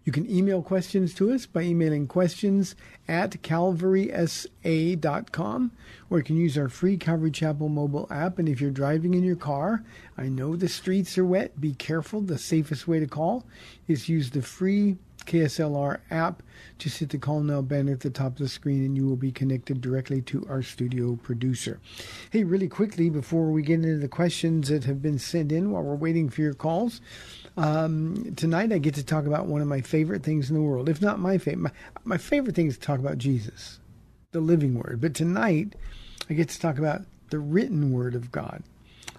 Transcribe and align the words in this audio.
You 0.07 0.13
can 0.13 0.31
email 0.31 0.63
questions 0.63 1.13
to 1.15 1.33
us 1.33 1.47
by 1.47 1.63
emailing 1.63 2.07
questions 2.07 2.77
at 3.09 3.43
calvarysa.com, 3.43 5.73
or 6.09 6.19
you 6.19 6.25
can 6.25 6.37
use 6.37 6.57
our 6.57 6.69
free 6.69 6.97
Calvary 6.97 7.33
Chapel 7.33 7.69
mobile 7.69 8.07
app. 8.09 8.39
And 8.39 8.49
if 8.49 8.61
you're 8.61 8.71
driving 8.71 9.15
in 9.15 9.25
your 9.25 9.35
car, 9.35 9.83
I 10.17 10.29
know 10.29 10.55
the 10.55 10.69
streets 10.69 11.19
are 11.19 11.25
wet. 11.25 11.61
Be 11.61 11.75
careful. 11.75 12.21
The 12.21 12.39
safest 12.39 12.87
way 12.87 13.01
to 13.01 13.09
call 13.09 13.47
is 13.89 14.09
use 14.09 14.31
the 14.31 14.43
free 14.43 14.97
KSLR 15.27 15.99
app. 16.13 16.45
Just 16.79 16.99
hit 16.99 17.11
the 17.11 17.19
call 17.19 17.41
now 17.41 17.61
banner 17.61 17.91
at 17.93 18.01
the 18.01 18.11
top 18.11 18.35
of 18.35 18.39
the 18.39 18.49
screen 18.49 18.85
and 18.85 18.97
you 18.97 19.09
will 19.09 19.17
be 19.17 19.33
connected 19.33 19.81
directly 19.81 20.23
to 20.23 20.47
our 20.49 20.63
studio 20.63 21.17
producer. 21.17 21.81
Hey, 22.31 22.45
really 22.45 22.69
quickly 22.69 23.11
before 23.11 23.51
we 23.51 23.63
get 23.63 23.75
into 23.75 23.99
the 23.99 24.07
questions 24.07 24.69
that 24.69 24.85
have 24.85 25.03
been 25.03 25.19
sent 25.19 25.51
in 25.51 25.73
while 25.73 25.83
we're 25.83 25.97
waiting 25.97 26.29
for 26.29 26.43
your 26.43 26.55
calls, 26.55 27.01
um, 27.57 28.35
tonight 28.37 28.73
I 28.73 28.79
get 28.79 28.95
to 28.97 29.05
talk 29.05 29.27
about 29.27 29.47
one 29.47 29.63
of 29.63 29.69
my 29.69 29.81
favorite 29.81 30.23
things 30.23 30.51
in 30.51 30.57
the 30.57 30.63
world, 30.63 30.89
if 30.89 31.01
not 31.01 31.19
my 31.19 31.39
favorite. 31.39 31.63
My, 31.63 31.71
my 32.05 32.19
favorite 32.19 32.55
thing 32.55 32.67
is 32.67 32.77
to 32.77 32.83
talk 32.83 32.99
about 32.99 33.19
Jesus, 33.19 33.81
the 34.33 34.41
living 34.41 34.75
word. 34.75 35.01
But 35.01 35.15
tonight 35.15 35.75
I 36.29 36.35
get 36.35 36.49
to 36.51 36.61
talk 36.61 36.79
about 36.79 37.03
the 37.31 37.39
written 37.39 37.93
word 37.93 38.15
of 38.15 38.31
God, 38.31 38.63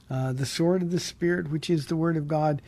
uh, 0.09 0.33
the 0.33 0.45
sword 0.45 0.81
of 0.81 0.91
the 0.91 0.99
Spirit, 0.99 1.49
which 1.49 1.69
is 1.69 1.87
the 1.87 1.95
word 1.95 2.17
of 2.17 2.27
God 2.27 2.61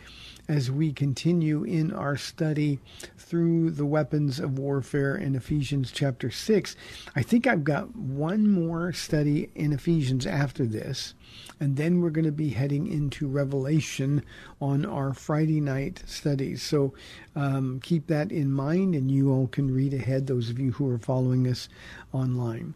as 0.49 0.71
we 0.71 0.91
continue 0.91 1.63
in 1.63 1.93
our 1.93 2.17
study 2.17 2.79
through 3.17 3.69
the 3.69 3.85
weapons 3.85 4.39
of 4.39 4.57
warfare 4.57 5.15
in 5.15 5.35
Ephesians 5.35 5.91
chapter 5.91 6.31
6. 6.31 6.75
I 7.15 7.21
think 7.21 7.45
I've 7.45 7.63
got 7.63 7.95
one 7.95 8.49
more 8.49 8.91
study 8.91 9.51
in 9.53 9.71
Ephesians 9.71 10.25
after 10.25 10.65
this, 10.65 11.13
and 11.59 11.77
then 11.77 12.01
we're 12.01 12.09
going 12.09 12.25
to 12.25 12.31
be 12.31 12.49
heading 12.49 12.87
into 12.87 13.27
Revelation 13.27 14.25
on 14.59 14.87
our 14.87 15.13
Friday 15.13 15.61
night 15.61 16.01
studies. 16.07 16.63
So 16.63 16.95
um, 17.35 17.79
keep 17.83 18.07
that 18.07 18.31
in 18.31 18.51
mind, 18.51 18.95
and 18.95 19.11
you 19.11 19.31
all 19.31 19.47
can 19.47 19.71
read 19.71 19.93
ahead, 19.93 20.25
those 20.25 20.49
of 20.49 20.57
you 20.57 20.71
who 20.71 20.89
are 20.89 20.97
following 20.97 21.47
us 21.47 21.69
online. 22.11 22.73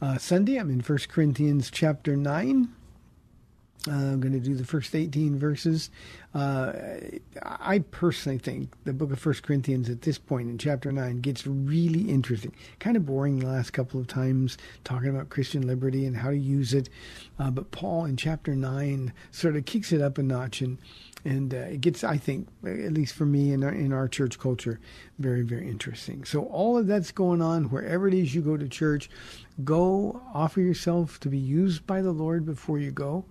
Uh, 0.00 0.16
Sunday, 0.16 0.58
I'm 0.58 0.70
in 0.70 0.80
1 0.80 0.98
Corinthians 1.08 1.72
chapter 1.72 2.16
9. 2.16 2.68
Uh, 3.88 3.92
I'm 3.92 4.20
going 4.20 4.32
to 4.32 4.40
do 4.40 4.54
the 4.54 4.64
first 4.64 4.94
18 4.94 5.38
verses. 5.38 5.90
Uh, 6.34 6.72
I 7.42 7.78
personally 7.90 8.38
think 8.38 8.72
the 8.84 8.92
book 8.92 9.12
of 9.12 9.18
First 9.18 9.42
Corinthians 9.42 9.88
at 9.88 10.02
this 10.02 10.18
point 10.18 10.50
in 10.50 10.58
chapter 10.58 10.90
9 10.90 11.20
gets 11.20 11.46
really 11.46 12.10
interesting. 12.10 12.52
Kind 12.80 12.96
of 12.96 13.06
boring 13.06 13.38
the 13.38 13.46
last 13.46 13.72
couple 13.72 14.00
of 14.00 14.06
times 14.06 14.58
talking 14.84 15.08
about 15.08 15.28
Christian 15.28 15.66
liberty 15.66 16.04
and 16.04 16.16
how 16.16 16.30
to 16.30 16.36
use 16.36 16.74
it. 16.74 16.88
Uh, 17.38 17.50
but 17.50 17.70
Paul 17.70 18.06
in 18.06 18.16
chapter 18.16 18.54
9 18.54 19.12
sort 19.30 19.56
of 19.56 19.64
kicks 19.64 19.92
it 19.92 20.02
up 20.02 20.18
a 20.18 20.22
notch 20.22 20.60
and 20.60 20.78
and 21.26 21.52
uh, 21.52 21.56
it 21.56 21.80
gets, 21.80 22.04
I 22.04 22.18
think, 22.18 22.46
at 22.64 22.92
least 22.92 23.14
for 23.14 23.26
me 23.26 23.52
in 23.52 23.64
our, 23.64 23.72
in 23.72 23.92
our 23.92 24.06
church 24.06 24.38
culture, 24.38 24.78
very, 25.18 25.42
very 25.42 25.68
interesting. 25.68 26.24
So 26.24 26.44
all 26.44 26.78
of 26.78 26.86
that's 26.86 27.10
going 27.10 27.42
on 27.42 27.64
wherever 27.64 28.06
it 28.06 28.14
is 28.14 28.32
you 28.32 28.42
go 28.42 28.56
to 28.56 28.68
church. 28.68 29.10
Go 29.64 30.22
offer 30.32 30.60
yourself 30.60 31.18
to 31.20 31.28
be 31.28 31.38
used 31.38 31.84
by 31.84 32.00
the 32.00 32.12
Lord 32.12 32.46
before 32.46 32.78
you 32.78 32.92
go. 32.92 33.24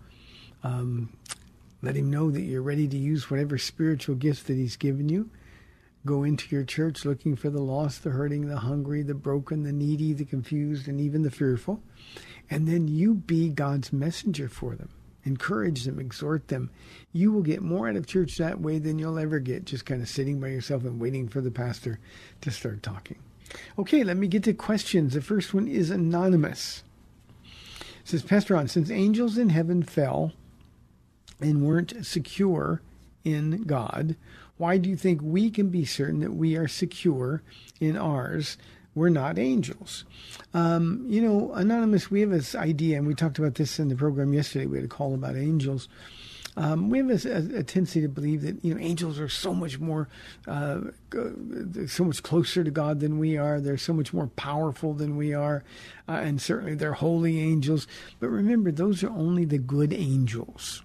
Um, 0.64 1.10
let 1.82 1.96
him 1.96 2.10
know 2.10 2.32
that 2.32 2.42
you're 2.42 2.62
ready 2.62 2.88
to 2.88 2.98
use 2.98 3.30
whatever 3.30 3.58
spiritual 3.58 4.16
gifts 4.16 4.44
that 4.44 4.56
he's 4.56 4.76
given 4.76 5.10
you. 5.10 5.30
Go 6.06 6.24
into 6.24 6.56
your 6.56 6.64
church 6.64 7.04
looking 7.04 7.36
for 7.36 7.50
the 7.50 7.62
lost, 7.62 8.04
the 8.04 8.12
hurting, 8.12 8.48
the 8.48 8.58
hungry, 8.58 9.02
the 9.02 9.16
broken, 9.16 9.64
the 9.64 9.72
needy, 9.72 10.14
the 10.14 10.26
confused, 10.26 10.88
and 10.88 11.02
even 11.02 11.24
the 11.24 11.32
fearful. 11.32 11.82
And 12.50 12.68
then 12.68 12.88
you 12.88 13.16
be 13.16 13.50
God's 13.50 13.92
messenger 13.92 14.48
for 14.48 14.76
them. 14.76 14.90
Encourage 15.24 15.84
them, 15.84 16.00
exhort 16.00 16.48
them. 16.50 16.70
You 17.12 17.32
will 17.32 17.42
get 17.42 17.64
more 17.64 17.90
out 17.90 17.96
of 17.96 18.06
church 18.06 18.38
that 18.38 18.62
way 18.62 18.78
than 18.78 19.00
you'll 19.00 19.18
ever 19.18 19.40
get 19.40 19.66
just 19.66 19.86
kind 19.86 20.02
of 20.02 20.08
sitting 20.08 20.40
by 20.40 20.50
yourself 20.50 20.84
and 20.84 21.00
waiting 21.00 21.28
for 21.28 21.42
the 21.42 21.50
pastor 21.50 22.00
to 22.42 22.52
start 22.52 22.84
talking. 22.84 23.18
Okay, 23.80 24.04
let 24.04 24.18
me 24.18 24.28
get 24.28 24.44
to 24.44 24.54
questions. 24.54 25.14
The 25.14 25.22
first 25.22 25.54
one 25.54 25.68
is 25.68 25.90
anonymous. 25.90 26.84
It 27.44 28.10
says, 28.10 28.22
Pastor 28.22 28.54
Ron, 28.54 28.68
since 28.68 28.92
angels 28.92 29.40
in 29.40 29.50
heaven 29.50 29.82
fell, 29.82 30.34
and 31.40 31.66
weren't 31.66 32.06
secure 32.06 32.82
in 33.24 33.64
God, 33.64 34.16
why 34.58 34.78
do 34.78 34.90
you 34.90 34.96
think 34.96 35.22
we 35.22 35.50
can 35.50 35.70
be 35.70 35.86
certain 35.86 36.20
that 36.22 36.34
we 36.34 36.56
are 36.56 36.68
secure 36.68 37.42
in 37.80 37.98
ours? 37.98 38.58
We're 38.94 39.10
not 39.10 39.38
angels. 39.38 40.06
Um, 40.54 41.06
you 41.10 41.22
know, 41.22 41.52
Anonymous, 41.54 42.10
we 42.10 42.22
have 42.22 42.30
this 42.30 42.56
idea, 42.56 42.98
and 42.98 43.06
we 43.06 43.14
talked 43.14 43.38
about 43.38 43.56
this 43.56 43.78
in 43.78 43.90
the 43.90 43.96
program 43.96 44.34
yesterday. 44.34 44.68
We 44.68 44.78
had 44.78 44.86
a 44.86 44.90
call 44.90 45.14
about 45.14 45.36
angels. 45.36 45.90
Um, 46.58 46.90
we 46.90 47.00
have 47.00 47.10
a, 47.10 47.58
a, 47.58 47.64
tendency 47.64 48.00
to 48.02 48.08
believe 48.08 48.42
that 48.44 48.64
you 48.64 48.74
know 48.74 48.80
angels 48.80 49.20
are 49.20 49.28
so 49.28 49.54
much 49.54 49.78
more, 49.80 50.08
uh, 50.48 50.80
so 51.88 52.06
much 52.06 52.24
closer 52.24 52.64
to 52.64 52.72
God 52.72 53.02
than 53.02 53.20
we 53.20 53.38
are. 53.38 53.60
They're 53.60 53.78
so 53.78 53.92
much 53.92 54.14
more 54.14 54.28
powerful 54.28 54.94
than 54.94 55.18
we 55.18 55.34
are, 55.34 55.66
uh, 56.08 56.14
and 56.14 56.42
certainly 56.42 56.76
they're 56.76 56.94
holy 56.94 57.42
angels. 57.42 57.88
But 58.22 58.30
remember, 58.30 58.72
those 58.72 59.04
are 59.04 59.10
only 59.10 59.44
the 59.44 59.58
good 59.58 59.92
angels. 59.92 60.82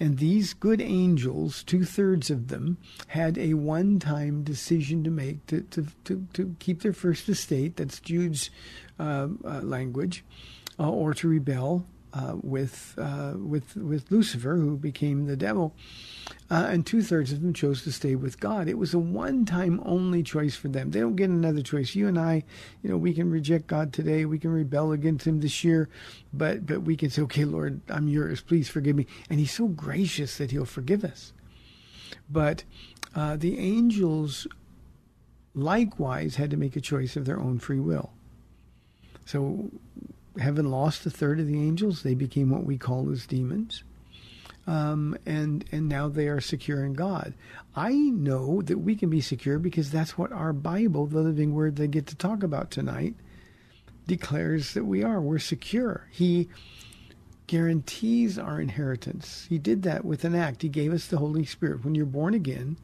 And 0.00 0.16
these 0.16 0.54
good 0.54 0.80
angels, 0.80 1.62
two 1.62 1.84
thirds 1.84 2.30
of 2.30 2.48
them, 2.48 2.78
had 3.08 3.36
a 3.36 3.52
one 3.52 3.98
time 3.98 4.42
decision 4.42 5.04
to 5.04 5.10
make 5.10 5.46
to, 5.46 5.60
to, 5.60 5.86
to, 6.04 6.26
to, 6.32 6.56
keep 6.58 6.80
their 6.80 6.94
first 6.94 7.28
estate, 7.28 7.76
that's 7.76 8.00
Jude's 8.00 8.50
uh, 8.98 9.28
uh, 9.44 9.60
language, 9.60 10.24
uh, 10.78 10.90
or 10.90 11.12
to 11.12 11.28
rebel 11.28 11.84
uh, 12.12 12.36
with, 12.42 12.94
uh, 12.98 13.34
with, 13.36 13.76
with 13.76 14.10
Lucifer, 14.10 14.56
who 14.56 14.76
became 14.76 15.26
the 15.26 15.36
devil. 15.36 15.74
Uh, 16.50 16.66
and 16.68 16.84
two 16.84 17.02
thirds 17.02 17.30
of 17.32 17.40
them 17.40 17.52
chose 17.52 17.84
to 17.84 17.92
stay 17.92 18.16
with 18.16 18.40
God. 18.40 18.68
It 18.68 18.76
was 18.76 18.92
a 18.92 18.98
one 18.98 19.44
time 19.44 19.80
only 19.84 20.22
choice 20.22 20.56
for 20.56 20.68
them. 20.68 20.90
They 20.90 21.00
don't 21.00 21.14
get 21.14 21.30
another 21.30 21.62
choice. 21.62 21.94
You 21.94 22.08
and 22.08 22.18
I, 22.18 22.44
you 22.82 22.90
know, 22.90 22.96
we 22.96 23.14
can 23.14 23.30
reject 23.30 23.68
God 23.68 23.92
today. 23.92 24.24
We 24.24 24.38
can 24.38 24.50
rebel 24.50 24.90
against 24.90 25.26
Him 25.26 25.40
this 25.40 25.62
year, 25.62 25.88
but 26.32 26.66
but 26.66 26.82
we 26.82 26.96
can 26.96 27.10
say, 27.10 27.22
okay, 27.22 27.44
Lord, 27.44 27.80
I'm 27.88 28.08
yours. 28.08 28.40
Please 28.40 28.68
forgive 28.68 28.96
me. 28.96 29.06
And 29.28 29.38
He's 29.38 29.52
so 29.52 29.68
gracious 29.68 30.38
that 30.38 30.50
He'll 30.50 30.64
forgive 30.64 31.04
us. 31.04 31.32
But 32.28 32.64
uh, 33.14 33.36
the 33.36 33.58
angels 33.58 34.48
likewise 35.54 36.36
had 36.36 36.50
to 36.50 36.56
make 36.56 36.74
a 36.74 36.80
choice 36.80 37.16
of 37.16 37.26
their 37.26 37.38
own 37.38 37.58
free 37.58 37.80
will. 37.80 38.10
So 39.24 39.70
heaven 40.38 40.70
lost 40.70 41.06
a 41.06 41.10
third 41.10 41.40
of 41.40 41.46
the 41.46 41.60
angels. 41.60 42.02
They 42.02 42.14
became 42.14 42.50
what 42.50 42.64
we 42.64 42.78
call 42.78 43.10
as 43.10 43.26
demons. 43.26 43.82
um, 44.66 45.16
and 45.26 45.64
and 45.72 45.88
now 45.88 46.08
they 46.08 46.28
are 46.28 46.40
secure 46.40 46.84
in 46.84 46.92
God. 46.94 47.34
I 47.74 47.92
know 47.92 48.62
that 48.62 48.78
we 48.78 48.94
can 48.96 49.10
be 49.10 49.20
secure 49.20 49.58
because 49.58 49.90
that's 49.90 50.18
what 50.18 50.32
our 50.32 50.52
Bible, 50.52 51.06
the 51.06 51.20
living 51.20 51.54
word 51.54 51.76
they 51.76 51.88
get 51.88 52.06
to 52.08 52.16
talk 52.16 52.42
about 52.42 52.70
tonight, 52.70 53.14
declares 54.06 54.74
that 54.74 54.84
we 54.84 55.02
are. 55.02 55.20
We're 55.20 55.38
secure. 55.38 56.06
He 56.10 56.48
guarantees 57.46 58.38
our 58.38 58.60
inheritance. 58.60 59.46
He 59.48 59.58
did 59.58 59.82
that 59.82 60.04
with 60.04 60.24
an 60.24 60.34
act. 60.34 60.62
He 60.62 60.68
gave 60.68 60.92
us 60.92 61.06
the 61.06 61.18
Holy 61.18 61.44
Spirit. 61.44 61.84
When 61.84 61.94
you're 61.94 62.06
born 62.06 62.34
again, 62.34 62.76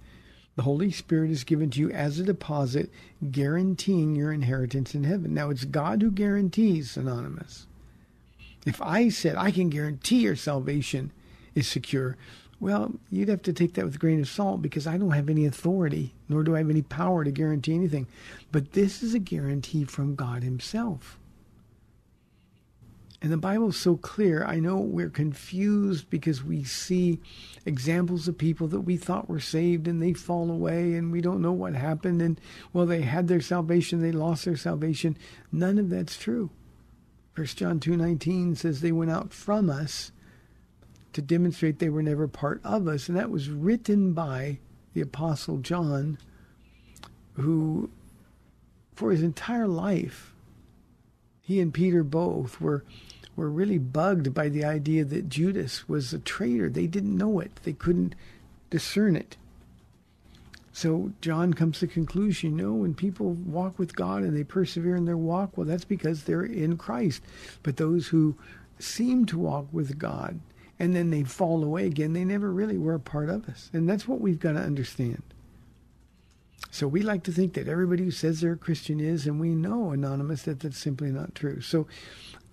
the 0.56 0.62
Holy 0.62 0.90
Spirit 0.90 1.30
is 1.30 1.44
given 1.44 1.70
to 1.70 1.80
you 1.80 1.90
as 1.90 2.18
a 2.18 2.24
deposit, 2.24 2.90
guaranteeing 3.30 4.16
your 4.16 4.32
inheritance 4.32 4.94
in 4.94 5.04
heaven. 5.04 5.34
Now, 5.34 5.50
it's 5.50 5.64
God 5.64 6.00
who 6.00 6.10
guarantees, 6.10 6.96
Anonymous. 6.96 7.66
If 8.64 8.80
I 8.82 9.10
said, 9.10 9.36
I 9.36 9.50
can 9.50 9.68
guarantee 9.68 10.22
your 10.22 10.34
salvation 10.34 11.12
is 11.54 11.68
secure, 11.68 12.16
well, 12.58 12.92
you'd 13.10 13.28
have 13.28 13.42
to 13.42 13.52
take 13.52 13.74
that 13.74 13.84
with 13.84 13.96
a 13.96 13.98
grain 13.98 14.20
of 14.20 14.28
salt 14.28 14.62
because 14.62 14.86
I 14.86 14.96
don't 14.96 15.10
have 15.10 15.28
any 15.28 15.44
authority, 15.44 16.14
nor 16.28 16.42
do 16.42 16.54
I 16.54 16.58
have 16.58 16.70
any 16.70 16.82
power 16.82 17.22
to 17.22 17.30
guarantee 17.30 17.74
anything. 17.74 18.06
But 18.50 18.72
this 18.72 19.02
is 19.02 19.12
a 19.12 19.18
guarantee 19.18 19.84
from 19.84 20.14
God 20.14 20.42
Himself. 20.42 21.18
And 23.22 23.32
the 23.32 23.38
Bible 23.38 23.68
is 23.68 23.76
so 23.76 23.96
clear. 23.96 24.44
I 24.44 24.60
know 24.60 24.76
we're 24.76 25.08
confused 25.08 26.10
because 26.10 26.44
we 26.44 26.64
see 26.64 27.18
examples 27.64 28.28
of 28.28 28.36
people 28.36 28.68
that 28.68 28.82
we 28.82 28.96
thought 28.96 29.28
were 29.28 29.40
saved 29.40 29.88
and 29.88 30.02
they 30.02 30.12
fall 30.12 30.50
away 30.50 30.94
and 30.94 31.10
we 31.10 31.22
don't 31.22 31.40
know 31.40 31.52
what 31.52 31.74
happened. 31.74 32.20
And 32.20 32.38
well, 32.72 32.84
they 32.84 33.02
had 33.02 33.28
their 33.28 33.40
salvation, 33.40 34.02
they 34.02 34.12
lost 34.12 34.44
their 34.44 34.56
salvation. 34.56 35.16
None 35.50 35.78
of 35.78 35.88
that's 35.88 36.18
true. 36.18 36.50
First 37.32 37.56
John 37.58 37.80
2:19 37.80 38.56
says 38.56 38.80
they 38.80 38.92
went 38.92 39.10
out 39.10 39.32
from 39.32 39.70
us 39.70 40.12
to 41.12 41.22
demonstrate 41.22 41.78
they 41.78 41.88
were 41.88 42.02
never 42.02 42.28
part 42.28 42.60
of 42.62 42.86
us, 42.86 43.08
and 43.08 43.16
that 43.16 43.30
was 43.30 43.48
written 43.48 44.12
by 44.12 44.58
the 44.92 45.00
apostle 45.00 45.58
John 45.58 46.18
who 47.34 47.90
for 48.94 49.10
his 49.10 49.22
entire 49.22 49.68
life 49.68 50.34
he 51.46 51.60
and 51.60 51.72
Peter 51.72 52.02
both 52.02 52.60
were 52.60 52.84
were 53.36 53.50
really 53.50 53.78
bugged 53.78 54.34
by 54.34 54.48
the 54.48 54.64
idea 54.64 55.04
that 55.04 55.28
Judas 55.28 55.88
was 55.88 56.12
a 56.12 56.18
traitor. 56.18 56.68
They 56.68 56.86
didn't 56.86 57.16
know 57.16 57.38
it. 57.38 57.52
They 57.62 57.74
couldn't 57.74 58.14
discern 58.70 59.14
it. 59.14 59.36
So 60.72 61.12
John 61.22 61.54
comes 61.54 61.78
to 61.78 61.86
the 61.86 61.92
conclusion, 61.92 62.58
you 62.58 62.64
know, 62.64 62.74
when 62.74 62.94
people 62.94 63.32
walk 63.32 63.78
with 63.78 63.96
God 63.96 64.22
and 64.22 64.36
they 64.36 64.44
persevere 64.44 64.96
in 64.96 65.06
their 65.06 65.16
walk, 65.16 65.56
well, 65.56 65.66
that's 65.66 65.86
because 65.86 66.24
they're 66.24 66.44
in 66.44 66.76
Christ. 66.76 67.22
But 67.62 67.78
those 67.78 68.08
who 68.08 68.36
seem 68.78 69.24
to 69.26 69.38
walk 69.38 69.68
with 69.72 69.98
God 69.98 70.38
and 70.78 70.94
then 70.94 71.10
they 71.10 71.22
fall 71.22 71.64
away 71.64 71.86
again, 71.86 72.12
they 72.12 72.24
never 72.24 72.52
really 72.52 72.76
were 72.76 72.94
a 72.94 73.00
part 73.00 73.30
of 73.30 73.48
us. 73.48 73.70
And 73.72 73.88
that's 73.88 74.06
what 74.06 74.20
we've 74.20 74.38
got 74.38 74.52
to 74.52 74.60
understand. 74.60 75.22
So 76.70 76.86
we 76.86 77.00
like 77.00 77.22
to 77.22 77.32
think 77.32 77.54
that 77.54 77.68
everybody 77.68 78.04
who 78.04 78.10
says 78.10 78.42
they're 78.42 78.52
a 78.52 78.58
Christian 78.58 79.00
is, 79.00 79.26
and 79.26 79.40
we 79.40 79.54
know, 79.54 79.92
Anonymous, 79.92 80.42
that 80.42 80.60
that's 80.60 80.76
simply 80.76 81.10
not 81.10 81.34
true. 81.34 81.62
So 81.62 81.86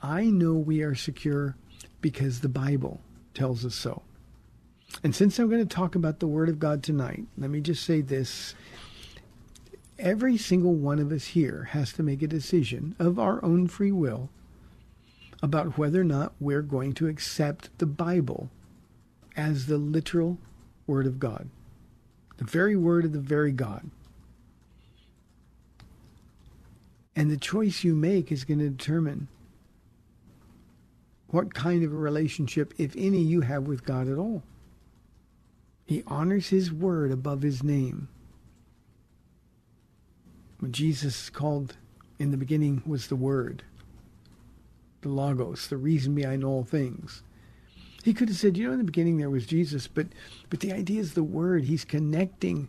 I 0.03 0.25
know 0.25 0.53
we 0.53 0.81
are 0.81 0.95
secure 0.95 1.55
because 2.01 2.41
the 2.41 2.49
Bible 2.49 2.99
tells 3.33 3.65
us 3.65 3.73
so. 3.73 4.01
And 5.01 5.15
since 5.15 5.39
I'm 5.39 5.49
going 5.49 5.65
to 5.65 5.75
talk 5.75 5.95
about 5.95 6.19
the 6.19 6.27
Word 6.27 6.49
of 6.49 6.59
God 6.59 6.83
tonight, 6.83 7.23
let 7.37 7.49
me 7.49 7.61
just 7.61 7.85
say 7.85 8.01
this. 8.01 8.53
Every 9.97 10.35
single 10.37 10.73
one 10.73 10.99
of 10.99 11.11
us 11.13 11.27
here 11.27 11.69
has 11.71 11.93
to 11.93 12.03
make 12.03 12.21
a 12.21 12.27
decision 12.27 12.97
of 12.99 13.17
our 13.17 13.43
own 13.45 13.67
free 13.67 13.93
will 13.93 14.29
about 15.41 15.77
whether 15.77 16.01
or 16.01 16.05
not 16.05 16.33
we're 16.39 16.61
going 16.61 16.93
to 16.95 17.07
accept 17.07 17.69
the 17.77 17.85
Bible 17.85 18.49
as 19.37 19.67
the 19.67 19.77
literal 19.77 20.37
Word 20.85 21.07
of 21.07 21.17
God, 21.17 21.49
the 22.37 22.43
very 22.43 22.75
Word 22.75 23.05
of 23.05 23.13
the 23.13 23.19
very 23.19 23.53
God. 23.53 23.89
And 27.15 27.31
the 27.31 27.37
choice 27.37 27.85
you 27.85 27.95
make 27.95 28.31
is 28.31 28.43
going 28.43 28.59
to 28.59 28.69
determine 28.69 29.29
what 31.33 31.55
kind 31.55 31.83
of 31.83 31.91
a 31.91 31.95
relationship, 31.95 32.75
if 32.77 32.95
any, 32.95 33.19
you 33.19 33.41
have 33.41 33.63
with 33.63 33.83
God 33.83 34.07
at 34.07 34.19
all. 34.19 34.43
He 35.87 36.03
honors 36.05 36.49
his 36.49 36.71
word 36.71 37.11
above 37.11 37.41
his 37.41 37.63
name. 37.63 38.07
When 40.59 40.71
Jesus 40.71 41.31
called 41.31 41.75
in 42.19 42.29
the 42.29 42.37
beginning 42.37 42.83
was 42.85 43.07
the 43.07 43.15
word, 43.15 43.63
the 45.01 45.09
logos, 45.09 45.65
the 45.65 45.75
reason 45.75 46.13
behind 46.13 46.43
all 46.43 46.63
things. 46.63 47.23
He 48.03 48.13
could 48.13 48.29
have 48.29 48.37
said, 48.37 48.55
you 48.55 48.67
know, 48.67 48.73
in 48.73 48.77
the 48.77 48.83
beginning 48.83 49.17
there 49.17 49.31
was 49.31 49.47
Jesus, 49.47 49.87
but 49.87 50.05
but 50.51 50.59
the 50.59 50.71
idea 50.71 51.01
is 51.01 51.15
the 51.15 51.23
word. 51.23 51.63
He's 51.63 51.83
connecting 51.83 52.67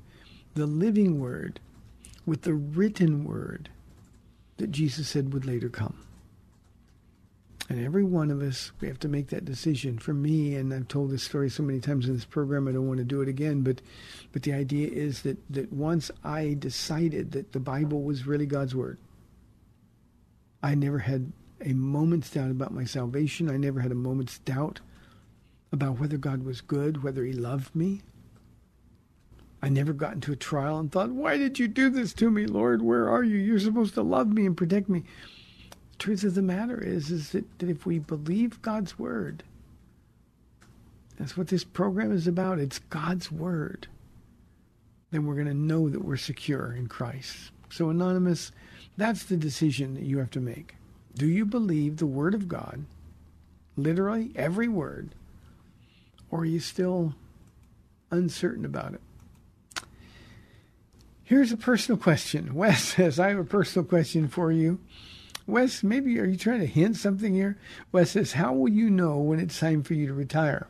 the 0.54 0.64
living 0.64 1.20
word 1.20 1.60
with 2.24 2.42
the 2.42 2.54
written 2.54 3.24
word 3.24 3.68
that 4.56 4.70
Jesus 4.70 5.06
said 5.06 5.34
would 5.34 5.44
later 5.44 5.68
come. 5.68 5.98
And 7.70 7.82
every 7.82 8.04
one 8.04 8.30
of 8.30 8.42
us, 8.42 8.72
we 8.80 8.88
have 8.88 8.98
to 9.00 9.08
make 9.08 9.28
that 9.28 9.46
decision. 9.46 9.98
For 9.98 10.12
me, 10.12 10.54
and 10.54 10.72
I've 10.72 10.86
told 10.86 11.10
this 11.10 11.22
story 11.22 11.48
so 11.48 11.62
many 11.62 11.80
times 11.80 12.06
in 12.06 12.14
this 12.14 12.26
program, 12.26 12.68
I 12.68 12.72
don't 12.72 12.86
want 12.86 12.98
to 12.98 13.04
do 13.04 13.22
it 13.22 13.28
again. 13.28 13.62
But, 13.62 13.80
but 14.32 14.42
the 14.42 14.52
idea 14.52 14.88
is 14.88 15.22
that 15.22 15.38
that 15.50 15.72
once 15.72 16.10
I 16.22 16.56
decided 16.58 17.32
that 17.32 17.52
the 17.52 17.60
Bible 17.60 18.02
was 18.02 18.26
really 18.26 18.44
God's 18.44 18.74
word, 18.74 18.98
I 20.62 20.74
never 20.74 20.98
had 20.98 21.32
a 21.62 21.72
moment's 21.72 22.30
doubt 22.30 22.50
about 22.50 22.74
my 22.74 22.84
salvation. 22.84 23.48
I 23.48 23.56
never 23.56 23.80
had 23.80 23.92
a 23.92 23.96
moment's 23.96 24.38
doubt 24.40 24.80
about 25.72 25.98
whether 25.98 26.18
God 26.18 26.44
was 26.44 26.60
good, 26.60 27.02
whether 27.02 27.24
He 27.24 27.32
loved 27.32 27.74
me. 27.74 28.02
I 29.62 29.70
never 29.70 29.94
got 29.94 30.12
into 30.12 30.32
a 30.32 30.36
trial 30.36 30.78
and 30.78 30.92
thought, 30.92 31.12
"Why 31.12 31.38
did 31.38 31.58
you 31.58 31.68
do 31.68 31.88
this 31.88 32.12
to 32.14 32.30
me, 32.30 32.46
Lord? 32.46 32.82
Where 32.82 33.08
are 33.08 33.24
you? 33.24 33.38
You're 33.38 33.58
supposed 33.58 33.94
to 33.94 34.02
love 34.02 34.28
me 34.28 34.44
and 34.44 34.54
protect 34.54 34.90
me." 34.90 35.04
Truth 35.94 36.24
of 36.24 36.34
the 36.34 36.42
matter 36.42 36.82
is, 36.82 37.10
is 37.10 37.30
that, 37.30 37.58
that 37.58 37.68
if 37.68 37.86
we 37.86 37.98
believe 37.98 38.62
God's 38.62 38.98
word, 38.98 39.42
that's 41.18 41.36
what 41.36 41.48
this 41.48 41.64
program 41.64 42.12
is 42.12 42.26
about. 42.26 42.58
It's 42.58 42.78
God's 42.78 43.30
word. 43.30 43.86
Then 45.10 45.26
we're 45.26 45.34
going 45.34 45.46
to 45.46 45.54
know 45.54 45.88
that 45.88 46.04
we're 46.04 46.16
secure 46.16 46.74
in 46.74 46.88
Christ. 46.88 47.50
So, 47.70 47.90
Anonymous, 47.90 48.52
that's 48.96 49.24
the 49.24 49.36
decision 49.36 49.94
that 49.94 50.04
you 50.04 50.18
have 50.18 50.30
to 50.32 50.40
make. 50.40 50.74
Do 51.14 51.26
you 51.26 51.44
believe 51.44 51.96
the 51.96 52.06
word 52.06 52.34
of 52.34 52.48
God, 52.48 52.84
literally 53.76 54.32
every 54.34 54.68
word, 54.68 55.14
or 56.30 56.40
are 56.40 56.44
you 56.44 56.60
still 56.60 57.14
uncertain 58.10 58.64
about 58.64 58.94
it? 58.94 59.00
Here's 61.22 61.52
a 61.52 61.56
personal 61.56 61.98
question. 61.98 62.54
Wes 62.54 62.82
says, 62.82 63.18
I 63.18 63.30
have 63.30 63.38
a 63.38 63.44
personal 63.44 63.86
question 63.86 64.28
for 64.28 64.52
you. 64.52 64.78
Wes, 65.46 65.82
maybe 65.82 66.18
are 66.18 66.24
you 66.24 66.36
trying 66.36 66.60
to 66.60 66.66
hint 66.66 66.96
something 66.96 67.34
here? 67.34 67.58
Wes 67.92 68.12
says, 68.12 68.32
How 68.32 68.54
will 68.54 68.70
you 68.70 68.88
know 68.88 69.18
when 69.18 69.38
it's 69.38 69.58
time 69.58 69.82
for 69.82 69.94
you 69.94 70.06
to 70.06 70.14
retire? 70.14 70.68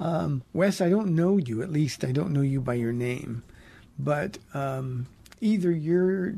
Um, 0.00 0.42
Wes, 0.52 0.80
I 0.80 0.88
don't 0.88 1.14
know 1.14 1.36
you. 1.36 1.62
At 1.62 1.70
least 1.70 2.04
I 2.04 2.12
don't 2.12 2.32
know 2.32 2.40
you 2.40 2.60
by 2.60 2.74
your 2.74 2.92
name. 2.92 3.42
But 3.98 4.38
um, 4.54 5.06
either 5.40 5.70
you're 5.70 6.34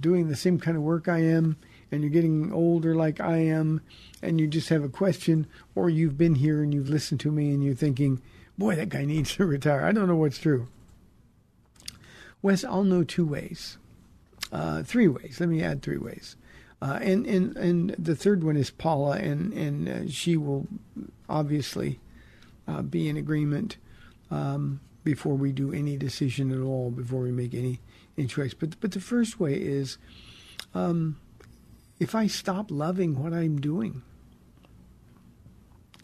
doing 0.00 0.28
the 0.28 0.36
same 0.36 0.58
kind 0.58 0.76
of 0.76 0.82
work 0.82 1.08
I 1.08 1.20
am, 1.20 1.56
and 1.90 2.02
you're 2.02 2.10
getting 2.10 2.52
older 2.52 2.94
like 2.94 3.20
I 3.20 3.38
am, 3.38 3.80
and 4.22 4.40
you 4.40 4.48
just 4.48 4.68
have 4.68 4.82
a 4.82 4.88
question, 4.88 5.46
or 5.74 5.88
you've 5.88 6.18
been 6.18 6.34
here 6.34 6.62
and 6.62 6.74
you've 6.74 6.90
listened 6.90 7.20
to 7.20 7.30
me 7.30 7.50
and 7.50 7.62
you're 7.62 7.74
thinking, 7.74 8.20
boy, 8.58 8.74
that 8.74 8.88
guy 8.88 9.04
needs 9.04 9.34
to 9.36 9.46
retire. 9.46 9.84
I 9.84 9.92
don't 9.92 10.08
know 10.08 10.16
what's 10.16 10.38
true. 10.38 10.66
Wes, 12.42 12.64
I'll 12.64 12.84
know 12.84 13.04
two 13.04 13.24
ways 13.24 13.78
uh, 14.52 14.82
three 14.82 15.08
ways. 15.08 15.38
Let 15.40 15.48
me 15.48 15.62
add 15.62 15.82
three 15.82 15.98
ways. 15.98 16.36
Uh, 16.82 16.98
and, 17.00 17.26
and 17.26 17.56
and 17.56 17.90
the 17.98 18.14
third 18.14 18.44
one 18.44 18.56
is 18.56 18.70
Paula, 18.70 19.16
and 19.16 19.52
and 19.54 19.88
uh, 19.88 20.08
she 20.10 20.36
will 20.36 20.66
obviously 21.28 21.98
uh, 22.68 22.82
be 22.82 23.08
in 23.08 23.16
agreement 23.16 23.78
um, 24.30 24.80
before 25.02 25.34
we 25.34 25.52
do 25.52 25.72
any 25.72 25.96
decision 25.96 26.52
at 26.52 26.60
all, 26.60 26.90
before 26.90 27.22
we 27.22 27.32
make 27.32 27.54
any 27.54 27.80
any 28.18 28.26
choice. 28.26 28.52
But 28.52 28.78
but 28.80 28.92
the 28.92 29.00
first 29.00 29.40
way 29.40 29.54
is, 29.54 29.96
um, 30.74 31.18
if 31.98 32.14
I 32.14 32.26
stop 32.26 32.70
loving 32.70 33.22
what 33.22 33.32
I'm 33.32 33.60
doing, 33.60 34.02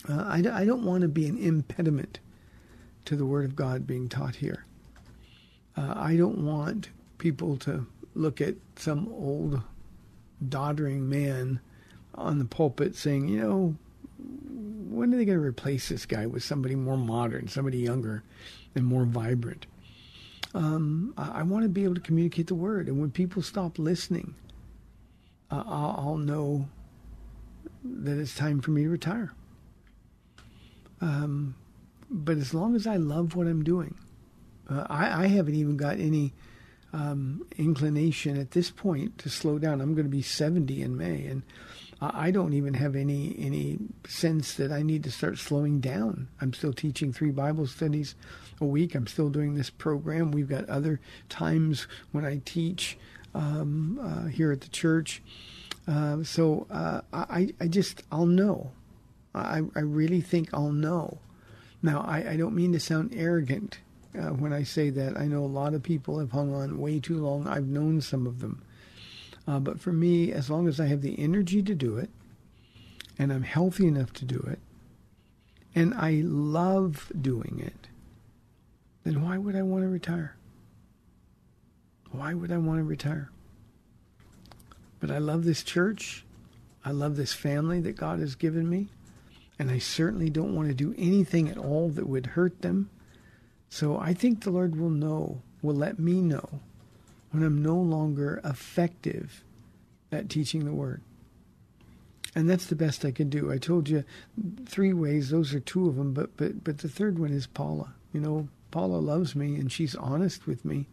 uh, 0.08 0.24
I, 0.28 0.42
I 0.50 0.64
don't 0.64 0.84
want 0.84 1.02
to 1.02 1.08
be 1.08 1.26
an 1.26 1.36
impediment 1.36 2.20
to 3.04 3.16
the 3.16 3.26
Word 3.26 3.44
of 3.44 3.56
God 3.56 3.86
being 3.86 4.08
taught 4.08 4.36
here. 4.36 4.64
Uh, 5.76 5.94
I 5.96 6.16
don't 6.16 6.38
want 6.38 6.88
people 7.18 7.56
to 7.58 7.86
look 8.14 8.40
at 8.40 8.54
some 8.76 9.08
old 9.08 9.62
doddering 10.46 11.08
man 11.08 11.60
on 12.14 12.38
the 12.38 12.44
pulpit 12.44 12.96
saying, 12.96 13.28
you 13.28 13.40
know, 13.40 13.76
when 14.18 15.14
are 15.14 15.16
they 15.16 15.24
going 15.24 15.38
to 15.38 15.44
replace 15.44 15.88
this 15.88 16.06
guy 16.06 16.26
with 16.26 16.42
somebody 16.42 16.74
more 16.74 16.96
modern, 16.96 17.48
somebody 17.48 17.78
younger 17.78 18.22
and 18.74 18.84
more 18.84 19.04
vibrant? 19.04 19.66
Um, 20.54 21.14
I, 21.16 21.40
I, 21.40 21.42
want 21.42 21.62
to 21.62 21.68
be 21.68 21.84
able 21.84 21.94
to 21.94 22.00
communicate 22.00 22.48
the 22.48 22.56
word. 22.56 22.88
And 22.88 23.00
when 23.00 23.12
people 23.12 23.40
stop 23.40 23.78
listening, 23.78 24.34
uh, 25.50 25.62
I'll, 25.64 25.94
I'll 25.98 26.16
know 26.16 26.68
that 27.84 28.18
it's 28.18 28.34
time 28.34 28.60
for 28.60 28.72
me 28.72 28.82
to 28.82 28.88
retire. 28.88 29.32
Um, 31.00 31.54
but 32.10 32.36
as 32.36 32.52
long 32.52 32.74
as 32.74 32.86
I 32.86 32.96
love 32.96 33.36
what 33.36 33.46
I'm 33.46 33.62
doing, 33.62 33.96
uh, 34.68 34.86
I, 34.90 35.24
I 35.24 35.26
haven't 35.28 35.54
even 35.54 35.76
got 35.76 36.00
any 36.00 36.32
um, 36.92 37.46
inclination 37.56 38.36
at 38.36 38.52
this 38.52 38.70
point 38.70 39.18
to 39.18 39.28
slow 39.28 39.58
down. 39.58 39.80
I'm 39.80 39.94
going 39.94 40.06
to 40.06 40.10
be 40.10 40.22
70 40.22 40.82
in 40.82 40.96
May, 40.96 41.26
and 41.26 41.42
I 42.00 42.30
don't 42.30 42.54
even 42.54 42.74
have 42.74 42.96
any 42.96 43.36
any 43.38 43.78
sense 44.08 44.54
that 44.54 44.72
I 44.72 44.82
need 44.82 45.04
to 45.04 45.10
start 45.10 45.38
slowing 45.38 45.80
down. 45.80 46.28
I'm 46.40 46.54
still 46.54 46.72
teaching 46.72 47.12
three 47.12 47.30
Bible 47.30 47.66
studies 47.66 48.14
a 48.58 48.64
week. 48.64 48.94
I'm 48.94 49.06
still 49.06 49.28
doing 49.28 49.54
this 49.54 49.68
program. 49.68 50.32
We've 50.32 50.48
got 50.48 50.68
other 50.68 50.98
times 51.28 51.86
when 52.10 52.24
I 52.24 52.40
teach 52.44 52.96
um, 53.34 54.00
uh, 54.02 54.28
here 54.28 54.50
at 54.50 54.62
the 54.62 54.68
church. 54.68 55.22
Uh, 55.86 56.22
so 56.24 56.66
uh, 56.70 57.02
I, 57.12 57.52
I 57.60 57.68
just 57.68 58.02
I'll 58.10 58.26
know. 58.26 58.72
I, 59.34 59.60
I 59.76 59.80
really 59.80 60.22
think 60.22 60.48
I'll 60.54 60.72
know. 60.72 61.18
Now 61.82 62.00
I, 62.00 62.30
I 62.30 62.36
don't 62.36 62.54
mean 62.54 62.72
to 62.72 62.80
sound 62.80 63.12
arrogant 63.14 63.78
uh, 64.18 64.30
when 64.30 64.52
I 64.52 64.62
say 64.62 64.90
that. 64.90 65.16
I 65.16 65.26
know 65.26 65.44
a 65.44 65.46
lot 65.46 65.74
of 65.74 65.82
people 65.82 66.18
have 66.18 66.32
hung 66.32 66.54
on 66.54 66.78
way 66.78 67.00
too 67.00 67.18
long. 67.18 67.46
I've 67.46 67.66
known 67.66 68.00
some 68.00 68.26
of 68.26 68.40
them. 68.40 68.62
Uh, 69.46 69.58
but 69.58 69.80
for 69.80 69.92
me, 69.92 70.32
as 70.32 70.50
long 70.50 70.68
as 70.68 70.78
I 70.80 70.86
have 70.86 71.02
the 71.02 71.18
energy 71.18 71.62
to 71.62 71.74
do 71.74 71.96
it, 71.96 72.10
and 73.18 73.32
I'm 73.32 73.42
healthy 73.42 73.86
enough 73.86 74.12
to 74.14 74.24
do 74.24 74.38
it, 74.50 74.58
and 75.74 75.94
I 75.94 76.22
love 76.24 77.10
doing 77.20 77.60
it, 77.64 77.88
then 79.04 79.22
why 79.22 79.38
would 79.38 79.56
I 79.56 79.62
want 79.62 79.82
to 79.82 79.88
retire? 79.88 80.36
Why 82.12 82.34
would 82.34 82.52
I 82.52 82.58
want 82.58 82.78
to 82.78 82.84
retire? 82.84 83.30
But 84.98 85.10
I 85.10 85.18
love 85.18 85.44
this 85.44 85.62
church. 85.62 86.24
I 86.84 86.90
love 86.90 87.16
this 87.16 87.32
family 87.32 87.80
that 87.80 87.96
God 87.96 88.20
has 88.20 88.34
given 88.34 88.68
me. 88.68 88.88
And 89.58 89.70
I 89.70 89.78
certainly 89.78 90.30
don't 90.30 90.54
want 90.54 90.68
to 90.68 90.74
do 90.74 90.94
anything 90.96 91.48
at 91.48 91.58
all 91.58 91.88
that 91.90 92.08
would 92.08 92.26
hurt 92.26 92.62
them. 92.62 92.90
So 93.70 93.98
I 93.98 94.12
think 94.12 94.42
the 94.42 94.50
Lord 94.50 94.76
will 94.76 94.90
know, 94.90 95.40
will 95.62 95.74
let 95.74 95.98
me 95.98 96.20
know 96.20 96.60
when 97.30 97.44
I'm 97.44 97.62
no 97.62 97.76
longer 97.76 98.40
effective 98.44 99.44
at 100.10 100.28
teaching 100.28 100.64
the 100.64 100.72
Word. 100.72 101.00
And 102.34 102.50
that's 102.50 102.66
the 102.66 102.76
best 102.76 103.04
I 103.04 103.12
can 103.12 103.30
do. 103.30 103.50
I 103.50 103.58
told 103.58 103.88
you 103.88 104.04
three 104.66 104.92
ways. 104.92 105.30
Those 105.30 105.54
are 105.54 105.60
two 105.60 105.88
of 105.88 105.96
them, 105.96 106.12
but 106.12 106.36
but 106.36 106.62
but 106.62 106.78
the 106.78 106.88
third 106.88 107.18
one 107.18 107.32
is 107.32 107.46
Paula. 107.46 107.94
You 108.12 108.20
know, 108.20 108.48
Paula 108.70 108.98
loves 108.98 109.34
me 109.34 109.56
and 109.56 109.70
she's 109.70 109.94
honest 109.96 110.46
with 110.46 110.64
me. 110.64 110.86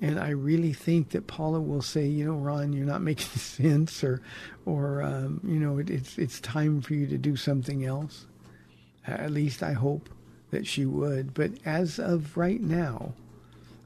And 0.00 0.20
I 0.20 0.30
really 0.30 0.74
think 0.74 1.10
that 1.10 1.26
Paula 1.26 1.60
will 1.60 1.80
say, 1.80 2.06
you 2.06 2.26
know, 2.26 2.34
Ron, 2.34 2.74
you're 2.74 2.84
not 2.84 3.00
making 3.10 3.38
sense, 3.38 4.04
or, 4.04 4.20
or 4.66 5.02
um, 5.02 5.40
you 5.44 5.58
know, 5.58 5.78
it, 5.78 5.88
it's 5.88 6.18
it's 6.18 6.40
time 6.40 6.82
for 6.82 6.94
you 6.94 7.06
to 7.06 7.18
do 7.18 7.36
something 7.36 7.84
else. 7.84 8.26
At 9.06 9.30
least 9.30 9.62
I 9.62 9.72
hope 9.72 10.10
that 10.56 10.66
she 10.66 10.86
would. 10.86 11.34
But 11.34 11.50
as 11.66 11.98
of 11.98 12.34
right 12.36 12.60
now, 12.60 13.12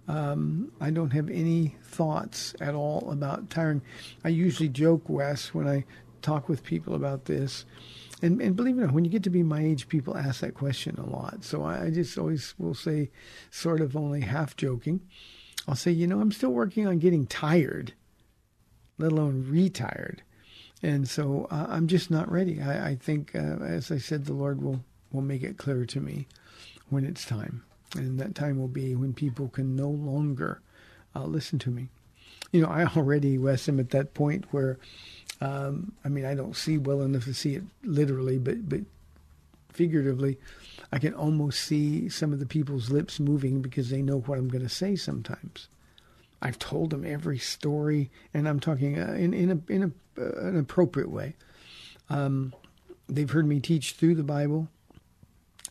um, 0.07 0.71
I 0.81 0.91
don't 0.91 1.11
have 1.11 1.29
any 1.29 1.75
thoughts 1.83 2.55
at 2.61 2.75
all 2.75 3.11
about 3.11 3.51
tiring. 3.51 3.83
I 4.25 4.29
usually 4.29 4.69
joke, 4.69 5.09
Wes, 5.09 5.53
when 5.53 5.67
I 5.67 5.85
talk 6.23 6.49
with 6.49 6.63
people 6.63 6.95
about 6.95 7.25
this. 7.25 7.65
And, 8.23 8.41
and 8.41 8.55
believe 8.55 8.79
it 8.79 8.83
or 8.83 8.87
not, 8.87 8.95
when 8.95 9.05
you 9.05 9.11
get 9.11 9.25
to 9.25 9.31
be 9.31 9.43
my 9.43 9.65
age, 9.65 9.89
people 9.89 10.17
ask 10.17 10.41
that 10.41 10.55
question 10.55 10.97
a 10.97 11.09
lot. 11.09 11.43
So 11.43 11.65
I, 11.65 11.87
I 11.87 11.91
just 11.91 12.17
always 12.17 12.55
will 12.57 12.75
say, 12.75 13.11
sort 13.51 13.81
of 13.81 13.97
only 13.97 14.21
half 14.21 14.57
joking, 14.57 15.01
I'll 15.67 15.75
say, 15.75 15.91
you 15.91 16.07
know, 16.07 16.21
I'm 16.21 16.33
still 16.33 16.51
working 16.51 16.87
on 16.87 16.99
getting 16.99 17.27
tired, 17.27 17.95
let 18.99 19.13
alone 19.13 19.47
retired. 19.49 20.23
And 20.83 21.09
so 21.09 21.49
uh, 21.51 21.67
I'm 21.69 21.89
just 21.89 22.11
not 22.11 22.31
ready. 22.31 22.61
I, 22.63 22.91
I 22.91 22.95
think, 22.95 23.35
uh, 23.35 23.59
as 23.65 23.91
I 23.91 23.99
said, 23.99 24.27
the 24.27 24.35
Lord 24.35 24.63
will, 24.63 24.85
will 25.11 25.23
make 25.23 25.43
it 25.43 25.59
clear 25.59 25.85
to 25.87 26.01
me 26.01 26.27
when 26.91 27.05
it's 27.05 27.25
time. 27.25 27.63
And 27.97 28.21
that 28.21 28.35
time 28.35 28.59
will 28.59 28.69
be 28.69 28.95
when 28.95 29.13
people 29.13 29.49
can 29.49 29.75
no 29.75 29.89
longer 29.89 30.61
uh, 31.15 31.25
listen 31.25 31.59
to 31.61 31.71
me. 31.71 31.89
You 32.53 32.63
know, 32.63 32.69
I 32.69 32.85
already, 32.85 33.39
Wes, 33.39 33.69
am 33.69 33.81
at 33.81 33.91
that 33.91 34.15
point 34.15 34.45
where, 34.51 34.79
um, 35.41 35.93
I 36.05 36.09
mean, 36.09 36.25
I 36.25 36.35
don't 36.35 36.57
see 36.57 36.79
well 36.79 37.03
enough 37.03 37.25
to 37.25 37.35
see 37.35 37.55
it 37.55 37.65
literally, 37.83 38.39
but, 38.39 38.69
but 38.69 38.81
figuratively, 39.73 40.39
I 40.93 40.99
can 40.99 41.15
almost 41.15 41.61
see 41.61 42.09
some 42.09 42.33
of 42.33 42.39
the 42.39 42.47
people's 42.47 42.91
lips 42.91 43.21
moving 43.21 43.63
because 43.63 43.91
they 43.91 44.03
know 44.03 44.21
what 44.21 44.39
I'm 44.39 44.49
going 44.49 44.65
to 44.65 44.69
say 44.69 44.97
sometimes. 44.97 45.69
I've 46.43 46.59
told 46.59 46.91
them 46.91 47.05
every 47.05 47.39
story, 47.39 48.11
and 48.33 48.49
I'm 48.49 48.61
talking 48.61 48.99
uh, 48.99 49.13
in 49.13 49.35
in 49.35 49.51
a 49.51 49.73
in 49.73 49.83
a, 49.83 50.21
uh, 50.21 50.49
an 50.49 50.59
appropriate 50.59 51.11
way. 51.11 51.35
Um, 52.09 52.55
they've 53.09 53.31
heard 53.31 53.47
me 53.47 53.61
teach 53.61 53.93
through 53.93 54.15
the 54.15 54.23
Bible. 54.23 54.69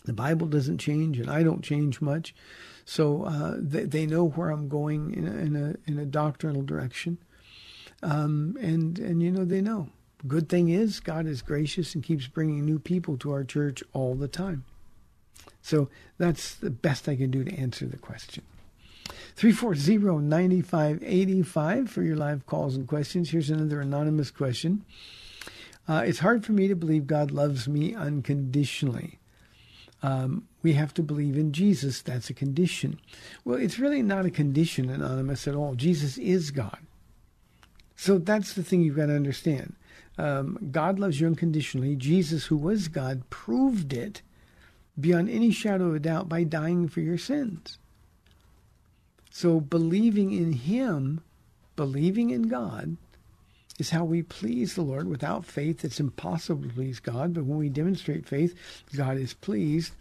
The 0.10 0.14
Bible 0.14 0.48
doesn't 0.48 0.80
change, 0.80 1.20
and 1.20 1.30
I 1.30 1.44
don't 1.44 1.64
change 1.64 2.02
much, 2.02 2.34
so 2.84 3.26
uh, 3.26 3.58
they, 3.60 3.84
they 3.84 4.08
know 4.08 4.26
where 4.26 4.50
I'm 4.50 4.68
going 4.68 5.14
in 5.14 5.28
a, 5.28 5.38
in 5.38 5.56
a 5.56 5.76
in 5.86 6.00
a 6.00 6.06
doctrinal 6.06 6.64
direction, 6.64 7.20
um, 8.02 8.58
and 8.60 8.98
and 8.98 9.22
you 9.22 9.30
know 9.30 9.46
they 9.46 9.62
know. 9.62 9.90
Good 10.28 10.50
thing 10.50 10.70
is 10.70 11.00
God 11.00 11.28
is 11.28 11.44
gracious 11.44 11.94
and 11.94 12.04
keeps 12.04 12.26
bringing 12.26 12.66
new 12.66 12.80
people 12.80 13.20
to 13.20 13.32
our 13.32 13.44
church 13.44 13.84
all 13.94 14.16
the 14.16 14.28
time. 14.28 14.66
So 15.62 15.90
that's 16.18 16.56
the 16.56 16.72
best 16.72 17.08
I 17.08 17.16
can 17.16 17.30
do 17.30 17.44
to 17.44 17.54
answer 17.54 17.86
the 17.86 17.98
question. 17.98 18.42
340-9585 19.38 21.88
for 21.88 22.02
your 22.02 22.16
live 22.16 22.48
calls 22.48 22.76
and 22.76 22.88
questions. 22.88 23.30
Here's 23.30 23.52
another 23.52 23.80
anonymous 23.80 24.32
question. 24.32 24.86
Uh, 25.88 26.02
it's 26.04 26.18
hard 26.18 26.44
for 26.44 26.54
me 26.54 26.68
to 26.68 26.76
believe 26.76 27.06
God 27.06 27.30
loves 27.30 27.68
me 27.68 27.94
unconditionally. 27.94 29.19
Um, 30.02 30.48
we 30.64 30.74
have 30.74 30.94
to 30.96 31.04
believe 31.04 31.38
in 31.38 31.52
Jesus. 31.52 32.02
That's 32.02 32.30
a 32.30 32.34
condition. 32.34 33.00
Well, 33.44 33.60
it's 33.60 33.80
really 33.80 34.02
not 34.02 34.26
a 34.26 34.32
condition, 34.32 34.90
anonymous, 34.90 35.48
at 35.48 35.56
all. 35.56 35.76
Jesus 35.76 36.18
is 36.18 36.52
God. 36.52 36.80
So 37.96 38.18
that's 38.18 38.54
the 38.54 38.64
thing 38.64 38.82
you've 38.82 38.96
got 38.96 39.08
to 39.08 39.16
understand. 39.16 39.76
Um, 40.18 40.58
God 40.72 41.00
loves 41.00 41.20
you 41.20 41.28
unconditionally. 41.28 41.96
Jesus, 41.96 42.46
who 42.46 42.58
was 42.58 42.88
God, 42.88 43.30
proved 43.30 43.94
it 43.94 44.22
beyond 45.00 45.30
any 45.30 45.52
shadow 45.52 45.88
of 45.88 45.96
a 45.96 46.00
doubt 46.00 46.30
by 46.30 46.44
dying 46.44 46.88
for 46.88 47.02
your 47.02 47.18
sins. 47.18 47.78
So 49.30 49.60
believing 49.60 50.32
in 50.34 50.54
Him, 50.54 51.22
believing 51.76 52.30
in 52.30 52.44
God, 52.44 52.98
is 53.80 53.92
how 53.92 54.04
we 54.04 54.22
please 54.22 54.76
the 54.76 54.82
Lord. 54.82 55.08
Without 55.08 55.46
faith, 55.46 55.86
it's 55.86 56.00
impossible 56.00 56.64
to 56.64 56.70
please 56.70 57.00
God. 57.00 57.34
But 57.34 57.46
when 57.46 57.58
we 57.58 57.70
demonstrate 57.70 58.28
faith, 58.28 58.54
God 58.96 59.18
is 59.18 59.34
pleased. 59.34 59.94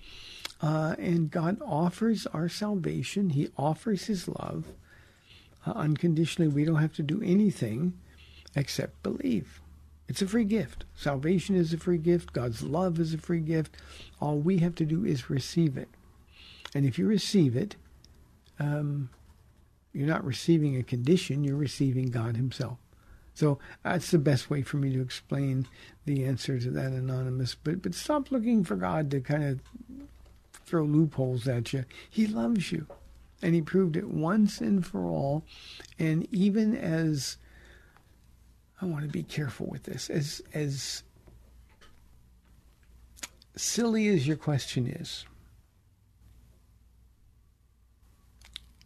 Uh, 0.61 0.97
and 0.99 1.31
God 1.31 1.59
offers 1.65 2.27
our 2.27 2.49
salvation, 2.49 3.31
He 3.31 3.49
offers 3.57 4.07
His 4.07 4.27
love 4.27 4.65
uh, 5.65 5.71
unconditionally. 5.71 6.49
We 6.49 6.65
don't 6.65 6.77
have 6.77 6.95
to 6.95 7.03
do 7.03 7.23
anything 7.23 7.93
except 8.57 9.03
believe. 9.03 9.61
It's 10.09 10.23
a 10.23 10.27
free 10.27 10.45
gift. 10.45 10.85
Salvation 10.97 11.55
is 11.55 11.73
a 11.73 11.79
free 11.79 11.99
gift. 11.99 12.33
God's 12.33 12.63
love 12.63 12.99
is 12.99 13.15
a 13.15 13.19
free 13.19 13.41
gift. 13.41 13.77
All 14.21 14.39
we 14.39 14.59
have 14.59 14.75
to 14.77 14.85
do 14.85 15.05
is 15.05 15.31
receive 15.31 15.77
it. 15.77 15.89
And 16.75 16.85
if 16.85 16.99
you 16.99 17.07
receive 17.07 17.57
it, 17.57 17.77
um, 18.59 19.11
you're 19.93 20.09
not 20.09 20.25
receiving 20.25 20.77
a 20.77 20.83
condition, 20.83 21.45
you're 21.45 21.57
receiving 21.57 22.07
God 22.07 22.37
Himself. 22.37 22.79
So 23.39 23.61
uh, 23.85 23.93
that's 23.93 24.11
the 24.11 24.19
best 24.19 24.51
way 24.51 24.63
for 24.63 24.79
me 24.79 24.93
to 24.93 25.01
explain 25.01 25.69
the 26.07 26.25
answer 26.25 26.59
to 26.59 26.71
that 26.73 26.91
anonymous. 26.91 27.55
But 27.55 27.83
but 27.83 27.95
stop 27.95 28.33
looking 28.33 28.65
for 28.65 28.75
God 28.75 29.13
to 29.13 29.21
kind 29.21 29.45
of 29.45 29.61
throw 30.67 30.83
loopholes 30.83 31.47
at 31.47 31.73
you. 31.73 31.85
He 32.11 32.27
loves 32.27 32.73
you. 32.73 32.89
And 33.41 33.55
he 33.55 33.63
proved 33.63 33.97
it 33.97 34.09
once 34.09 34.61
and 34.61 34.85
for 34.85 35.05
all. 35.05 35.45
And 36.01 36.27
even 36.35 36.77
as 36.77 37.37
I 38.83 38.87
want 38.87 39.05
to 39.05 39.09
be 39.09 39.23
careful 39.23 39.69
with 39.69 39.85
this, 39.85 40.11
as 40.11 40.43
as 40.53 41.05
silly 43.55 44.09
as 44.09 44.27
your 44.27 44.37
question 44.37 44.89
is, 44.89 45.25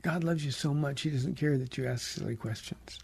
God 0.03 0.25
loves 0.25 0.45
you 0.45 0.51
so 0.51 0.75
much, 0.75 1.01
He 1.01 1.09
doesn't 1.09 1.37
care 1.37 1.57
that 1.57 1.79
you 1.79 1.87
ask 1.87 2.07
silly 2.07 2.37
questions. 2.37 2.99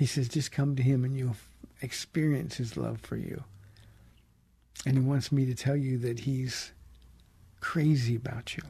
He 0.00 0.06
says, 0.06 0.30
just 0.30 0.50
come 0.50 0.76
to 0.76 0.82
Him 0.82 1.04
and 1.04 1.14
you'll 1.14 1.36
experience 1.82 2.56
His 2.56 2.74
love 2.74 3.02
for 3.02 3.16
you. 3.16 3.44
And 4.86 4.96
He 4.96 5.04
wants 5.04 5.30
me 5.30 5.44
to 5.44 5.54
tell 5.54 5.76
you 5.76 5.98
that 5.98 6.20
He's 6.20 6.72
crazy 7.60 8.16
about 8.16 8.56
you. 8.56 8.62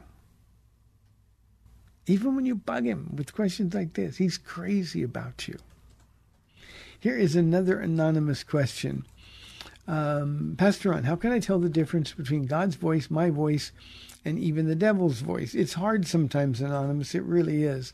Even 2.05 2.35
when 2.35 2.45
you 2.45 2.55
bug 2.55 2.83
Him 2.83 3.13
with 3.15 3.33
questions 3.33 3.73
like 3.73 3.93
this, 3.93 4.17
He's 4.17 4.37
crazy 4.37 5.03
about 5.03 5.47
you. 5.47 5.57
Here 6.99 7.17
is 7.17 7.37
another 7.37 7.79
anonymous 7.79 8.43
question. 8.43 9.05
Um, 9.87 10.55
Pastor 10.57 10.89
Ron, 10.89 11.05
how 11.05 11.15
can 11.15 11.31
I 11.31 11.39
tell 11.39 11.59
the 11.59 11.69
difference 11.69 12.11
between 12.11 12.45
God's 12.45 12.75
voice, 12.75 13.09
my 13.09 13.29
voice, 13.29 13.71
and 14.25 14.37
even 14.37 14.67
the 14.67 14.75
devil's 14.75 15.21
voice? 15.21 15.55
It's 15.55 15.75
hard 15.75 16.05
sometimes, 16.05 16.59
Anonymous. 16.59 17.15
It 17.15 17.23
really 17.23 17.63
is. 17.63 17.93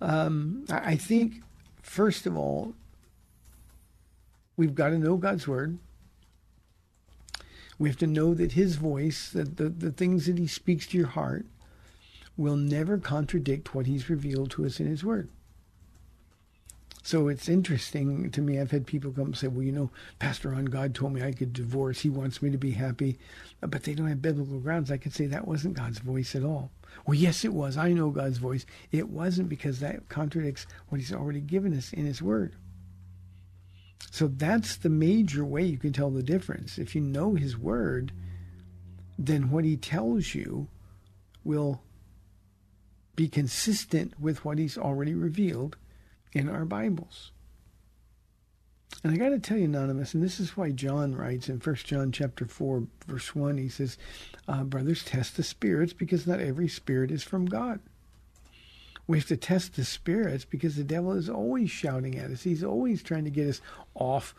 Um, 0.00 0.64
I 0.70 0.94
think 0.94 1.42
first 1.88 2.26
of 2.26 2.36
all, 2.36 2.74
we've 4.56 4.74
got 4.74 4.90
to 4.90 4.98
know 4.98 5.16
God's 5.16 5.48
word. 5.48 5.78
We 7.78 7.88
have 7.88 7.98
to 7.98 8.06
know 8.06 8.34
that 8.34 8.52
his 8.52 8.76
voice, 8.76 9.30
that 9.30 9.56
the, 9.56 9.68
the 9.68 9.92
things 9.92 10.26
that 10.26 10.38
he 10.38 10.46
speaks 10.46 10.86
to 10.88 10.98
your 10.98 11.06
heart, 11.06 11.46
will 12.36 12.56
never 12.56 12.98
contradict 12.98 13.74
what 13.74 13.86
he's 13.86 14.10
revealed 14.10 14.50
to 14.52 14.66
us 14.66 14.80
in 14.80 14.86
his 14.86 15.04
word. 15.04 15.28
So 17.02 17.28
it's 17.28 17.48
interesting 17.48 18.30
to 18.32 18.42
me. 18.42 18.60
I've 18.60 18.70
had 18.70 18.86
people 18.86 19.10
come 19.10 19.26
and 19.26 19.36
say, 19.36 19.48
well, 19.48 19.62
you 19.62 19.72
know, 19.72 19.90
Pastor 20.18 20.50
Ron, 20.50 20.66
God 20.66 20.94
told 20.94 21.14
me 21.14 21.22
I 21.22 21.32
could 21.32 21.54
divorce. 21.54 22.00
He 22.00 22.10
wants 22.10 22.42
me 22.42 22.50
to 22.50 22.58
be 22.58 22.72
happy. 22.72 23.18
But 23.60 23.84
they 23.84 23.94
don't 23.94 24.08
have 24.08 24.20
biblical 24.20 24.58
grounds. 24.58 24.90
I 24.90 24.98
could 24.98 25.14
say 25.14 25.26
that 25.26 25.48
wasn't 25.48 25.76
God's 25.76 26.00
voice 26.00 26.34
at 26.34 26.44
all. 26.44 26.70
Well, 27.06 27.14
yes, 27.14 27.44
it 27.44 27.52
was. 27.52 27.76
I 27.76 27.92
know 27.92 28.10
God's 28.10 28.38
voice. 28.38 28.66
It 28.92 29.08
wasn't 29.08 29.48
because 29.48 29.80
that 29.80 30.08
contradicts 30.08 30.66
what 30.88 31.00
he's 31.00 31.12
already 31.12 31.40
given 31.40 31.76
us 31.76 31.92
in 31.92 32.06
his 32.06 32.22
word. 32.22 32.54
So 34.10 34.28
that's 34.28 34.76
the 34.76 34.88
major 34.88 35.44
way 35.44 35.64
you 35.64 35.78
can 35.78 35.92
tell 35.92 36.10
the 36.10 36.22
difference. 36.22 36.78
If 36.78 36.94
you 36.94 37.00
know 37.00 37.34
his 37.34 37.58
word, 37.58 38.12
then 39.18 39.50
what 39.50 39.64
he 39.64 39.76
tells 39.76 40.34
you 40.34 40.68
will 41.44 41.82
be 43.16 43.28
consistent 43.28 44.18
with 44.20 44.44
what 44.44 44.58
he's 44.58 44.78
already 44.78 45.14
revealed 45.14 45.76
in 46.32 46.48
our 46.48 46.64
Bibles. 46.64 47.32
And 49.04 49.12
I 49.12 49.16
got 49.16 49.28
to 49.28 49.38
tell 49.38 49.56
you, 49.56 49.66
Anonymous, 49.66 50.14
and 50.14 50.22
this 50.22 50.40
is 50.40 50.56
why 50.56 50.72
John 50.72 51.14
writes 51.14 51.48
in 51.48 51.60
1 51.60 51.74
John 51.76 52.10
chapter 52.10 52.46
4, 52.46 52.82
verse 53.06 53.34
1, 53.34 53.56
he 53.56 53.68
says, 53.68 53.96
uh, 54.48 54.64
Brothers, 54.64 55.04
test 55.04 55.36
the 55.36 55.44
spirits 55.44 55.92
because 55.92 56.26
not 56.26 56.40
every 56.40 56.68
spirit 56.68 57.12
is 57.12 57.22
from 57.22 57.46
God. 57.46 57.78
We 59.06 59.18
have 59.18 59.28
to 59.28 59.36
test 59.36 59.76
the 59.76 59.84
spirits 59.84 60.44
because 60.44 60.74
the 60.76 60.84
devil 60.84 61.12
is 61.12 61.30
always 61.30 61.70
shouting 61.70 62.18
at 62.18 62.30
us. 62.30 62.42
He's 62.42 62.64
always 62.64 63.02
trying 63.02 63.24
to 63.24 63.30
get 63.30 63.48
us 63.48 63.60
off 63.94 64.34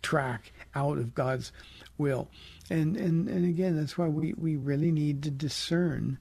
track, 0.00 0.52
out 0.74 0.98
of 0.98 1.14
God's 1.14 1.50
will. 1.98 2.30
And 2.70 2.96
and, 2.96 3.28
and 3.28 3.44
again, 3.44 3.76
that's 3.76 3.98
why 3.98 4.06
we, 4.08 4.32
we 4.34 4.56
really 4.56 4.92
need 4.92 5.22
to 5.24 5.30
discern 5.30 6.18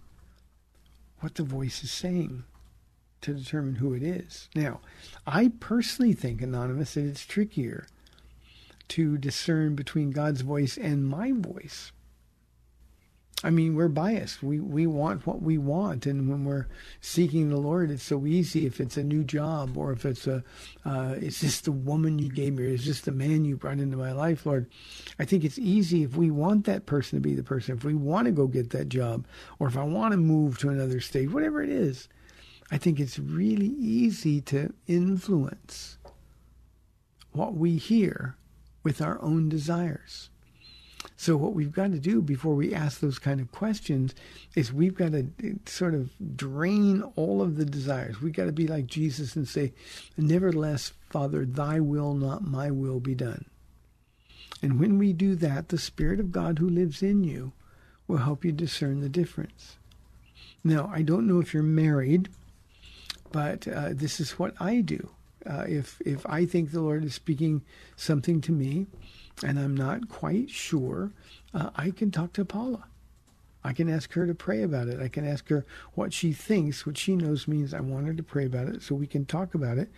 what 1.19 1.35
the 1.35 1.43
voice 1.43 1.83
is 1.83 1.91
saying 1.91 2.43
to 3.23 3.33
determine 3.33 3.75
who 3.75 3.93
it 3.93 4.03
is. 4.03 4.49
Now, 4.55 4.79
I 5.25 5.51
personally 5.59 6.13
think, 6.13 6.41
Anonymous, 6.41 6.93
that 6.93 7.05
it's 7.05 7.25
trickier 7.25 7.87
to 8.89 9.17
discern 9.17 9.75
between 9.75 10.11
God's 10.11 10.41
voice 10.41 10.77
and 10.77 11.07
my 11.07 11.31
voice. 11.31 11.91
I 13.45 13.49
mean, 13.49 13.75
we're 13.75 13.89
biased. 13.89 14.41
We 14.41 14.61
we 14.61 14.87
want 14.87 15.27
what 15.27 15.41
we 15.41 15.57
want, 15.57 16.05
and 16.05 16.29
when 16.29 16.45
we're 16.45 16.67
seeking 17.01 17.49
the 17.49 17.57
Lord, 17.57 17.91
it's 17.91 18.03
so 18.03 18.25
easy. 18.25 18.65
If 18.65 18.79
it's 18.79 18.95
a 18.95 19.03
new 19.03 19.25
job, 19.25 19.77
or 19.77 19.91
if 19.91 20.05
it's 20.05 20.27
a, 20.27 20.43
uh, 20.85 21.15
it's 21.19 21.41
just 21.41 21.65
the 21.65 21.73
woman 21.73 22.19
you 22.19 22.29
gave 22.29 22.53
me, 22.53 22.63
or 22.63 22.67
it's 22.67 22.85
just 22.85 23.03
the 23.03 23.11
man 23.11 23.43
you 23.43 23.57
brought 23.57 23.79
into 23.79 23.97
my 23.97 24.13
life, 24.13 24.45
Lord. 24.45 24.69
I 25.19 25.25
think 25.25 25.43
it's 25.43 25.59
easy 25.59 26.03
if 26.03 26.15
we 26.15 26.31
want 26.31 26.65
that 26.65 26.85
person 26.85 27.17
to 27.17 27.21
be 27.21 27.35
the 27.35 27.43
person. 27.43 27.75
If 27.75 27.83
we 27.83 27.95
want 27.95 28.27
to 28.27 28.31
go 28.31 28.47
get 28.47 28.69
that 28.69 28.87
job, 28.87 29.27
or 29.59 29.67
if 29.67 29.75
I 29.75 29.83
want 29.83 30.13
to 30.13 30.17
move 30.17 30.57
to 30.59 30.69
another 30.69 31.01
state, 31.01 31.31
whatever 31.31 31.61
it 31.61 31.69
is, 31.69 32.07
I 32.73 32.77
think 32.77 32.99
it's 32.99 33.19
really 33.19 33.75
easy 33.77 34.41
to 34.41 34.73
influence 34.87 35.99
what 37.31 37.53
we 37.53 37.77
hear 37.77 38.35
with 38.81 38.99
our 38.99 39.21
own 39.21 39.47
desires. 39.47 40.31
So 41.15 41.37
what 41.37 41.53
we've 41.53 41.71
got 41.71 41.91
to 41.91 41.99
do 41.99 42.19
before 42.19 42.55
we 42.55 42.73
ask 42.73 42.99
those 42.99 43.19
kind 43.19 43.39
of 43.39 43.51
questions 43.51 44.15
is 44.55 44.73
we've 44.73 44.95
got 44.95 45.11
to 45.11 45.27
uh, 45.43 45.49
sort 45.67 45.93
of 45.93 46.09
drain 46.35 47.03
all 47.15 47.43
of 47.43 47.57
the 47.57 47.65
desires. 47.65 48.19
We've 48.19 48.33
got 48.33 48.45
to 48.45 48.51
be 48.51 48.65
like 48.65 48.87
Jesus 48.87 49.35
and 49.35 49.47
say, 49.47 49.73
Nevertheless, 50.17 50.93
Father, 51.11 51.45
thy 51.45 51.79
will, 51.79 52.15
not 52.15 52.43
my 52.43 52.71
will, 52.71 52.99
be 52.99 53.13
done. 53.13 53.45
And 54.63 54.79
when 54.79 54.97
we 54.97 55.13
do 55.13 55.35
that, 55.35 55.69
the 55.69 55.77
Spirit 55.77 56.19
of 56.19 56.31
God 56.31 56.57
who 56.57 56.67
lives 56.67 57.03
in 57.03 57.23
you 57.23 57.53
will 58.07 58.17
help 58.17 58.43
you 58.43 58.51
discern 58.51 59.01
the 59.01 59.09
difference. 59.09 59.77
Now, 60.63 60.89
I 60.91 61.03
don't 61.03 61.27
know 61.27 61.39
if 61.39 61.53
you're 61.53 61.61
married, 61.61 62.29
but 63.33 63.67
uh, 63.67 63.89
this 63.91 64.21
is 64.21 64.39
what 64.39 64.53
I 64.61 64.79
do. 64.79 65.09
Uh, 65.45 65.65
if 65.67 65.99
if 66.05 66.25
I 66.25 66.45
think 66.45 66.71
the 66.71 66.79
Lord 66.79 67.03
is 67.03 67.13
speaking 67.13 67.63
something 67.97 68.39
to 68.41 68.53
me, 68.53 68.87
and 69.43 69.59
I'm 69.59 69.75
not 69.75 70.07
quite 70.07 70.49
sure, 70.49 71.11
uh, 71.53 71.71
I 71.75 71.91
can 71.91 72.11
talk 72.11 72.31
to 72.33 72.45
Paula. 72.45 72.85
I 73.65 73.73
can 73.73 73.89
ask 73.89 74.13
her 74.13 74.27
to 74.27 74.35
pray 74.35 74.61
about 74.61 74.87
it. 74.87 75.01
I 75.01 75.07
can 75.07 75.27
ask 75.27 75.47
her 75.49 75.65
what 75.95 76.13
she 76.13 76.31
thinks, 76.31 76.85
what 76.85 76.97
she 76.97 77.15
knows 77.15 77.47
means 77.47 77.73
I 77.73 77.79
want 77.79 78.07
her 78.07 78.13
to 78.13 78.23
pray 78.23 78.45
about 78.45 78.67
it, 78.67 78.81
so 78.81 78.95
we 78.95 79.07
can 79.07 79.25
talk 79.25 79.53
about 79.55 79.77
it, 79.77 79.89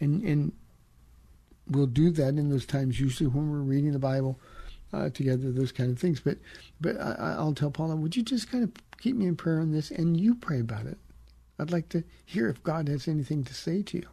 and 0.00 0.22
and 0.22 0.52
we'll 1.68 1.86
do 1.86 2.10
that 2.10 2.34
in 2.36 2.48
those 2.48 2.66
times. 2.66 2.98
Usually 2.98 3.28
when 3.28 3.50
we're 3.50 3.58
reading 3.58 3.92
the 3.92 3.98
Bible 3.98 4.40
uh, 4.92 5.10
together, 5.10 5.52
those 5.52 5.72
kind 5.72 5.90
of 5.90 5.98
things. 5.98 6.20
But 6.20 6.38
but 6.80 6.98
I, 7.00 7.36
I'll 7.38 7.54
tell 7.54 7.70
Paula, 7.70 7.94
would 7.94 8.16
you 8.16 8.22
just 8.22 8.50
kind 8.50 8.64
of 8.64 8.72
keep 8.98 9.14
me 9.14 9.26
in 9.26 9.36
prayer 9.36 9.60
on 9.60 9.70
this, 9.70 9.90
and 9.90 10.18
you 10.18 10.34
pray 10.34 10.58
about 10.60 10.86
it. 10.86 10.98
I'd 11.58 11.70
like 11.70 11.88
to 11.90 12.04
hear 12.24 12.48
if 12.48 12.62
God 12.62 12.88
has 12.88 13.08
anything 13.08 13.44
to 13.44 13.54
say 13.54 13.82
to 13.82 13.98
you. 13.98 14.06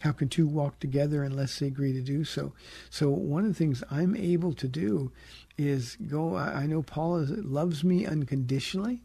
How 0.00 0.12
can 0.12 0.28
two 0.28 0.46
walk 0.46 0.78
together 0.78 1.22
unless 1.22 1.58
they 1.58 1.66
agree 1.66 1.92
to 1.92 2.00
do 2.00 2.24
so? 2.24 2.52
So 2.90 3.10
one 3.10 3.44
of 3.44 3.48
the 3.48 3.54
things 3.54 3.82
I'm 3.90 4.14
able 4.14 4.52
to 4.54 4.68
do 4.68 5.10
is 5.58 5.96
go. 6.06 6.36
I 6.36 6.66
know 6.66 6.82
Paula 6.82 7.26
loves 7.28 7.82
me 7.82 8.06
unconditionally. 8.06 9.00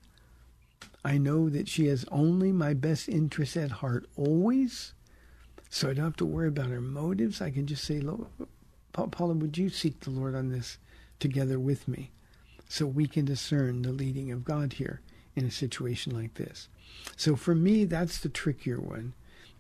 I 1.04 1.18
know 1.18 1.50
that 1.50 1.68
she 1.68 1.88
has 1.88 2.06
only 2.12 2.52
my 2.52 2.74
best 2.74 3.10
interest 3.10 3.58
at 3.58 3.72
heart 3.72 4.06
always. 4.16 4.94
So 5.70 5.90
I 5.90 5.94
don't 5.94 6.04
have 6.04 6.18
to 6.18 6.26
worry 6.26 6.50
about 6.50 6.68
her 6.70 6.82
motives. 6.82 7.42
I 7.42 7.52
can 7.52 7.66
just 7.66 7.86
say, 7.86 8.02
Paula, 8.92 9.34
would 9.34 9.58
you 9.58 9.70
seek 9.70 10.02
the 10.02 10.10
Lord 10.10 10.36
on 10.36 10.50
this 10.50 10.78
together 11.20 11.60
with 11.60 11.88
me 11.88 12.12
so 12.68 12.86
we 12.86 13.08
can 13.08 13.26
discern 13.26 13.82
the 13.82 13.94
leading 13.94 14.32
of 14.32 14.44
God 14.44 14.74
here 14.74 15.02
in 15.36 15.46
a 15.46 15.52
situation 15.52 16.16
like 16.16 16.36
this? 16.36 16.68
So 17.16 17.36
for 17.36 17.56
me, 17.56 17.86
that's 17.86 18.20
the 18.20 18.30
trickier 18.30 18.80
one 18.80 19.14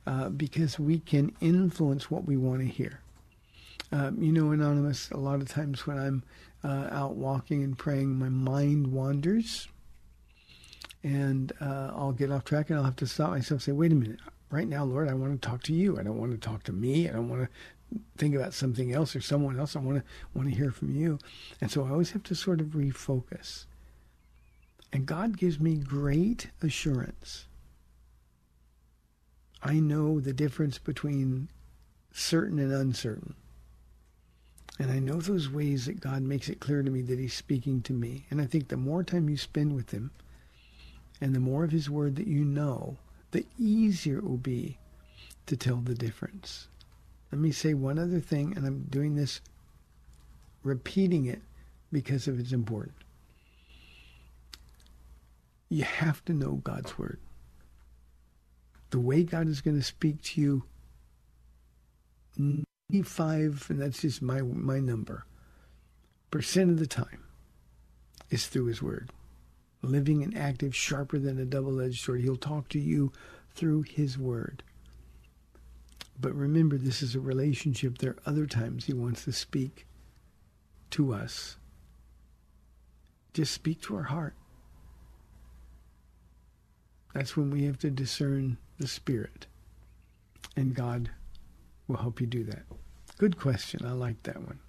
uh, 0.05 0.29
because 0.29 0.79
we 0.79 0.99
can 0.99 1.35
influence 1.41 2.09
what 2.09 2.25
we 2.25 2.37
want 2.37 2.59
to 2.61 2.67
hear. 2.67 3.01
Um, 3.91 4.21
you 4.21 4.31
know, 4.31 4.51
Anonymous, 4.51 5.11
a 5.11 5.17
lot 5.17 5.41
of 5.41 5.49
times 5.49 5.85
when 5.85 5.97
I'm 5.97 6.23
uh, 6.63 6.87
out 6.91 7.15
walking 7.15 7.63
and 7.63 7.77
praying, 7.77 8.17
my 8.17 8.29
mind 8.29 8.87
wanders 8.87 9.67
and 11.03 11.51
uh, 11.59 11.91
I'll 11.95 12.11
get 12.11 12.31
off 12.31 12.45
track 12.45 12.69
and 12.69 12.77
I'll 12.77 12.85
have 12.85 12.95
to 12.97 13.07
stop 13.07 13.31
myself 13.31 13.51
and 13.51 13.61
say, 13.61 13.71
wait 13.71 13.91
a 13.91 13.95
minute, 13.95 14.19
right 14.49 14.67
now, 14.67 14.83
Lord, 14.83 15.09
I 15.09 15.13
want 15.13 15.41
to 15.41 15.47
talk 15.49 15.63
to 15.63 15.73
you. 15.73 15.99
I 15.99 16.03
don't 16.03 16.17
want 16.17 16.31
to 16.31 16.37
talk 16.37 16.63
to 16.63 16.73
me. 16.73 17.09
I 17.09 17.13
don't 17.13 17.29
want 17.29 17.41
to 17.41 17.99
think 18.17 18.35
about 18.35 18.53
something 18.53 18.93
else 18.93 19.15
or 19.15 19.21
someone 19.21 19.59
else. 19.59 19.75
I 19.75 19.79
want 19.79 19.97
to 19.97 20.03
want 20.33 20.49
to 20.49 20.55
hear 20.55 20.71
from 20.71 20.95
you. 20.95 21.19
And 21.59 21.71
so 21.71 21.83
I 21.83 21.89
always 21.89 22.11
have 22.11 22.23
to 22.23 22.35
sort 22.35 22.61
of 22.61 22.67
refocus. 22.67 23.65
And 24.93 25.05
God 25.05 25.37
gives 25.37 25.59
me 25.59 25.75
great 25.75 26.47
assurance 26.61 27.45
I 29.63 29.79
know 29.79 30.19
the 30.19 30.33
difference 30.33 30.77
between 30.79 31.49
certain 32.11 32.57
and 32.57 32.71
uncertain. 32.71 33.35
And 34.79 34.89
I 34.89 34.99
know 34.99 35.21
those 35.21 35.49
ways 35.49 35.85
that 35.85 35.99
God 35.99 36.23
makes 36.23 36.49
it 36.49 36.59
clear 36.59 36.81
to 36.81 36.89
me 36.89 37.01
that 37.03 37.19
He's 37.19 37.35
speaking 37.35 37.81
to 37.83 37.93
me. 37.93 38.25
And 38.31 38.41
I 38.41 38.45
think 38.45 38.67
the 38.67 38.77
more 38.77 39.03
time 39.03 39.29
you 39.29 39.37
spend 39.37 39.75
with 39.75 39.91
Him 39.91 40.11
and 41.19 41.35
the 41.35 41.39
more 41.39 41.63
of 41.63 41.71
His 41.71 41.89
Word 41.89 42.15
that 42.15 42.27
you 42.27 42.43
know, 42.43 42.97
the 43.31 43.45
easier 43.59 44.17
it 44.17 44.23
will 44.23 44.37
be 44.37 44.79
to 45.45 45.55
tell 45.55 45.77
the 45.77 45.93
difference. 45.93 46.67
Let 47.31 47.39
me 47.39 47.51
say 47.51 47.73
one 47.75 47.99
other 47.99 48.19
thing, 48.19 48.53
and 48.55 48.65
I'm 48.65 48.87
doing 48.89 49.15
this, 49.15 49.41
repeating 50.63 51.25
it 51.25 51.41
because 51.91 52.27
of 52.27 52.39
it's 52.39 52.51
important. 52.51 52.95
You 55.71 55.85
have 55.85 56.23
to 56.25 56.33
know 56.33 56.55
God's 56.55 56.99
Word. 56.99 57.17
The 58.89 58.99
way 58.99 59.23
God 59.23 59.47
is 59.47 59.61
going 59.61 59.77
to 59.77 59.83
speak 59.83 60.21
to 60.23 60.41
you 60.41 60.63
95 62.89 63.67
and 63.69 63.81
that's 63.81 64.01
just 64.01 64.21
my 64.21 64.41
my 64.41 64.79
number 64.79 65.25
percent 66.29 66.71
of 66.71 66.77
the 66.77 66.87
time 66.87 67.23
is 68.29 68.47
through 68.47 68.65
his 68.65 68.81
word. 68.81 69.11
Living 69.81 70.23
and 70.23 70.37
active 70.37 70.75
sharper 70.75 71.17
than 71.17 71.39
a 71.39 71.45
double-edged 71.45 72.03
sword 72.03 72.19
he'll 72.19 72.35
talk 72.35 72.67
to 72.69 72.79
you 72.79 73.13
through 73.55 73.83
his 73.83 74.17
word. 74.17 74.63
But 76.19 76.35
remember 76.35 76.77
this 76.77 77.01
is 77.01 77.15
a 77.15 77.21
relationship. 77.21 77.97
There 77.97 78.11
are 78.11 78.21
other 78.25 78.45
times 78.45 78.85
he 78.85 78.93
wants 78.93 79.23
to 79.23 79.31
speak 79.31 79.87
to 80.91 81.13
us. 81.13 81.55
Just 83.33 83.53
speak 83.53 83.81
to 83.83 83.95
our 83.95 84.03
heart 84.03 84.35
that's 87.13 87.35
when 87.35 87.51
we 87.51 87.63
have 87.65 87.79
to 87.79 87.89
discern 87.89 88.57
the 88.79 88.87
Spirit. 88.87 89.47
And 90.55 90.73
God 90.73 91.09
will 91.87 91.97
help 91.97 92.19
you 92.21 92.27
do 92.27 92.43
that. 92.45 92.63
Good 93.17 93.37
question. 93.37 93.85
I 93.85 93.91
like 93.91 94.21
that 94.23 94.41
one. 94.41 94.59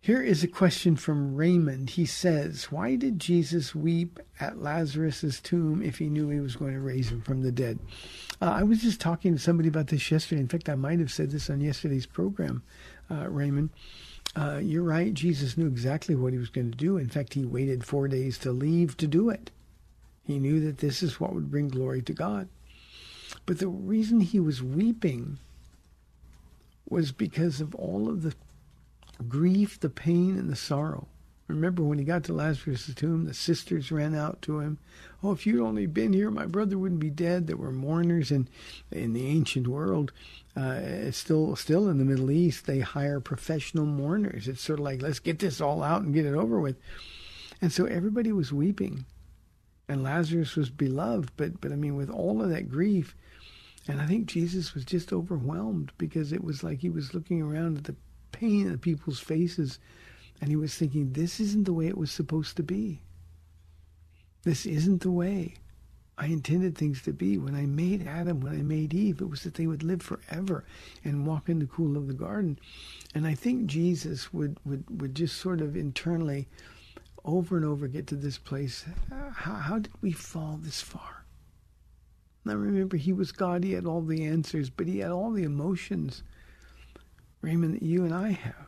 Here 0.00 0.20
is 0.20 0.44
a 0.44 0.48
question 0.48 0.96
from 0.96 1.34
Raymond. 1.34 1.88
He 1.90 2.04
says, 2.04 2.70
Why 2.70 2.94
did 2.94 3.18
Jesus 3.18 3.74
weep 3.74 4.20
at 4.38 4.60
Lazarus' 4.60 5.40
tomb 5.40 5.82
if 5.82 5.96
he 5.96 6.10
knew 6.10 6.28
he 6.28 6.40
was 6.40 6.56
going 6.56 6.74
to 6.74 6.80
raise 6.80 7.10
him 7.10 7.22
from 7.22 7.40
the 7.42 7.50
dead? 7.50 7.78
Uh, 8.42 8.50
I 8.50 8.62
was 8.64 8.82
just 8.82 9.00
talking 9.00 9.32
to 9.32 9.40
somebody 9.40 9.70
about 9.70 9.86
this 9.86 10.10
yesterday. 10.10 10.42
In 10.42 10.48
fact, 10.48 10.68
I 10.68 10.74
might 10.74 10.98
have 10.98 11.10
said 11.10 11.30
this 11.30 11.48
on 11.48 11.62
yesterday's 11.62 12.04
program, 12.04 12.62
uh, 13.10 13.28
Raymond. 13.30 13.70
uh, 14.36 14.58
you're 14.62 14.82
right. 14.82 15.14
Jesus 15.14 15.56
knew 15.56 15.66
exactly 15.66 16.14
what 16.14 16.34
he 16.34 16.38
was 16.38 16.50
going 16.50 16.70
to 16.70 16.76
do. 16.76 16.98
In 16.98 17.08
fact, 17.08 17.32
he 17.32 17.46
waited 17.46 17.82
four 17.84 18.06
days 18.06 18.36
to 18.38 18.52
leave 18.52 18.98
to 18.98 19.06
do 19.06 19.30
it. 19.30 19.50
He 20.26 20.38
knew 20.38 20.60
that 20.60 20.78
this 20.78 21.02
is 21.02 21.20
what 21.20 21.34
would 21.34 21.50
bring 21.50 21.68
glory 21.68 22.02
to 22.02 22.12
God. 22.12 22.48
But 23.46 23.58
the 23.58 23.68
reason 23.68 24.20
he 24.20 24.40
was 24.40 24.62
weeping 24.62 25.38
was 26.88 27.12
because 27.12 27.60
of 27.60 27.74
all 27.74 28.08
of 28.08 28.22
the 28.22 28.34
grief, 29.28 29.80
the 29.80 29.90
pain, 29.90 30.38
and 30.38 30.48
the 30.48 30.56
sorrow. 30.56 31.08
Remember 31.46 31.82
when 31.82 31.98
he 31.98 32.04
got 32.04 32.24
to 32.24 32.32
Lazarus' 32.32 32.90
tomb, 32.94 33.26
the 33.26 33.34
sisters 33.34 33.92
ran 33.92 34.14
out 34.14 34.40
to 34.42 34.60
him. 34.60 34.78
Oh, 35.22 35.32
if 35.32 35.46
you'd 35.46 35.62
only 35.62 35.84
been 35.84 36.14
here, 36.14 36.30
my 36.30 36.46
brother 36.46 36.78
wouldn't 36.78 37.00
be 37.00 37.10
dead. 37.10 37.46
There 37.46 37.56
were 37.56 37.70
mourners 37.70 38.30
in 38.30 38.48
in 38.90 39.12
the 39.12 39.26
ancient 39.26 39.68
world. 39.68 40.10
Uh, 40.56 41.10
still, 41.10 41.54
still 41.54 41.88
in 41.88 41.98
the 41.98 42.04
Middle 42.04 42.30
East, 42.30 42.64
they 42.64 42.80
hire 42.80 43.20
professional 43.20 43.84
mourners. 43.84 44.48
It's 44.48 44.62
sort 44.62 44.78
of 44.78 44.84
like 44.84 45.02
let's 45.02 45.18
get 45.18 45.38
this 45.38 45.60
all 45.60 45.82
out 45.82 46.02
and 46.02 46.14
get 46.14 46.24
it 46.24 46.34
over 46.34 46.58
with. 46.58 46.76
And 47.60 47.70
so 47.70 47.84
everybody 47.84 48.32
was 48.32 48.52
weeping, 48.52 49.04
and 49.88 50.02
Lazarus 50.02 50.56
was 50.56 50.70
beloved. 50.70 51.30
But 51.36 51.60
but 51.60 51.72
I 51.72 51.76
mean, 51.76 51.96
with 51.96 52.10
all 52.10 52.42
of 52.42 52.50
that 52.50 52.68
grief, 52.68 53.16
and 53.86 54.00
I 54.00 54.06
think 54.06 54.26
Jesus 54.26 54.74
was 54.74 54.84
just 54.84 55.12
overwhelmed 55.12 55.92
because 55.98 56.32
it 56.32 56.42
was 56.42 56.62
like 56.62 56.80
he 56.80 56.90
was 56.90 57.14
looking 57.14 57.42
around 57.42 57.78
at 57.78 57.84
the 57.84 57.96
pain 58.32 58.66
in 58.66 58.78
people's 58.78 59.20
faces 59.20 59.78
and 60.40 60.50
he 60.50 60.56
was 60.56 60.74
thinking, 60.74 61.12
this 61.12 61.40
isn't 61.40 61.64
the 61.64 61.72
way 61.72 61.86
it 61.86 61.98
was 61.98 62.10
supposed 62.10 62.56
to 62.56 62.62
be. 62.62 63.00
This 64.42 64.66
isn't 64.66 65.02
the 65.02 65.10
way 65.10 65.54
I 66.18 66.26
intended 66.26 66.76
things 66.76 67.02
to 67.02 67.12
be. 67.12 67.38
When 67.38 67.54
I 67.54 67.66
made 67.66 68.06
Adam, 68.06 68.40
when 68.40 68.52
I 68.52 68.62
made 68.62 68.92
Eve, 68.92 69.20
it 69.20 69.30
was 69.30 69.42
that 69.42 69.54
they 69.54 69.66
would 69.66 69.82
live 69.82 70.02
forever 70.02 70.64
and 71.02 71.26
walk 71.26 71.48
in 71.48 71.60
the 71.60 71.66
cool 71.66 71.96
of 71.96 72.08
the 72.08 72.14
garden. 72.14 72.58
And 73.14 73.26
I 73.26 73.34
think 73.34 73.66
Jesus 73.66 74.32
would, 74.32 74.58
would, 74.64 75.00
would 75.00 75.14
just 75.14 75.38
sort 75.38 75.60
of 75.60 75.76
internally, 75.76 76.46
over 77.24 77.56
and 77.56 77.64
over, 77.64 77.88
get 77.88 78.06
to 78.08 78.16
this 78.16 78.38
place. 78.38 78.84
How, 79.32 79.54
how 79.54 79.78
did 79.78 79.92
we 80.02 80.12
fall 80.12 80.58
this 80.60 80.80
far? 80.80 81.24
Now 82.44 82.54
remember, 82.54 82.96
he 82.96 83.12
was 83.12 83.32
God. 83.32 83.64
He 83.64 83.72
had 83.72 83.86
all 83.86 84.02
the 84.02 84.24
answers, 84.24 84.68
but 84.68 84.86
he 84.86 84.98
had 84.98 85.10
all 85.10 85.30
the 85.30 85.44
emotions, 85.44 86.22
Raymond, 87.40 87.74
that 87.76 87.82
you 87.82 88.04
and 88.04 88.14
I 88.14 88.32
have. 88.32 88.66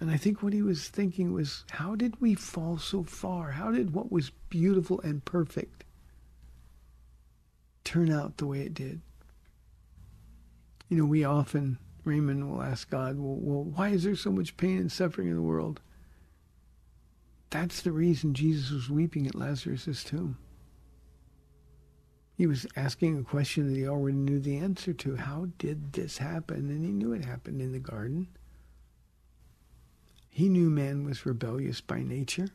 And 0.00 0.10
I 0.10 0.16
think 0.16 0.42
what 0.42 0.52
he 0.52 0.62
was 0.62 0.88
thinking 0.88 1.32
was, 1.32 1.64
how 1.70 1.94
did 1.94 2.20
we 2.20 2.34
fall 2.34 2.78
so 2.78 3.02
far? 3.02 3.52
How 3.52 3.70
did 3.70 3.92
what 3.92 4.12
was 4.12 4.30
beautiful 4.48 5.00
and 5.00 5.24
perfect 5.24 5.84
turn 7.84 8.10
out 8.10 8.36
the 8.36 8.46
way 8.46 8.60
it 8.60 8.74
did? 8.74 9.00
You 10.88 10.98
know, 10.98 11.04
we 11.04 11.24
often, 11.24 11.78
Raymond 12.04 12.50
will 12.50 12.62
ask 12.62 12.90
God, 12.90 13.18
well, 13.18 13.36
well 13.36 13.64
why 13.64 13.88
is 13.88 14.04
there 14.04 14.16
so 14.16 14.30
much 14.30 14.56
pain 14.56 14.78
and 14.78 14.90
suffering 14.90 15.28
in 15.28 15.36
the 15.36 15.42
world? 15.42 15.80
That's 17.50 17.82
the 17.82 17.92
reason 17.92 18.34
Jesus 18.34 18.70
was 18.70 18.90
weeping 18.90 19.26
at 19.26 19.34
Lazarus' 19.34 20.04
tomb. 20.04 20.36
He 22.36 22.46
was 22.46 22.66
asking 22.76 23.18
a 23.18 23.24
question 23.24 23.68
that 23.68 23.76
he 23.76 23.88
already 23.88 24.16
knew 24.16 24.38
the 24.38 24.58
answer 24.58 24.92
to. 24.92 25.16
How 25.16 25.48
did 25.58 25.92
this 25.92 26.18
happen? 26.18 26.70
And 26.70 26.84
he 26.84 26.92
knew 26.92 27.12
it 27.12 27.24
happened 27.24 27.60
in 27.60 27.72
the 27.72 27.80
garden. 27.80 28.28
He 30.28 30.48
knew 30.48 30.70
man 30.70 31.04
was 31.04 31.26
rebellious 31.26 31.80
by 31.80 32.02
nature. 32.02 32.48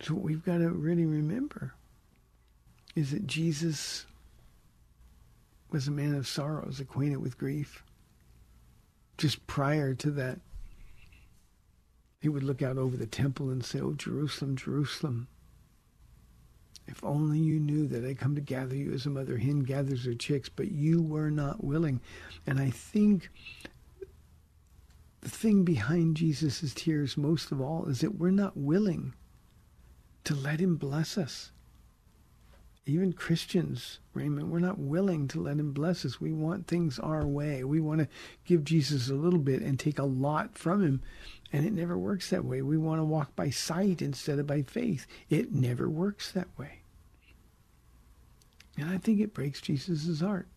So 0.00 0.14
what 0.14 0.22
we've 0.22 0.44
got 0.44 0.58
to 0.58 0.70
really 0.70 1.04
remember 1.04 1.74
is 2.94 3.10
that 3.10 3.26
Jesus 3.26 4.06
was 5.70 5.88
a 5.88 5.90
man 5.90 6.14
of 6.14 6.26
sorrows, 6.26 6.80
acquainted 6.80 7.18
with 7.18 7.36
grief. 7.36 7.84
Just 9.18 9.46
prior 9.46 9.94
to 9.94 10.10
that, 10.12 10.40
he 12.24 12.30
would 12.30 12.42
look 12.42 12.62
out 12.62 12.78
over 12.78 12.96
the 12.96 13.04
temple 13.04 13.50
and 13.50 13.62
say, 13.62 13.78
Oh, 13.82 13.92
Jerusalem, 13.92 14.56
Jerusalem, 14.56 15.28
if 16.86 17.04
only 17.04 17.38
you 17.38 17.60
knew 17.60 17.86
that 17.88 18.02
I 18.02 18.14
come 18.14 18.34
to 18.34 18.40
gather 18.40 18.74
you 18.74 18.94
as 18.94 19.04
a 19.04 19.10
mother 19.10 19.36
hen 19.36 19.60
gathers 19.60 20.06
her 20.06 20.14
chicks, 20.14 20.48
but 20.48 20.72
you 20.72 21.02
were 21.02 21.30
not 21.30 21.62
willing. 21.62 22.00
And 22.46 22.58
I 22.58 22.70
think 22.70 23.28
the 25.20 25.28
thing 25.28 25.64
behind 25.64 26.16
Jesus' 26.16 26.72
tears 26.72 27.18
most 27.18 27.52
of 27.52 27.60
all 27.60 27.84
is 27.90 28.00
that 28.00 28.18
we're 28.18 28.30
not 28.30 28.56
willing 28.56 29.12
to 30.24 30.34
let 30.34 30.60
him 30.60 30.76
bless 30.76 31.18
us. 31.18 31.52
Even 32.86 33.14
Christians, 33.14 33.98
Raymond, 34.12 34.50
we're 34.50 34.58
not 34.58 34.78
willing 34.78 35.26
to 35.28 35.40
let 35.40 35.58
him 35.58 35.72
bless 35.72 36.04
us. 36.04 36.20
We 36.20 36.32
want 36.32 36.66
things 36.66 36.98
our 36.98 37.26
way. 37.26 37.64
We 37.64 37.80
want 37.80 38.00
to 38.00 38.08
give 38.44 38.62
Jesus 38.62 39.08
a 39.08 39.14
little 39.14 39.38
bit 39.38 39.62
and 39.62 39.78
take 39.78 39.98
a 39.98 40.04
lot 40.04 40.58
from 40.58 40.82
him. 40.82 41.00
And 41.50 41.64
it 41.64 41.72
never 41.72 41.96
works 41.96 42.28
that 42.30 42.44
way. 42.44 42.60
We 42.60 42.76
want 42.76 43.00
to 43.00 43.04
walk 43.04 43.34
by 43.34 43.48
sight 43.48 44.02
instead 44.02 44.38
of 44.38 44.46
by 44.46 44.62
faith. 44.62 45.06
It 45.30 45.52
never 45.52 45.88
works 45.88 46.30
that 46.32 46.48
way. 46.58 46.80
And 48.76 48.90
I 48.90 48.98
think 48.98 49.20
it 49.20 49.32
breaks 49.32 49.62
Jesus' 49.62 50.20
heart. 50.20 50.48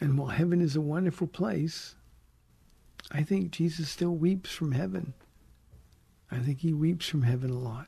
And 0.00 0.18
while 0.18 0.28
heaven 0.28 0.60
is 0.60 0.76
a 0.76 0.82
wonderful 0.82 1.28
place, 1.28 1.94
I 3.10 3.22
think 3.22 3.52
Jesus 3.52 3.88
still 3.88 4.14
weeps 4.14 4.50
from 4.50 4.72
heaven. 4.72 5.14
I 6.30 6.40
think 6.40 6.58
he 6.58 6.74
weeps 6.74 7.06
from 7.06 7.22
heaven 7.22 7.50
a 7.50 7.58
lot. 7.58 7.86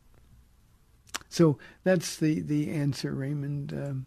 So 1.37 1.59
that's 1.85 2.17
the, 2.17 2.41
the 2.41 2.71
answer, 2.71 3.13
Raymond. 3.13 3.75
Um, 3.75 4.07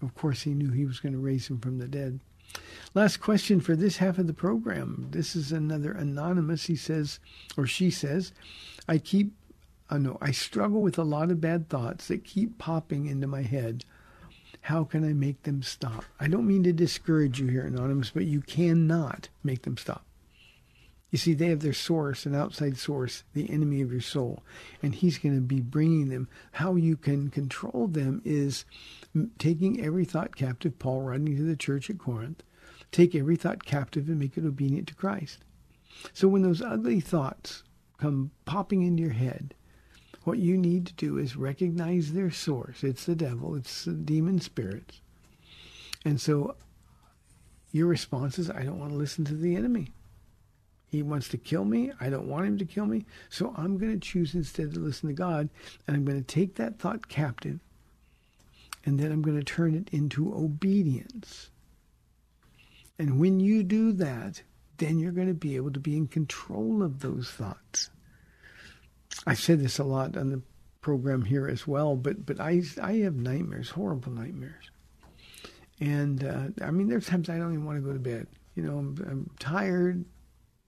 of 0.00 0.14
course, 0.14 0.40
he 0.40 0.54
knew 0.54 0.70
he 0.70 0.86
was 0.86 0.98
going 0.98 1.12
to 1.12 1.18
raise 1.18 1.50
him 1.50 1.60
from 1.60 1.76
the 1.76 1.86
dead. 1.86 2.20
Last 2.94 3.18
question 3.18 3.60
for 3.60 3.76
this 3.76 3.98
half 3.98 4.16
of 4.16 4.26
the 4.26 4.32
program. 4.32 5.08
This 5.10 5.36
is 5.36 5.52
another 5.52 5.92
anonymous. 5.92 6.64
He 6.64 6.76
says, 6.76 7.20
or 7.58 7.66
she 7.66 7.90
says, 7.90 8.32
I 8.88 8.96
keep, 8.96 9.34
uh, 9.90 9.98
no, 9.98 10.16
I 10.22 10.30
struggle 10.30 10.80
with 10.80 10.96
a 10.96 11.04
lot 11.04 11.30
of 11.30 11.42
bad 11.42 11.68
thoughts 11.68 12.08
that 12.08 12.24
keep 12.24 12.56
popping 12.56 13.04
into 13.04 13.26
my 13.26 13.42
head. 13.42 13.84
How 14.62 14.84
can 14.84 15.04
I 15.04 15.12
make 15.12 15.42
them 15.42 15.62
stop? 15.62 16.06
I 16.18 16.28
don't 16.28 16.48
mean 16.48 16.62
to 16.62 16.72
discourage 16.72 17.40
you 17.40 17.48
here, 17.48 17.66
Anonymous, 17.66 18.08
but 18.08 18.24
you 18.24 18.40
cannot 18.40 19.28
make 19.44 19.64
them 19.64 19.76
stop. 19.76 20.06
You 21.16 21.18
see, 21.18 21.32
they 21.32 21.48
have 21.48 21.60
their 21.60 21.72
source, 21.72 22.26
an 22.26 22.34
outside 22.34 22.76
source, 22.76 23.24
the 23.32 23.48
enemy 23.48 23.80
of 23.80 23.90
your 23.90 24.02
soul, 24.02 24.42
and 24.82 24.94
he's 24.94 25.16
going 25.16 25.34
to 25.34 25.40
be 25.40 25.62
bringing 25.62 26.10
them. 26.10 26.28
How 26.52 26.74
you 26.74 26.94
can 26.94 27.30
control 27.30 27.86
them 27.86 28.20
is 28.22 28.66
taking 29.38 29.82
every 29.82 30.04
thought 30.04 30.36
captive, 30.36 30.78
Paul 30.78 31.00
writing 31.00 31.34
to 31.34 31.42
the 31.42 31.56
church 31.56 31.88
at 31.88 31.96
Corinth, 31.96 32.42
take 32.92 33.14
every 33.14 33.34
thought 33.34 33.64
captive 33.64 34.10
and 34.10 34.18
make 34.18 34.36
it 34.36 34.44
obedient 34.44 34.88
to 34.88 34.94
Christ. 34.94 35.38
So 36.12 36.28
when 36.28 36.42
those 36.42 36.60
ugly 36.60 37.00
thoughts 37.00 37.62
come 37.96 38.30
popping 38.44 38.82
into 38.82 39.02
your 39.02 39.12
head, 39.12 39.54
what 40.24 40.36
you 40.36 40.58
need 40.58 40.84
to 40.88 40.92
do 40.92 41.16
is 41.16 41.34
recognize 41.34 42.12
their 42.12 42.30
source. 42.30 42.84
It's 42.84 43.06
the 43.06 43.16
devil, 43.16 43.54
it's 43.54 43.86
the 43.86 43.92
demon 43.92 44.38
spirits. 44.42 45.00
And 46.04 46.20
so 46.20 46.56
your 47.72 47.86
response 47.86 48.38
is, 48.38 48.50
I 48.50 48.64
don't 48.64 48.78
want 48.78 48.92
to 48.92 48.98
listen 48.98 49.24
to 49.24 49.34
the 49.34 49.56
enemy. 49.56 49.92
He 50.96 51.02
wants 51.02 51.28
to 51.28 51.38
kill 51.38 51.64
me. 51.64 51.92
I 52.00 52.08
don't 52.10 52.28
want 52.28 52.46
him 52.46 52.58
to 52.58 52.64
kill 52.64 52.86
me. 52.86 53.04
So 53.28 53.54
I'm 53.56 53.78
going 53.78 53.92
to 53.92 53.98
choose 53.98 54.34
instead 54.34 54.74
to 54.74 54.80
listen 54.80 55.08
to 55.08 55.14
God. 55.14 55.48
And 55.86 55.96
I'm 55.96 56.04
going 56.04 56.22
to 56.22 56.26
take 56.26 56.56
that 56.56 56.78
thought 56.78 57.08
captive. 57.08 57.60
And 58.84 58.98
then 58.98 59.12
I'm 59.12 59.22
going 59.22 59.38
to 59.38 59.44
turn 59.44 59.74
it 59.74 59.88
into 59.92 60.34
obedience. 60.34 61.50
And 62.98 63.20
when 63.20 63.40
you 63.40 63.62
do 63.62 63.92
that, 63.92 64.42
then 64.78 64.98
you're 64.98 65.12
going 65.12 65.28
to 65.28 65.34
be 65.34 65.56
able 65.56 65.72
to 65.72 65.80
be 65.80 65.96
in 65.96 66.06
control 66.06 66.82
of 66.82 67.00
those 67.00 67.30
thoughts. 67.30 67.90
I've 69.26 69.40
said 69.40 69.60
this 69.60 69.78
a 69.78 69.84
lot 69.84 70.16
on 70.16 70.30
the 70.30 70.42
program 70.80 71.22
here 71.22 71.48
as 71.48 71.66
well, 71.66 71.96
but 71.96 72.24
but 72.24 72.40
I 72.40 72.62
I 72.80 72.92
have 72.98 73.16
nightmares, 73.16 73.70
horrible 73.70 74.12
nightmares, 74.12 74.70
and 75.80 76.22
uh, 76.22 76.64
I 76.64 76.70
mean 76.70 76.88
there's 76.88 77.06
times 77.06 77.28
I 77.28 77.38
don't 77.38 77.52
even 77.52 77.64
want 77.64 77.78
to 77.78 77.82
go 77.82 77.92
to 77.92 77.98
bed. 77.98 78.26
You 78.54 78.62
know, 78.62 78.78
I'm, 78.78 78.96
I'm 79.08 79.30
tired. 79.38 80.04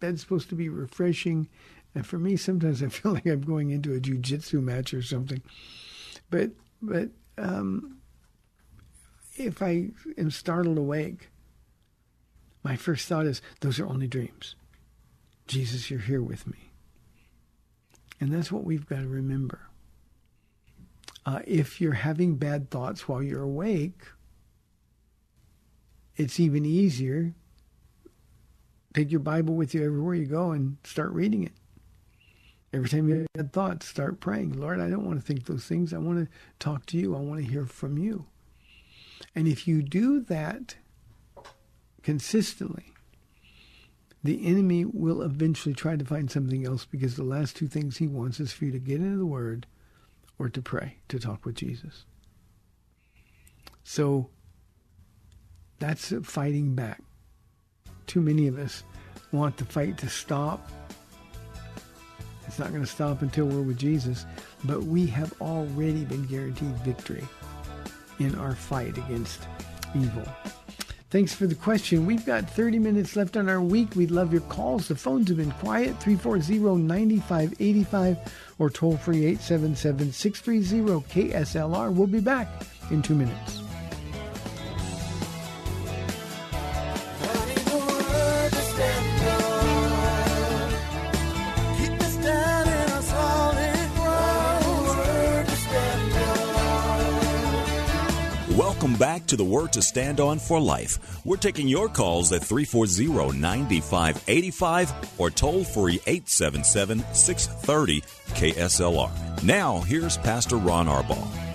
Bed's 0.01 0.21
supposed 0.21 0.49
to 0.51 0.55
be 0.55 0.69
refreshing, 0.69 1.49
and 1.95 2.07
for 2.07 2.19
me 2.19 2.37
sometimes 2.37 2.83
I 2.83 2.89
feel 2.89 3.13
like 3.13 3.27
I'm 3.27 3.43
going 3.43 3.71
into 3.71 3.95
a 3.95 4.01
jujitsu 4.01 4.63
match 4.63 4.95
or 4.95 5.03
something. 5.03 5.43
But 6.31 6.51
but 6.81 7.11
um, 7.37 7.99
if 9.37 9.63
I 9.63 9.89
am 10.17 10.31
startled 10.31 10.79
awake, 10.79 11.31
my 12.63 12.77
first 12.77 13.09
thought 13.09 13.27
is 13.27 13.41
those 13.61 13.79
are 13.79 13.87
only 13.87 14.07
dreams. 14.07 14.55
Jesus, 15.47 15.91
you're 15.91 16.01
here 16.01 16.23
with 16.23 16.47
me. 16.47 16.71
And 18.21 18.33
that's 18.33 18.53
what 18.53 18.65
we've 18.65 18.87
got 18.87 19.01
to 19.01 19.09
remember. 19.09 19.61
Uh, 21.25 21.41
if 21.47 21.81
you're 21.81 21.93
having 21.93 22.37
bad 22.37 22.71
thoughts 22.71 23.09
while 23.09 23.23
you're 23.23 23.43
awake, 23.43 24.03
it's 26.17 26.41
even 26.41 26.65
easier. 26.67 27.35
Take 28.94 29.11
your 29.11 29.20
Bible 29.20 29.55
with 29.55 29.74
you 29.74 29.85
everywhere 29.85 30.14
you 30.14 30.27
go 30.27 30.51
and 30.51 30.79
start 30.85 31.12
reading 31.12 31.44
it. 31.44 31.53
Every 32.72 32.88
time 32.88 33.09
you 33.09 33.27
have 33.37 33.53
thoughts, 33.53 33.87
start 33.87 34.20
praying. 34.20 34.53
Lord, 34.53 34.81
I 34.81 34.90
don't 34.90 35.07
want 35.07 35.18
to 35.18 35.24
think 35.24 35.46
those 35.46 35.64
things. 35.64 35.94
I 35.94 35.98
want 35.98 36.18
to 36.18 36.29
talk 36.59 36.85
to 36.87 36.98
you. 36.98 37.14
I 37.14 37.20
want 37.20 37.44
to 37.44 37.51
hear 37.51 37.64
from 37.64 37.96
you. 37.96 38.27
And 39.35 39.48
if 39.48 39.66
you 39.66 39.83
do 39.83 40.20
that 40.20 40.77
consistently, 42.03 42.92
the 44.22 44.46
enemy 44.46 44.85
will 44.85 45.22
eventually 45.22 45.74
try 45.74 45.96
to 45.96 46.05
find 46.05 46.31
something 46.31 46.66
else 46.66 46.85
because 46.85 47.16
the 47.16 47.22
last 47.24 47.57
two 47.57 47.68
things 47.68 47.96
he 47.96 48.07
wants 48.07 48.40
is 48.40 48.53
for 48.53 48.66
you 48.66 48.72
to 48.72 48.79
get 48.79 49.01
into 49.01 49.16
the 49.16 49.27
Word 49.27 49.66
or 50.38 50.48
to 50.48 50.61
pray, 50.61 50.98
to 51.09 51.18
talk 51.18 51.44
with 51.46 51.55
Jesus. 51.55 52.05
So 53.85 54.29
that's 55.79 56.12
fighting 56.22 56.74
back. 56.74 57.03
Too 58.09 58.21
many 58.21 58.49
of 58.49 58.59
us 58.59 58.83
want 59.31 59.59
the 59.59 59.64
fight 59.64 59.99
to 59.99 60.09
stop. 60.09 60.68
It's 62.47 62.59
not 62.59 62.71
going 62.71 62.81
to 62.81 62.90
stop 62.90 63.21
until 63.23 63.44
we're 63.44 63.62
with 63.62 63.79
Jesus, 63.79 64.25
but 64.64 64.83
we 64.83 65.07
have 65.07 65.33
already 65.40 66.05
been 66.05 66.25
guaranteed 66.25 66.75
victory 66.79 67.25
in 68.18 68.35
our 68.35 68.55
fight 68.55 68.97
against 68.97 69.47
evil. 69.94 70.25
Thanks 71.11 71.35
for 71.35 71.47
the 71.47 71.55
question. 71.55 72.07
We've 72.07 72.25
got 72.25 72.49
30 72.51 72.79
minutes 72.79 73.14
left 73.14 73.37
on 73.37 73.49
our 73.49 73.61
week. 73.61 73.94
We'd 73.94 74.11
love 74.11 74.33
your 74.33 74.42
calls. 74.42 74.88
The 74.88 74.97
phones 74.97 75.29
have 75.29 75.37
been 75.37 75.53
quiet 75.53 76.01
340 76.01 76.83
9585 76.83 78.18
or 78.59 78.71
toll 78.71 78.97
free 78.97 79.25
877 79.25 80.12
630 80.12 81.31
KSLR. 81.31 81.92
We'll 81.92 82.07
be 82.07 82.21
back 82.21 82.49
in 82.90 83.03
two 83.03 83.14
minutes. 83.14 83.67
To 99.29 99.37
the 99.37 99.45
Word 99.45 99.73
to 99.75 99.83
Stand 99.83 100.21
On 100.21 100.38
for 100.38 100.59
Life. 100.59 101.25
We're 101.25 101.37
taking 101.37 101.69
your 101.69 101.88
calls 101.88 102.33
at 102.33 102.43
340 102.43 103.38
9585 103.38 105.21
or 105.21 105.31
toll 105.31 105.64
free 105.64 106.01
877 106.07 107.05
630 107.12 108.01
KSLR. 108.35 109.43
Now, 109.43 109.81
here's 109.81 110.17
Pastor 110.17 110.57
Ron 110.57 110.87
Arbaugh. 110.87 111.49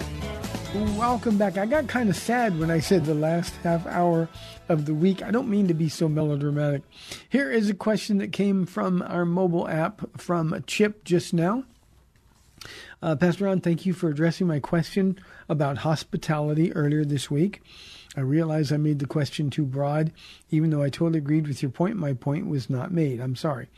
Welcome 0.98 1.38
back. 1.38 1.58
I 1.58 1.66
got 1.68 1.88
kind 1.88 2.10
of 2.10 2.16
sad 2.16 2.60
when 2.60 2.72
I 2.72 2.80
said 2.80 3.06
the 3.06 3.14
last 3.14 3.56
half 3.58 3.86
hour 3.86 4.28
of 4.70 4.86
the 4.86 4.94
week. 4.94 5.22
I 5.22 5.30
don't 5.30 5.50
mean 5.50 5.68
to 5.68 5.76
be 5.76 5.90
so 5.90 6.08
melodramatic. 6.10 6.82
Here 7.30 7.52
is 7.52 7.70
a 7.70 7.76
question 7.76 8.18
that 8.20 8.32
came 8.32 8.66
from 8.66 9.04
our 9.04 9.26
mobile 9.26 9.68
app 9.68 10.20
from 10.20 10.64
Chip 10.66 11.04
just 11.04 11.34
now. 11.34 11.64
Uh, 13.04 13.16
Pastor 13.16 13.46
Ron, 13.46 13.62
thank 13.62 13.86
you 13.86 13.94
for 13.94 14.10
addressing 14.10 14.48
my 14.48 14.60
question 14.60 15.20
about 15.54 15.78
hospitality 15.78 16.74
earlier 16.74 17.06
this 17.06 17.30
week. 17.30 17.62
I 18.18 18.22
realize 18.22 18.72
I 18.72 18.78
made 18.78 18.98
the 19.00 19.06
question 19.06 19.50
too 19.50 19.66
broad. 19.66 20.12
Even 20.50 20.72
though 20.72 20.82
I 20.82 20.90
totally 20.90 21.20
agreed 21.20 21.48
with 21.48 21.62
your 21.62 21.72
point, 21.72 21.96
my 21.96 22.14
point 22.14 22.48
was 22.48 22.70
not 22.70 22.92
made. 22.92 23.22
I'm 23.22 23.36
sorry. 23.36 23.70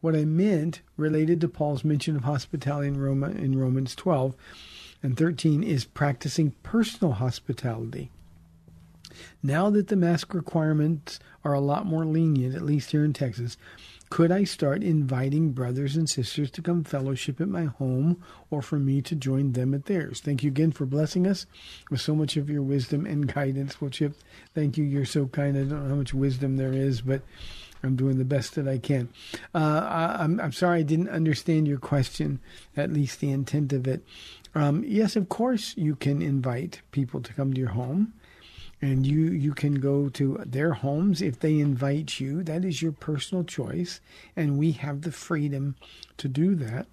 What 0.00 0.14
I 0.14 0.24
meant 0.24 0.80
related 0.96 1.40
to 1.40 1.48
Paul's 1.48 1.84
mention 1.84 2.14
of 2.16 2.22
hospitality 2.22 2.88
in, 2.88 3.00
Roma, 3.00 3.30
in 3.30 3.58
Romans 3.58 3.94
12 3.96 4.36
and 5.02 5.16
13 5.16 5.62
is 5.64 5.84
practicing 5.84 6.52
personal 6.62 7.14
hospitality. 7.14 8.10
Now 9.42 9.70
that 9.70 9.88
the 9.88 9.96
mask 9.96 10.34
requirements 10.34 11.18
are 11.44 11.54
a 11.54 11.60
lot 11.60 11.84
more 11.84 12.04
lenient, 12.04 12.54
at 12.54 12.62
least 12.62 12.92
here 12.92 13.04
in 13.04 13.12
Texas, 13.12 13.56
could 14.10 14.32
I 14.32 14.44
start 14.44 14.82
inviting 14.82 15.52
brothers 15.52 15.96
and 15.96 16.08
sisters 16.08 16.50
to 16.52 16.62
come 16.62 16.84
fellowship 16.84 17.40
at 17.40 17.48
my 17.48 17.64
home 17.64 18.22
or 18.50 18.62
for 18.62 18.78
me 18.78 19.02
to 19.02 19.14
join 19.14 19.52
them 19.52 19.74
at 19.74 19.86
theirs? 19.86 20.20
Thank 20.20 20.42
you 20.42 20.48
again 20.48 20.72
for 20.72 20.86
blessing 20.86 21.26
us 21.26 21.46
with 21.90 22.00
so 22.00 22.14
much 22.14 22.36
of 22.36 22.48
your 22.48 22.62
wisdom 22.62 23.06
and 23.06 23.32
guidance. 23.32 23.80
Well, 23.80 23.90
Chip, 23.90 24.14
thank 24.54 24.78
you. 24.78 24.84
You're 24.84 25.04
so 25.04 25.26
kind. 25.26 25.56
I 25.56 25.60
don't 25.60 25.82
know 25.82 25.88
how 25.88 25.94
much 25.94 26.14
wisdom 26.14 26.56
there 26.56 26.72
is, 26.72 27.02
but 27.02 27.22
I'm 27.82 27.96
doing 27.96 28.18
the 28.18 28.24
best 28.24 28.54
that 28.54 28.66
I 28.66 28.78
can. 28.78 29.08
Uh, 29.54 29.86
I, 29.88 30.24
I'm, 30.24 30.40
I'm 30.40 30.52
sorry 30.52 30.80
I 30.80 30.82
didn't 30.82 31.10
understand 31.10 31.68
your 31.68 31.78
question, 31.78 32.40
at 32.76 32.92
least 32.92 33.20
the 33.20 33.30
intent 33.30 33.72
of 33.72 33.86
it. 33.86 34.02
Um, 34.54 34.82
yes, 34.86 35.16
of 35.16 35.28
course, 35.28 35.74
you 35.76 35.94
can 35.94 36.22
invite 36.22 36.80
people 36.90 37.20
to 37.20 37.32
come 37.34 37.52
to 37.52 37.60
your 37.60 37.70
home 37.70 38.14
and 38.80 39.06
you 39.06 39.26
you 39.26 39.52
can 39.54 39.74
go 39.74 40.08
to 40.08 40.40
their 40.46 40.72
homes 40.72 41.20
if 41.20 41.40
they 41.40 41.58
invite 41.58 42.20
you. 42.20 42.42
That 42.42 42.64
is 42.64 42.82
your 42.82 42.92
personal 42.92 43.44
choice 43.44 44.00
and 44.36 44.58
we 44.58 44.72
have 44.72 45.02
the 45.02 45.12
freedom 45.12 45.76
to 46.18 46.28
do 46.28 46.54
that. 46.56 46.86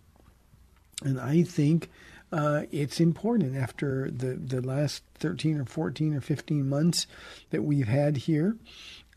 And 1.04 1.20
i 1.20 1.44
think 1.44 1.90
uh, 2.32 2.64
it's 2.72 3.00
important 3.00 3.56
after 3.56 4.10
the 4.10 4.34
the 4.36 4.62
last 4.62 5.04
13 5.16 5.60
or 5.60 5.66
14 5.66 6.16
or 6.16 6.22
15 6.22 6.68
months 6.68 7.08
that 7.52 7.64
we've 7.64 7.88
had 7.88 8.18
here 8.18 8.58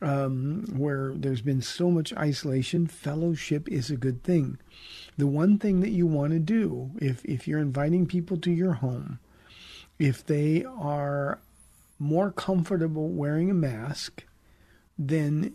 um, 0.00 0.66
where 0.76 1.12
there's 1.14 1.40
been 1.40 1.62
so 1.62 1.90
much 1.90 2.12
isolation 2.14 2.86
fellowship 2.86 3.68
is 3.68 3.90
a 3.90 3.96
good 3.96 4.22
thing. 4.22 4.58
The 5.16 5.26
one 5.26 5.58
thing 5.58 5.80
that 5.80 5.90
you 5.90 6.06
want 6.06 6.32
to 6.32 6.38
do 6.38 6.90
if 7.00 7.24
if 7.24 7.48
you're 7.48 7.58
inviting 7.58 8.06
people 8.06 8.36
to 8.38 8.52
your 8.52 8.74
home 8.74 9.18
if 9.98 10.24
they 10.24 10.64
are 10.64 11.40
more 11.98 12.30
comfortable 12.30 13.08
wearing 13.08 13.50
a 13.50 13.54
mask, 13.54 14.24
then 14.98 15.54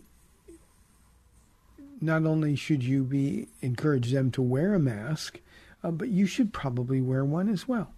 not 2.00 2.24
only 2.26 2.54
should 2.54 2.82
you 2.82 3.02
be 3.04 3.48
encourage 3.62 4.12
them 4.12 4.30
to 4.32 4.42
wear 4.42 4.74
a 4.74 4.78
mask, 4.78 5.40
uh, 5.82 5.90
but 5.90 6.08
you 6.08 6.26
should 6.26 6.52
probably 6.52 7.00
wear 7.00 7.24
one 7.24 7.48
as 7.48 7.66
well. 7.66 7.92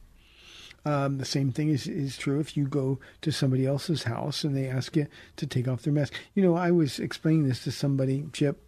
Um, 0.85 1.19
the 1.19 1.25
same 1.25 1.51
thing 1.51 1.69
is, 1.71 1.89
is 1.89 2.17
true 2.17 2.39
if 2.39 2.57
you 2.57 2.69
go 2.69 3.01
to 3.23 3.33
somebody 3.33 3.67
else's 3.67 4.05
house 4.05 4.45
and 4.45 4.57
they 4.57 4.69
ask 4.69 4.95
you 4.95 5.09
to 5.37 5.47
take 5.47 5.67
off 5.67 5.83
their 5.83 5.93
mask. 5.93 6.15
You 6.35 6.45
know, 6.45 6.55
I 6.55 6.71
was 6.71 7.01
explaining 7.01 7.49
this 7.49 7.65
to 7.65 7.73
somebody, 7.73 8.25
Chip. 8.33 8.63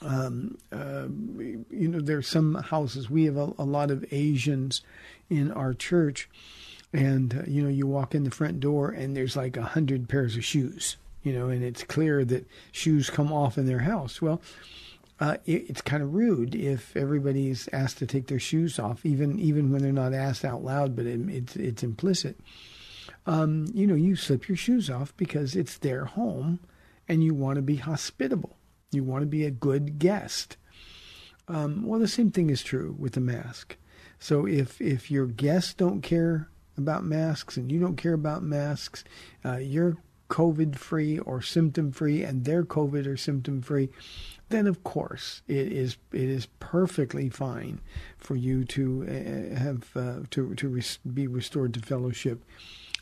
Um, 0.00 0.56
uh, 0.72 1.08
you 1.70 1.88
know, 1.88 2.00
there's 2.00 2.28
some 2.28 2.54
houses. 2.54 3.10
We 3.10 3.24
have 3.24 3.36
a, 3.36 3.52
a 3.58 3.64
lot 3.64 3.90
of 3.90 4.06
Asians 4.10 4.80
in 5.28 5.52
our 5.52 5.74
church, 5.74 6.30
and 6.96 7.34
uh, 7.34 7.42
you 7.46 7.62
know 7.62 7.68
you 7.68 7.86
walk 7.86 8.14
in 8.14 8.24
the 8.24 8.30
front 8.30 8.58
door 8.58 8.90
and 8.90 9.16
there's 9.16 9.36
like 9.36 9.56
a 9.56 9.62
hundred 9.62 10.08
pairs 10.08 10.36
of 10.36 10.44
shoes 10.44 10.96
you 11.22 11.32
know 11.32 11.48
and 11.48 11.62
it's 11.62 11.84
clear 11.84 12.24
that 12.24 12.48
shoes 12.72 13.10
come 13.10 13.32
off 13.32 13.58
in 13.58 13.66
their 13.66 13.80
house. 13.80 14.22
Well 14.22 14.40
uh, 15.18 15.36
it, 15.46 15.70
it's 15.70 15.80
kind 15.80 16.02
of 16.02 16.14
rude 16.14 16.54
if 16.54 16.94
everybody's 16.96 17.68
asked 17.72 17.98
to 17.98 18.06
take 18.06 18.26
their 18.26 18.38
shoes 18.38 18.78
off 18.78 19.04
even 19.04 19.38
even 19.38 19.70
when 19.70 19.82
they're 19.82 19.92
not 19.92 20.14
asked 20.14 20.44
out 20.44 20.64
loud 20.64 20.96
but 20.96 21.06
it, 21.06 21.20
it's 21.28 21.56
it's 21.56 21.82
implicit. 21.82 22.38
Um, 23.26 23.66
you 23.74 23.86
know 23.86 23.94
you 23.94 24.16
slip 24.16 24.48
your 24.48 24.56
shoes 24.56 24.88
off 24.88 25.14
because 25.16 25.54
it's 25.54 25.78
their 25.78 26.06
home 26.06 26.60
and 27.08 27.22
you 27.22 27.34
want 27.34 27.56
to 27.56 27.62
be 27.62 27.76
hospitable. 27.76 28.56
You 28.90 29.04
want 29.04 29.22
to 29.22 29.26
be 29.26 29.44
a 29.44 29.50
good 29.50 29.98
guest. 29.98 30.56
Um, 31.46 31.84
well 31.86 32.00
the 32.00 32.08
same 32.08 32.30
thing 32.30 32.48
is 32.48 32.62
true 32.62 32.96
with 32.98 33.12
the 33.12 33.20
mask. 33.20 33.76
So 34.18 34.46
if 34.46 34.80
if 34.80 35.10
your 35.10 35.26
guests 35.26 35.74
don't 35.74 36.00
care 36.00 36.48
about 36.76 37.04
masks 37.04 37.56
and 37.56 37.70
you 37.70 37.80
don't 37.80 37.96
care 37.96 38.14
about 38.14 38.42
masks, 38.42 39.04
uh, 39.44 39.56
you're 39.56 39.96
COVID 40.28 40.76
free 40.76 41.18
or 41.18 41.40
symptom 41.40 41.92
free, 41.92 42.22
and 42.22 42.44
they're 42.44 42.64
COVID 42.64 43.06
or 43.06 43.16
symptom 43.16 43.62
free, 43.62 43.88
then 44.48 44.66
of 44.66 44.82
course 44.84 45.42
it 45.48 45.72
is 45.72 45.96
it 46.12 46.28
is 46.28 46.46
perfectly 46.60 47.28
fine 47.28 47.80
for 48.16 48.36
you 48.36 48.64
to 48.64 49.04
uh, 49.04 49.58
have 49.58 49.96
uh, 49.96 50.20
to 50.30 50.54
to 50.54 50.68
res- 50.68 50.98
be 51.14 51.26
restored 51.26 51.74
to 51.74 51.80
fellowship 51.80 52.44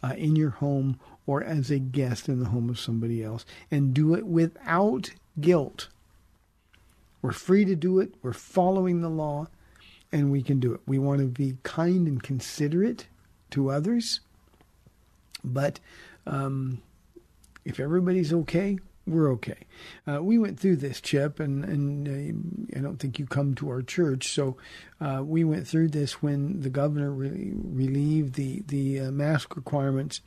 uh, 0.03 0.15
in 0.17 0.37
your 0.37 0.51
home 0.51 0.99
or 1.27 1.43
as 1.43 1.71
a 1.71 1.79
guest 1.79 2.29
in 2.29 2.41
the 2.41 2.51
home 2.51 2.69
of 2.69 2.79
somebody 2.79 3.23
else, 3.23 3.47
and 3.71 3.95
do 3.95 4.15
it 4.15 4.27
without 4.27 5.11
guilt. 5.41 5.89
We're 7.23 7.33
free 7.33 7.65
to 7.65 7.75
do 7.75 8.01
it. 8.01 8.15
We're 8.23 8.35
following 8.35 9.01
the 9.01 9.09
law, 9.09 9.49
and 10.13 10.31
we 10.31 10.43
can 10.43 10.61
do 10.61 10.75
it. 10.75 10.81
We 10.87 10.99
want 10.99 11.21
to 11.21 11.27
be 11.27 11.57
kind 11.63 12.07
and 12.07 12.23
considerate 12.23 13.07
to 13.55 13.71
others. 13.71 14.21
But 15.43 15.81
um, 16.27 16.83
if 17.65 17.81
everybody's 17.81 18.33
okay, 18.33 18.79
we're 19.07 19.31
okay. 19.33 19.67
Uh, 20.07 20.23
we 20.23 20.39
went 20.39 20.59
through 20.59 20.77
this, 20.77 21.01
Chip, 21.01 21.41
and 21.41 21.65
and 21.65 22.09
uh, 22.09 22.79
I 22.79 22.83
don't 22.83 22.99
think 22.99 23.19
you 23.19 23.27
come 23.27 23.55
to 23.57 23.69
our 23.69 23.83
church, 23.83 24.29
so 24.29 24.57
uh, 25.01 25.23
we 25.23 25.45
went 25.45 25.69
through 25.69 25.89
this 25.89 26.23
when 26.23 26.61
the 26.61 26.71
governor 26.71 27.11
re- 27.11 27.53
relieved 27.55 28.35
the 28.35 28.63
the 28.67 29.01
uh, 29.01 29.11
mask 29.11 29.57
requirements 29.57 30.23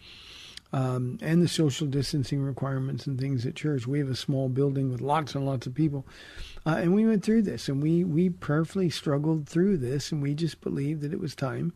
um, 0.73 1.17
and 1.21 1.41
the 1.41 1.47
social 1.47 1.87
distancing 1.87 2.41
requirements 2.41 3.07
and 3.07 3.19
things 3.19 3.45
at 3.45 3.55
church. 3.55 3.87
We 3.87 3.99
have 3.99 4.09
a 4.09 4.15
small 4.15 4.47
building 4.47 4.91
with 4.91 5.01
lots 5.01 5.33
and 5.33 5.45
lots 5.45 5.65
of 5.65 5.73
people, 5.73 6.05
uh, 6.65 6.77
and 6.77 6.93
we 6.93 7.05
went 7.05 7.23
through 7.23 7.43
this, 7.43 7.67
and 7.67 7.81
we 7.81 8.03
we 8.03 8.29
prayerfully 8.29 8.91
struggled 8.91 9.49
through 9.49 9.77
this, 9.77 10.11
and 10.11 10.21
we 10.21 10.35
just 10.35 10.61
believed 10.61 11.01
that 11.01 11.13
it 11.13 11.19
was 11.19 11.33
time 11.33 11.73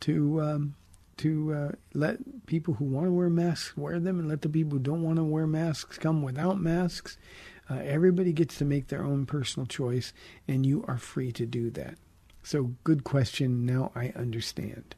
to 0.00 0.40
um, 0.40 0.74
to 1.18 1.52
uh, 1.52 1.72
let 1.94 2.46
people 2.46 2.74
who 2.74 2.84
want 2.84 3.06
to 3.06 3.12
wear 3.12 3.30
masks 3.30 3.76
wear 3.76 4.00
them 4.00 4.18
and 4.18 4.28
let 4.28 4.42
the 4.42 4.48
people 4.48 4.78
who 4.78 4.82
don't 4.82 5.02
want 5.02 5.16
to 5.16 5.24
wear 5.24 5.46
masks 5.46 5.98
come 5.98 6.22
without 6.22 6.60
masks. 6.60 7.16
Uh, 7.70 7.76
everybody 7.76 8.32
gets 8.32 8.56
to 8.58 8.64
make 8.64 8.88
their 8.88 9.04
own 9.04 9.26
personal 9.26 9.66
choice, 9.66 10.12
and 10.46 10.64
you 10.64 10.84
are 10.88 10.98
free 10.98 11.32
to 11.32 11.44
do 11.44 11.68
that. 11.70 11.96
So, 12.42 12.72
good 12.82 13.04
question. 13.04 13.66
Now 13.66 13.92
I 13.94 14.12
understand. 14.16 14.94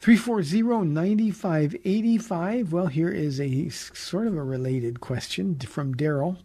340-9585. 0.00 2.70
Well, 2.70 2.86
here 2.86 3.10
is 3.10 3.38
a 3.38 3.68
sort 3.68 4.26
of 4.26 4.34
a 4.34 4.42
related 4.42 5.00
question 5.00 5.58
from 5.58 5.94
Daryl. 5.94 6.38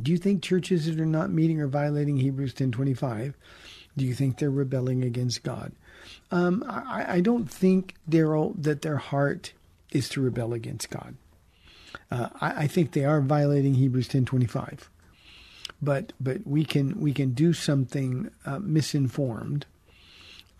Do 0.00 0.12
you 0.12 0.18
think 0.18 0.42
churches 0.42 0.86
that 0.86 1.00
are 1.00 1.06
not 1.06 1.30
meeting 1.30 1.60
are 1.60 1.68
violating 1.68 2.18
Hebrews 2.18 2.54
10:25, 2.54 3.34
do 3.96 4.04
you 4.04 4.14
think 4.14 4.38
they're 4.38 4.50
rebelling 4.50 5.02
against 5.02 5.42
God? 5.42 5.72
Um, 6.30 6.64
I, 6.68 7.16
I, 7.16 7.20
don't 7.20 7.50
think, 7.50 7.94
Daryl, 8.08 8.54
that 8.62 8.82
their 8.82 8.96
heart 8.96 9.52
is 9.90 10.08
to 10.10 10.20
rebel 10.20 10.52
against 10.52 10.90
God. 10.90 11.16
Uh, 12.10 12.28
I, 12.40 12.64
I, 12.64 12.66
think 12.66 12.92
they 12.92 13.04
are 13.04 13.20
violating 13.20 13.74
Hebrews 13.74 14.08
10:25, 14.08 14.88
but 15.80 16.12
but 16.20 16.46
we 16.46 16.64
can 16.64 16.98
we 17.00 17.12
can 17.12 17.32
do 17.32 17.52
something 17.52 18.30
uh, 18.46 18.58
misinformed 18.58 19.66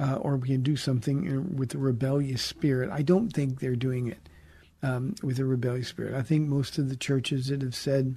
uh, 0.02 0.16
or 0.16 0.36
we 0.36 0.48
can 0.48 0.62
do 0.62 0.76
something 0.76 1.56
with 1.56 1.74
a 1.74 1.78
rebellious 1.78 2.42
spirit. 2.42 2.90
I 2.90 3.02
don't 3.02 3.30
think 3.30 3.60
they're 3.60 3.76
doing 3.76 4.08
it 4.08 4.28
um, 4.82 5.14
with 5.22 5.38
a 5.38 5.44
rebellious 5.44 5.88
spirit. 5.88 6.14
I 6.14 6.22
think 6.22 6.48
most 6.48 6.76
of 6.76 6.88
the 6.88 6.96
churches 6.96 7.46
that 7.46 7.62
have 7.62 7.74
said 7.74 8.16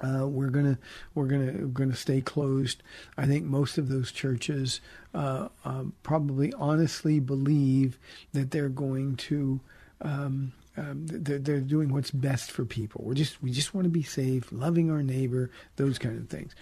uh, 0.00 0.26
we're 0.26 0.50
gonna 0.50 0.78
we're 1.14 1.26
gonna 1.26 1.52
we're 1.52 1.66
gonna 1.66 1.94
stay 1.94 2.20
closed. 2.20 2.82
I 3.16 3.26
think 3.26 3.44
most 3.44 3.78
of 3.78 3.88
those 3.88 4.12
churches 4.12 4.80
uh, 5.14 5.48
um, 5.64 5.92
probably 6.02 6.52
honestly 6.54 7.20
believe 7.20 7.98
that 8.32 8.50
they're 8.50 8.68
going 8.68 9.16
to. 9.16 9.60
Um, 10.02 10.52
um, 10.76 11.04
they're, 11.06 11.38
they're 11.38 11.60
doing 11.60 11.92
what's 11.92 12.12
best 12.12 12.50
for 12.50 12.64
people. 12.64 13.02
We're 13.04 13.14
just 13.14 13.42
we 13.42 13.50
just 13.50 13.74
want 13.74 13.84
to 13.84 13.90
be 13.90 14.02
safe, 14.02 14.50
loving 14.50 14.90
our 14.90 15.02
neighbor, 15.02 15.50
those 15.76 15.98
kind 15.98 16.16
of 16.16 16.28
things. 16.28 16.54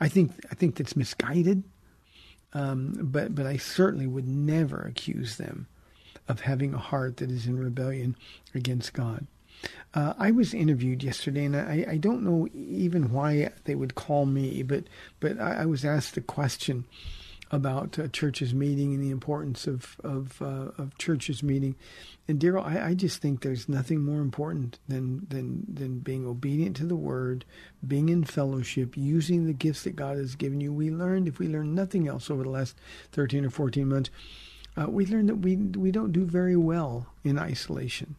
I 0.00 0.08
think 0.08 0.32
I 0.50 0.54
think 0.54 0.76
that's 0.76 0.96
misguided. 0.96 1.62
Um, 2.52 2.96
but 3.00 3.34
but 3.34 3.46
I 3.46 3.58
certainly 3.58 4.06
would 4.06 4.26
never 4.26 4.80
accuse 4.80 5.36
them 5.36 5.68
of 6.26 6.40
having 6.40 6.74
a 6.74 6.78
heart 6.78 7.18
that 7.18 7.30
is 7.30 7.46
in 7.46 7.58
rebellion 7.58 8.16
against 8.54 8.92
God. 8.92 9.26
Uh, 9.92 10.14
I 10.18 10.30
was 10.30 10.54
interviewed 10.54 11.02
yesterday, 11.02 11.44
and 11.44 11.56
I, 11.56 11.84
I, 11.88 11.96
don't 11.96 12.22
know 12.22 12.48
even 12.54 13.12
why 13.12 13.50
they 13.64 13.74
would 13.74 13.96
call 13.96 14.24
me, 14.24 14.62
but 14.62 14.84
but 15.18 15.40
I, 15.40 15.62
I 15.62 15.66
was 15.66 15.84
asked 15.84 16.16
a 16.16 16.20
question 16.20 16.84
about 17.50 17.98
uh, 17.98 18.06
churches 18.08 18.54
meeting 18.54 18.94
and 18.94 19.02
the 19.02 19.10
importance 19.10 19.66
of 19.66 19.96
of, 20.04 20.40
uh, 20.40 20.70
of 20.78 20.96
churches 20.98 21.42
meeting. 21.42 21.74
And 22.28 22.38
Daryl, 22.38 22.64
I, 22.64 22.90
I, 22.90 22.94
just 22.94 23.20
think 23.20 23.42
there's 23.42 23.68
nothing 23.68 24.04
more 24.04 24.20
important 24.20 24.78
than 24.86 25.26
than 25.28 25.66
than 25.68 25.98
being 25.98 26.24
obedient 26.26 26.76
to 26.76 26.86
the 26.86 26.94
word, 26.94 27.44
being 27.84 28.08
in 28.08 28.22
fellowship, 28.22 28.96
using 28.96 29.46
the 29.46 29.52
gifts 29.52 29.82
that 29.82 29.96
God 29.96 30.16
has 30.16 30.36
given 30.36 30.60
you. 30.60 30.72
We 30.72 30.90
learned, 30.90 31.26
if 31.26 31.40
we 31.40 31.48
learned 31.48 31.74
nothing 31.74 32.06
else 32.06 32.30
over 32.30 32.44
the 32.44 32.50
last 32.50 32.76
13 33.10 33.44
or 33.44 33.50
14 33.50 33.88
months, 33.88 34.10
uh, 34.76 34.88
we 34.88 35.04
learned 35.06 35.28
that 35.28 35.36
we 35.36 35.56
we 35.56 35.90
don't 35.90 36.12
do 36.12 36.24
very 36.24 36.56
well 36.56 37.06
in 37.24 37.38
isolation. 37.38 38.14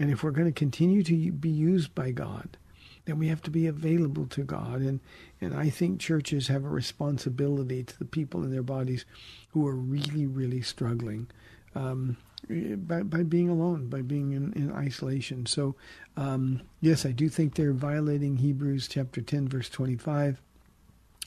And 0.00 0.10
if 0.10 0.24
we're 0.24 0.30
going 0.30 0.46
to 0.46 0.52
continue 0.52 1.02
to 1.04 1.30
be 1.30 1.50
used 1.50 1.94
by 1.94 2.10
God, 2.10 2.56
then 3.04 3.18
we 3.18 3.28
have 3.28 3.42
to 3.42 3.50
be 3.50 3.66
available 3.66 4.26
to 4.28 4.42
God. 4.42 4.80
And, 4.80 5.00
and 5.42 5.54
I 5.54 5.68
think 5.68 6.00
churches 6.00 6.48
have 6.48 6.64
a 6.64 6.70
responsibility 6.70 7.84
to 7.84 7.98
the 7.98 8.06
people 8.06 8.42
in 8.42 8.50
their 8.50 8.62
bodies 8.62 9.04
who 9.50 9.66
are 9.68 9.74
really, 9.74 10.26
really 10.26 10.62
struggling 10.62 11.28
um, 11.74 12.16
by, 12.48 13.02
by 13.02 13.22
being 13.22 13.50
alone, 13.50 13.88
by 13.88 14.00
being 14.00 14.32
in, 14.32 14.54
in 14.54 14.72
isolation. 14.72 15.44
So, 15.44 15.76
um, 16.16 16.62
yes, 16.80 17.04
I 17.04 17.12
do 17.12 17.28
think 17.28 17.54
they're 17.54 17.72
violating 17.74 18.38
Hebrews 18.38 18.88
chapter 18.88 19.20
10, 19.20 19.48
verse 19.48 19.68
25, 19.68 20.40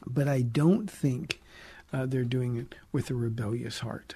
but 0.08 0.28
I 0.28 0.42
don't 0.42 0.90
think 0.90 1.42
uh, 1.94 2.08
they're 2.08 2.24
doing 2.24 2.58
it 2.58 2.74
with 2.92 3.12
a 3.12 3.16
rebellious 3.16 3.80
heart. 3.80 4.16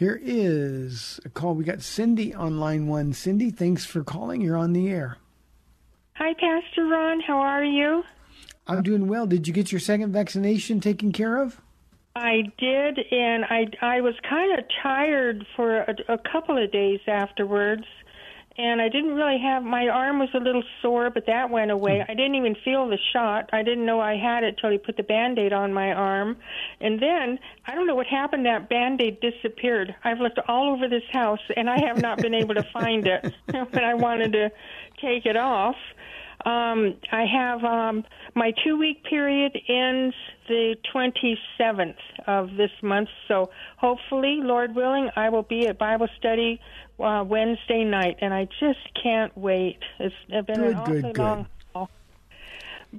Here 0.00 0.18
is 0.24 1.20
a 1.26 1.28
call. 1.28 1.54
We 1.54 1.62
got 1.62 1.82
Cindy 1.82 2.32
on 2.32 2.58
line 2.58 2.86
one. 2.86 3.12
Cindy, 3.12 3.50
thanks 3.50 3.84
for 3.84 4.02
calling. 4.02 4.40
You're 4.40 4.56
on 4.56 4.72
the 4.72 4.88
air. 4.88 5.18
Hi, 6.14 6.32
Pastor 6.32 6.86
Ron. 6.86 7.20
How 7.20 7.36
are 7.36 7.62
you? 7.62 8.02
I'm 8.66 8.82
doing 8.82 9.08
well. 9.08 9.26
Did 9.26 9.46
you 9.46 9.52
get 9.52 9.70
your 9.70 9.78
second 9.78 10.10
vaccination 10.10 10.80
taken 10.80 11.12
care 11.12 11.36
of? 11.42 11.60
I 12.16 12.44
did, 12.56 12.98
and 13.10 13.44
I 13.44 13.66
I 13.82 14.00
was 14.00 14.14
kind 14.26 14.58
of 14.58 14.64
tired 14.82 15.46
for 15.54 15.80
a, 15.80 15.94
a 16.08 16.16
couple 16.16 16.56
of 16.56 16.72
days 16.72 17.00
afterwards, 17.06 17.84
and 18.60 18.80
I 18.80 18.90
didn't 18.90 19.14
really 19.14 19.38
have 19.38 19.62
my 19.64 19.88
arm 19.88 20.18
was 20.18 20.28
a 20.34 20.38
little 20.38 20.62
sore, 20.82 21.08
but 21.08 21.24
that 21.26 21.48
went 21.48 21.70
away. 21.70 22.02
Hmm. 22.04 22.10
I 22.10 22.14
didn't 22.14 22.34
even 22.34 22.54
feel 22.62 22.88
the 22.88 22.98
shot. 23.12 23.48
I 23.52 23.62
didn't 23.62 23.86
know 23.86 24.00
I 24.00 24.16
had 24.16 24.44
it 24.44 24.58
till 24.60 24.70
he 24.70 24.76
put 24.76 24.98
the 24.98 25.02
band-aid 25.02 25.52
on 25.52 25.72
my 25.72 25.92
arm, 25.92 26.36
and 26.80 27.00
then 27.00 27.38
I 27.66 27.74
don't 27.74 27.86
know 27.86 27.94
what 27.94 28.06
happened. 28.06 28.44
That 28.44 28.68
band-aid 28.68 29.20
disappeared. 29.20 29.94
I've 30.04 30.18
looked 30.18 30.38
all 30.46 30.74
over 30.74 30.88
this 30.88 31.04
house, 31.10 31.40
and 31.56 31.70
I 31.70 31.80
have 31.86 32.02
not 32.02 32.18
been 32.18 32.34
able 32.34 32.54
to 32.54 32.64
find 32.72 33.06
it 33.06 33.32
when 33.46 33.84
I 33.84 33.94
wanted 33.94 34.32
to 34.32 34.50
take 35.00 35.24
it 35.24 35.36
off. 35.36 35.76
Um, 36.44 36.94
I 37.12 37.26
have 37.26 37.64
um, 37.64 38.04
my 38.34 38.52
two 38.64 38.78
week 38.78 39.04
period 39.04 39.52
ends 39.68 40.14
the 40.48 40.74
27th 40.94 41.96
of 42.26 42.56
this 42.56 42.70
month, 42.82 43.10
so 43.28 43.50
hopefully, 43.76 44.40
Lord 44.42 44.74
willing, 44.74 45.10
I 45.16 45.28
will 45.28 45.42
be 45.42 45.66
at 45.66 45.78
Bible 45.78 46.08
study 46.18 46.58
uh, 46.98 47.24
Wednesday 47.26 47.84
night, 47.84 48.16
and 48.22 48.32
I 48.32 48.48
just 48.58 48.78
can't 49.02 49.36
wait. 49.36 49.78
It's 49.98 50.14
been 50.28 50.44
good, 50.44 50.58
an 50.58 50.74
awfully 50.76 51.02
good, 51.02 51.18
long 51.18 51.46
haul. 51.74 51.90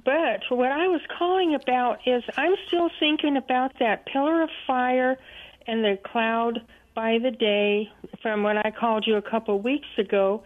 But 0.04 0.42
what 0.48 0.70
I 0.70 0.86
was 0.86 1.00
calling 1.18 1.54
about 1.54 1.98
is 2.06 2.22
I'm 2.36 2.54
still 2.68 2.90
thinking 3.00 3.36
about 3.36 3.72
that 3.80 4.06
pillar 4.06 4.42
of 4.42 4.50
fire 4.66 5.18
and 5.66 5.84
the 5.84 5.98
cloud 6.04 6.60
by 6.94 7.18
the 7.18 7.30
day 7.30 7.90
from 8.22 8.42
when 8.42 8.58
I 8.58 8.70
called 8.70 9.04
you 9.06 9.16
a 9.16 9.22
couple 9.22 9.56
of 9.56 9.64
weeks 9.64 9.88
ago 9.98 10.44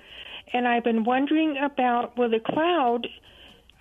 and 0.52 0.66
I've 0.66 0.85
been 0.85 1.04
wondering 1.04 1.56
about 1.62 2.16
well 2.16 2.30
the 2.30 2.40
cloud. 2.40 3.06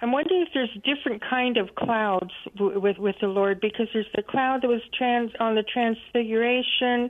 I'm 0.01 0.12
wondering 0.12 0.41
if 0.41 0.49
there's 0.54 0.78
different 0.84 1.21
kind 1.28 1.58
of 1.58 1.75
clouds 1.75 2.32
w- 2.56 2.80
with 2.80 2.97
with 2.97 3.15
the 3.21 3.28
Lord 3.28 3.60
because 3.62 3.88
there's 3.93 4.12
the 4.15 4.23
cloud 4.23 4.62
that 4.62 4.67
was 4.67 4.82
trans 4.97 5.32
on 5.39 5.56
the 5.56 5.63
transfiguration, 5.63 7.10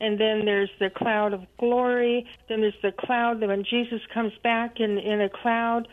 and 0.00 0.20
then 0.20 0.44
there's 0.44 0.70
the 0.78 0.90
cloud 0.90 1.32
of 1.32 1.42
glory. 1.58 2.26
Then 2.48 2.60
there's 2.60 2.74
the 2.82 2.92
cloud 2.92 3.40
that 3.40 3.48
when 3.48 3.64
Jesus 3.64 4.00
comes 4.12 4.32
back 4.42 4.80
in 4.80 4.98
in 4.98 5.20
a 5.20 5.28
cloud. 5.28 5.88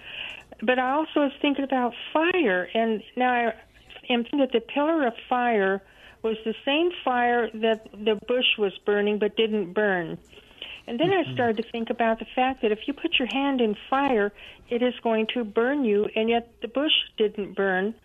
But 0.61 0.79
I 0.79 0.91
also 0.91 1.21
was 1.21 1.31
thinking 1.41 1.63
about 1.65 1.93
fire, 2.13 2.69
and 2.73 3.01
now 3.17 3.31
I 3.31 3.53
am 4.09 4.23
thinking 4.23 4.39
that 4.39 4.51
the 4.53 4.61
pillar 4.61 5.05
of 5.07 5.13
fire 5.27 5.81
was 6.23 6.37
the 6.43 6.55
same 6.65 6.89
fire 7.03 7.49
that 7.53 7.87
the 7.91 8.19
bush 8.27 8.57
was 8.57 8.73
burning 8.85 9.19
but 9.19 9.35
didn't 9.37 9.73
burn. 9.73 10.17
And 10.87 10.99
then 10.99 11.09
mm-hmm. 11.09 11.29
I 11.29 11.33
started 11.33 11.57
to 11.57 11.71
think 11.71 11.89
about 11.89 12.19
the 12.19 12.25
fact 12.35 12.61
that 12.61 12.71
if 12.71 12.87
you 12.87 12.93
put 12.93 13.17
your 13.17 13.27
hand 13.27 13.61
in 13.61 13.75
fire, 13.89 14.31
it 14.69 14.81
is 14.81 14.93
going 15.03 15.27
to 15.33 15.43
burn 15.43 15.83
you, 15.83 16.07
and 16.15 16.29
yet 16.29 16.51
the 16.61 16.67
bush 16.67 16.93
didn't 17.17 17.55
burn. 17.55 17.95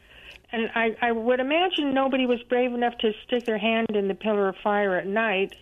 And 0.52 0.70
I, 0.74 0.96
I 1.00 1.12
would 1.12 1.40
imagine 1.40 1.94
nobody 1.94 2.26
was 2.26 2.42
brave 2.42 2.72
enough 2.72 2.96
to 2.98 3.12
stick 3.26 3.44
their 3.44 3.58
hand 3.58 3.90
in 3.90 4.08
the 4.08 4.14
pillar 4.14 4.48
of 4.48 4.56
fire 4.56 4.96
at 4.96 5.06
night. 5.06 5.54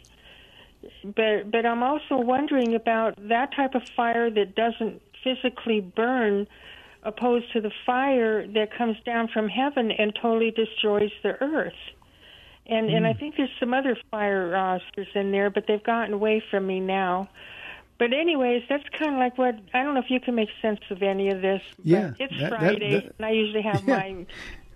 But 1.05 1.51
but 1.51 1.67
I'm 1.67 1.83
also 1.83 2.17
wondering 2.17 2.75
about 2.75 3.17
that 3.29 3.55
type 3.55 3.75
of 3.75 3.83
fire 3.97 4.31
that 4.31 4.55
doesn't 4.55 5.03
physically 5.25 5.81
burn, 5.81 6.47
opposed 7.03 7.53
to 7.53 7.61
the 7.61 7.73
fire 7.85 8.47
that 8.47 8.73
comes 8.73 8.97
down 9.05 9.29
from 9.29 9.49
heaven 9.49 9.91
and 9.91 10.15
totally 10.15 10.53
destroys 10.53 11.11
the 11.23 11.37
earth 11.43 11.75
and 12.69 12.89
mm. 12.89 12.97
and 12.97 13.07
I 13.07 13.13
hmm. 13.13 13.19
think 13.19 13.37
there's 13.37 13.51
some 13.59 13.75
other 13.75 13.97
fire 14.11 14.49
rosters 14.49 15.09
in 15.15 15.33
there, 15.33 15.51
but 15.51 15.65
they've 15.67 15.83
gotten 15.83 16.15
away 16.15 16.43
from 16.51 16.67
me 16.67 16.81
now. 16.81 17.29
But 17.99 18.13
anyways, 18.13 18.63
that's 18.69 18.89
kind 18.97 19.15
of 19.15 19.19
like 19.19 19.37
what 19.39 19.57
I 19.75 19.83
don't 19.83 19.95
know 19.95 20.01
if 20.01 20.11
you 20.11 20.21
can 20.21 20.35
make 20.35 20.51
sense 20.63 20.81
of 20.91 21.03
any 21.03 21.31
of 21.31 21.43
this. 21.43 21.63
Yeah, 21.83 22.13
it's 22.19 22.39
that, 22.41 22.51
Friday, 22.51 22.93
that, 22.93 23.05
that, 23.05 23.15
and 23.19 23.27
I 23.27 23.31
usually 23.31 23.63
have 23.63 23.83
yeah. 23.87 23.97
my 23.97 24.27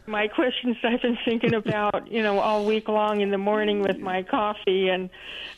my 0.06 0.28
questions 0.28 0.76
I've 0.82 1.00
been 1.00 1.18
thinking 1.24 1.54
about, 1.54 2.10
you 2.10 2.22
know, 2.22 2.40
all 2.40 2.66
week 2.66 2.88
long 2.88 3.20
in 3.20 3.30
the 3.30 3.38
morning 3.38 3.82
with 3.82 3.98
my 3.98 4.22
coffee, 4.22 4.88
and 4.88 5.08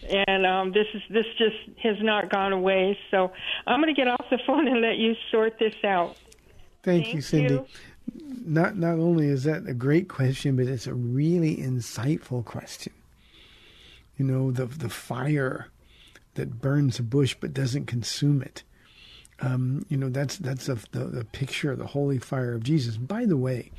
and 0.08 0.46
um, 0.46 0.72
this 0.72 0.86
is 0.94 1.02
this 1.08 1.26
just 1.38 1.78
has 1.82 1.96
not 2.00 2.28
gone 2.28 2.52
away. 2.52 2.98
So 3.10 3.32
I'm 3.66 3.80
going 3.80 3.94
to 3.94 3.98
get 3.98 4.08
off 4.08 4.26
the 4.30 4.38
phone 4.46 4.68
and 4.68 4.80
let 4.80 4.96
you 4.96 5.14
sort 5.30 5.58
this 5.58 5.74
out. 5.84 6.16
Thank, 6.82 7.04
Thank 7.04 7.14
you, 7.14 7.20
Cindy. 7.22 7.54
You 7.54 7.66
not 8.44 8.76
not 8.76 8.98
only 8.98 9.28
is 9.28 9.44
that 9.44 9.66
a 9.66 9.74
great 9.74 10.08
question, 10.08 10.56
but 10.56 10.66
it's 10.66 10.86
a 10.86 10.94
really 10.94 11.56
insightful 11.56 12.44
question. 12.44 12.92
You 14.18 14.24
know, 14.24 14.50
the 14.50 14.66
the 14.66 14.88
fire 14.88 15.68
that 16.34 16.60
burns 16.60 16.98
a 16.98 17.02
bush 17.02 17.36
but 17.40 17.54
doesn't 17.54 17.86
consume 17.86 18.42
it. 18.42 18.62
Um, 19.40 19.84
you 19.88 19.96
know, 19.96 20.08
that's 20.08 20.36
that's 20.36 20.68
a, 20.68 20.78
the, 20.92 21.04
the 21.06 21.24
picture 21.24 21.72
of 21.72 21.78
the 21.78 21.86
holy 21.86 22.18
fire 22.18 22.54
of 22.54 22.62
Jesus. 22.62 22.96
By 22.96 23.24
the 23.24 23.36
way, 23.36 23.72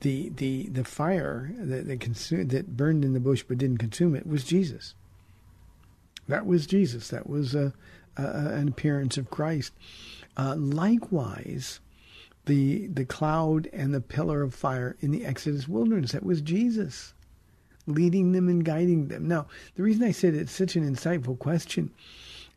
the 0.00 0.30
the 0.36 0.68
the 0.68 0.84
fire 0.84 1.50
that 1.58 1.86
that, 1.86 2.00
consumed, 2.00 2.50
that 2.50 2.76
burned 2.76 3.04
in 3.04 3.12
the 3.12 3.20
bush 3.20 3.44
but 3.46 3.58
didn't 3.58 3.78
consume 3.78 4.14
it 4.14 4.26
was 4.26 4.44
Jesus. 4.44 4.94
That 6.28 6.46
was 6.46 6.66
Jesus. 6.66 7.08
That 7.08 7.28
was 7.28 7.54
a, 7.54 7.72
a 8.16 8.22
an 8.22 8.68
appearance 8.68 9.18
of 9.18 9.30
Christ. 9.30 9.72
Uh, 10.36 10.54
likewise, 10.56 11.80
the 12.46 12.86
the 12.86 13.04
cloud 13.04 13.68
and 13.72 13.92
the 13.92 14.00
pillar 14.00 14.42
of 14.42 14.54
fire 14.54 14.96
in 15.00 15.10
the 15.10 15.26
Exodus 15.26 15.68
wilderness. 15.68 16.12
That 16.12 16.24
was 16.24 16.40
Jesus. 16.40 17.12
leading 17.88 18.32
them 18.32 18.48
and 18.48 18.64
guiding 18.64 19.06
them. 19.06 19.28
Now, 19.28 19.46
the 19.76 19.84
reason 19.84 20.02
I 20.02 20.10
said 20.10 20.34
it's 20.34 20.50
such 20.50 20.74
an 20.74 20.82
insightful 20.82 21.38
question 21.38 21.92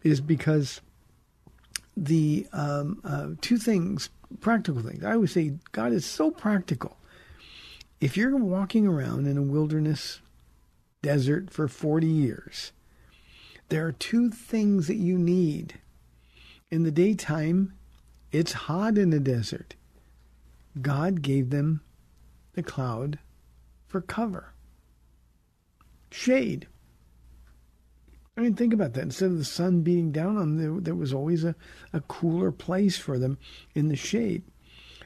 is 0.03 0.21
because 0.21 0.81
the 1.95 2.47
um, 2.53 2.99
uh, 3.03 3.29
two 3.41 3.57
things, 3.57 4.09
practical 4.39 4.81
things. 4.81 5.03
I 5.03 5.13
always 5.13 5.31
say 5.31 5.53
God 5.71 5.91
is 5.91 6.05
so 6.05 6.31
practical. 6.31 6.97
If 7.99 8.15
you're 8.15 8.35
walking 8.37 8.87
around 8.87 9.27
in 9.27 9.37
a 9.37 9.41
wilderness 9.41 10.21
desert 11.01 11.51
for 11.51 11.67
40 11.67 12.07
years, 12.07 12.71
there 13.67 13.85
are 13.85 13.91
two 13.91 14.29
things 14.29 14.87
that 14.87 14.95
you 14.95 15.17
need. 15.17 15.79
In 16.71 16.83
the 16.83 16.91
daytime, 16.91 17.73
it's 18.31 18.53
hot 18.53 18.97
in 18.97 19.09
the 19.09 19.19
desert. 19.19 19.75
God 20.81 21.21
gave 21.21 21.49
them 21.49 21.81
the 22.53 22.63
cloud 22.63 23.19
for 23.87 24.01
cover, 24.01 24.53
shade. 26.11 26.67
I 28.37 28.41
mean, 28.41 28.55
think 28.55 28.73
about 28.73 28.93
that. 28.93 29.03
Instead 29.03 29.31
of 29.31 29.37
the 29.37 29.43
sun 29.43 29.81
beating 29.81 30.11
down 30.11 30.37
on 30.37 30.57
them, 30.57 30.83
there 30.83 30.95
was 30.95 31.13
always 31.13 31.43
a, 31.43 31.55
a 31.91 32.01
cooler 32.01 32.51
place 32.51 32.97
for 32.97 33.17
them 33.17 33.37
in 33.75 33.89
the 33.89 33.95
shade. 33.95 34.43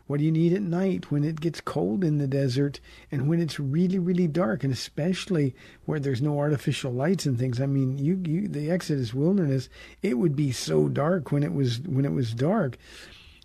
What 0.05 0.19
do 0.19 0.25
you 0.25 0.31
need 0.31 0.53
at 0.53 0.61
night 0.61 1.11
when 1.11 1.23
it 1.23 1.39
gets 1.39 1.61
cold 1.61 2.03
in 2.03 2.17
the 2.17 2.27
desert 2.27 2.81
and 3.09 3.29
when 3.29 3.39
it's 3.39 3.59
really, 3.59 3.97
really 3.97 4.27
dark, 4.27 4.63
and 4.63 4.73
especially 4.73 5.55
where 5.85 5.99
there's 5.99 6.21
no 6.21 6.37
artificial 6.37 6.91
lights 6.91 7.25
and 7.25 7.39
things? 7.39 7.61
I 7.61 7.67
mean, 7.67 7.97
you, 7.97 8.21
you 8.25 8.47
the 8.49 8.69
Exodus 8.69 9.13
wilderness, 9.13 9.69
it 10.01 10.17
would 10.17 10.35
be 10.35 10.51
so 10.51 10.89
dark 10.89 11.31
when 11.31 11.41
it 11.41 11.53
was 11.53 11.79
when 11.81 12.03
it 12.03 12.11
was 12.11 12.33
dark, 12.33 12.77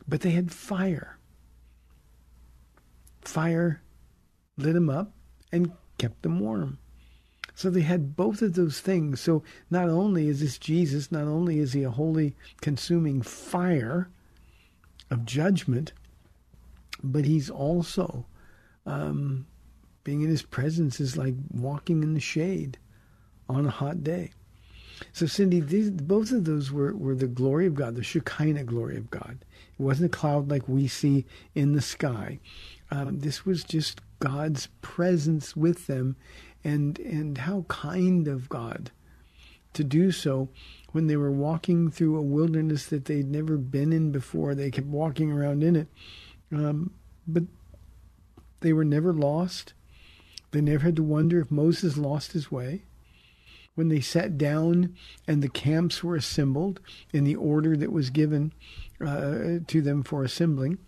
but 0.08 0.22
they 0.22 0.30
had 0.30 0.50
fire. 0.50 1.17
Fire 3.28 3.82
lit 4.56 4.72
them 4.72 4.88
up 4.88 5.12
and 5.52 5.72
kept 5.98 6.22
them 6.22 6.40
warm. 6.40 6.78
So 7.54 7.68
they 7.68 7.82
had 7.82 8.16
both 8.16 8.40
of 8.40 8.54
those 8.54 8.80
things. 8.80 9.20
So 9.20 9.42
not 9.70 9.90
only 9.90 10.28
is 10.28 10.40
this 10.40 10.56
Jesus, 10.56 11.12
not 11.12 11.24
only 11.24 11.58
is 11.58 11.74
he 11.74 11.82
a 11.82 11.90
holy, 11.90 12.34
consuming 12.62 13.20
fire 13.20 14.08
of 15.10 15.26
judgment, 15.26 15.92
but 17.02 17.26
he's 17.26 17.50
also 17.50 18.24
um, 18.86 19.46
being 20.04 20.22
in 20.22 20.30
his 20.30 20.42
presence 20.42 20.98
is 20.98 21.18
like 21.18 21.34
walking 21.50 22.02
in 22.02 22.14
the 22.14 22.20
shade 22.20 22.78
on 23.46 23.66
a 23.66 23.70
hot 23.70 24.02
day. 24.02 24.30
So, 25.12 25.26
Cindy, 25.26 25.60
these, 25.60 25.90
both 25.90 26.32
of 26.32 26.44
those 26.44 26.72
were, 26.72 26.94
were 26.96 27.14
the 27.14 27.26
glory 27.26 27.66
of 27.66 27.74
God, 27.74 27.94
the 27.94 28.02
Shekinah 28.02 28.64
glory 28.64 28.96
of 28.96 29.10
God. 29.10 29.44
It 29.78 29.82
wasn't 29.82 30.12
a 30.12 30.16
cloud 30.16 30.50
like 30.50 30.68
we 30.68 30.88
see 30.88 31.24
in 31.54 31.72
the 31.72 31.80
sky. 31.80 32.40
Um, 32.91 33.20
this 33.20 33.45
was 33.45 33.64
just 33.64 34.01
God's 34.20 34.68
presence 34.80 35.55
with 35.55 35.86
them 35.86 36.16
and 36.64 36.99
and 36.99 37.39
how 37.39 37.64
kind 37.68 38.26
of 38.26 38.49
God 38.49 38.91
to 39.74 39.84
do 39.84 40.11
so 40.11 40.49
when 40.93 41.07
they 41.07 41.16
were 41.16 41.30
walking 41.30 41.91
through 41.91 42.16
a 42.16 42.22
wilderness 42.22 42.86
that 42.86 43.05
they'd 43.05 43.30
never 43.30 43.57
been 43.57 43.93
in 43.93 44.11
before. 44.11 44.55
They 44.55 44.70
kept 44.70 44.86
walking 44.86 45.30
around 45.30 45.62
in 45.62 45.76
it, 45.76 45.89
um, 46.51 46.93
but 47.26 47.45
they 48.61 48.72
were 48.72 48.84
never 48.84 49.12
lost. 49.12 49.74
They 50.51 50.61
never 50.61 50.84
had 50.84 50.97
to 50.97 51.03
wonder 51.03 51.41
if 51.41 51.51
Moses 51.51 51.97
lost 51.97 52.32
his 52.32 52.51
way. 52.51 52.82
When 53.74 53.89
they 53.89 54.01
sat 54.01 54.36
down 54.39 54.97
and 55.28 55.41
the 55.41 55.49
camps 55.49 56.03
were 56.03 56.16
assembled 56.16 56.80
in 57.12 57.22
the 57.22 57.36
order 57.36 57.76
that 57.76 57.93
was 57.93 58.11
given 58.11 58.53
uh, 59.01 59.61
to 59.68 59.80
them 59.80 60.03
for 60.03 60.24
assembling, 60.24 60.78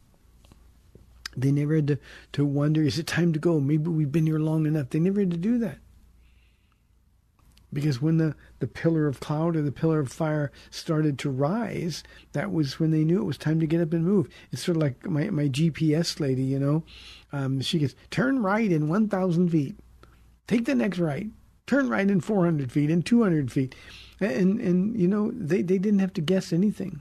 they 1.37 1.53
never 1.53 1.77
had 1.77 1.87
to, 1.89 1.99
to 2.33 2.45
wonder, 2.45 2.83
is 2.83 2.99
it 2.99 3.07
time 3.07 3.33
to 3.33 3.39
go? 3.39 3.61
Maybe 3.61 3.89
we've 3.89 4.13
been 4.13 4.27
here 4.27 4.39
long 4.39 4.67
enough. 4.67 4.91
They 4.91 5.01
never 5.01 5.21
had 5.21 5.31
to 5.31 5.37
do 5.37 5.59
that. 5.59 5.79
Because 7.73 8.03
when 8.03 8.17
the, 8.17 8.35
the 8.59 8.67
pillar 8.67 9.07
of 9.07 9.21
cloud 9.21 9.57
or 9.57 9.63
the 9.63 9.71
pillar 9.71 10.01
of 10.01 10.11
fire 10.11 10.51
started 10.71 11.19
to 11.21 11.31
rise, 11.31 12.03
that 12.33 12.51
was 12.51 12.81
when 12.81 12.91
they 12.91 13.05
knew 13.05 13.21
it 13.21 13.27
was 13.27 13.39
time 13.39 13.61
to 13.61 13.67
get 13.67 13.81
up 13.81 13.93
and 13.93 14.05
move. 14.05 14.29
It's 14.51 14.65
sort 14.65 14.77
of 14.77 14.83
like 14.83 15.07
my, 15.07 15.31
my 15.31 15.49
GPS 15.49 16.19
lady, 16.19 16.43
you 16.43 16.59
know. 16.59 16.83
Um, 17.33 17.61
she 17.61 17.79
gets, 17.79 17.95
turn 18.11 18.43
right 18.43 18.71
in 18.71 18.89
1,000 18.89 19.51
feet. 19.51 19.77
Take 20.49 20.65
the 20.65 20.75
next 20.75 20.99
right. 20.99 21.29
Turn 21.69 21.89
right 21.89 22.11
in 22.11 22.21
400 22.21 22.73
feet 22.73 22.91
and 22.91 23.07
200 23.07 23.53
feet. 23.53 23.77
And, 24.19 24.61
and 24.61 25.01
you 25.01 25.07
know, 25.07 25.31
they, 25.33 25.63
they 25.63 25.79
didn't 25.79 26.01
have 26.01 26.13
to 26.15 26.21
guess 26.21 26.53
anything. 26.53 27.01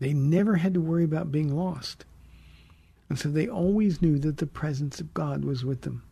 They 0.00 0.12
never 0.12 0.56
had 0.56 0.74
to 0.74 0.80
worry 0.80 1.04
about 1.04 1.30
being 1.30 1.54
lost. 1.54 2.04
And 3.12 3.18
so 3.18 3.28
they 3.28 3.46
always 3.46 4.00
knew 4.00 4.18
that 4.20 4.38
the 4.38 4.46
presence 4.46 4.98
of 4.98 5.12
God 5.12 5.44
was 5.44 5.66
with 5.66 5.82
them. 5.82 6.02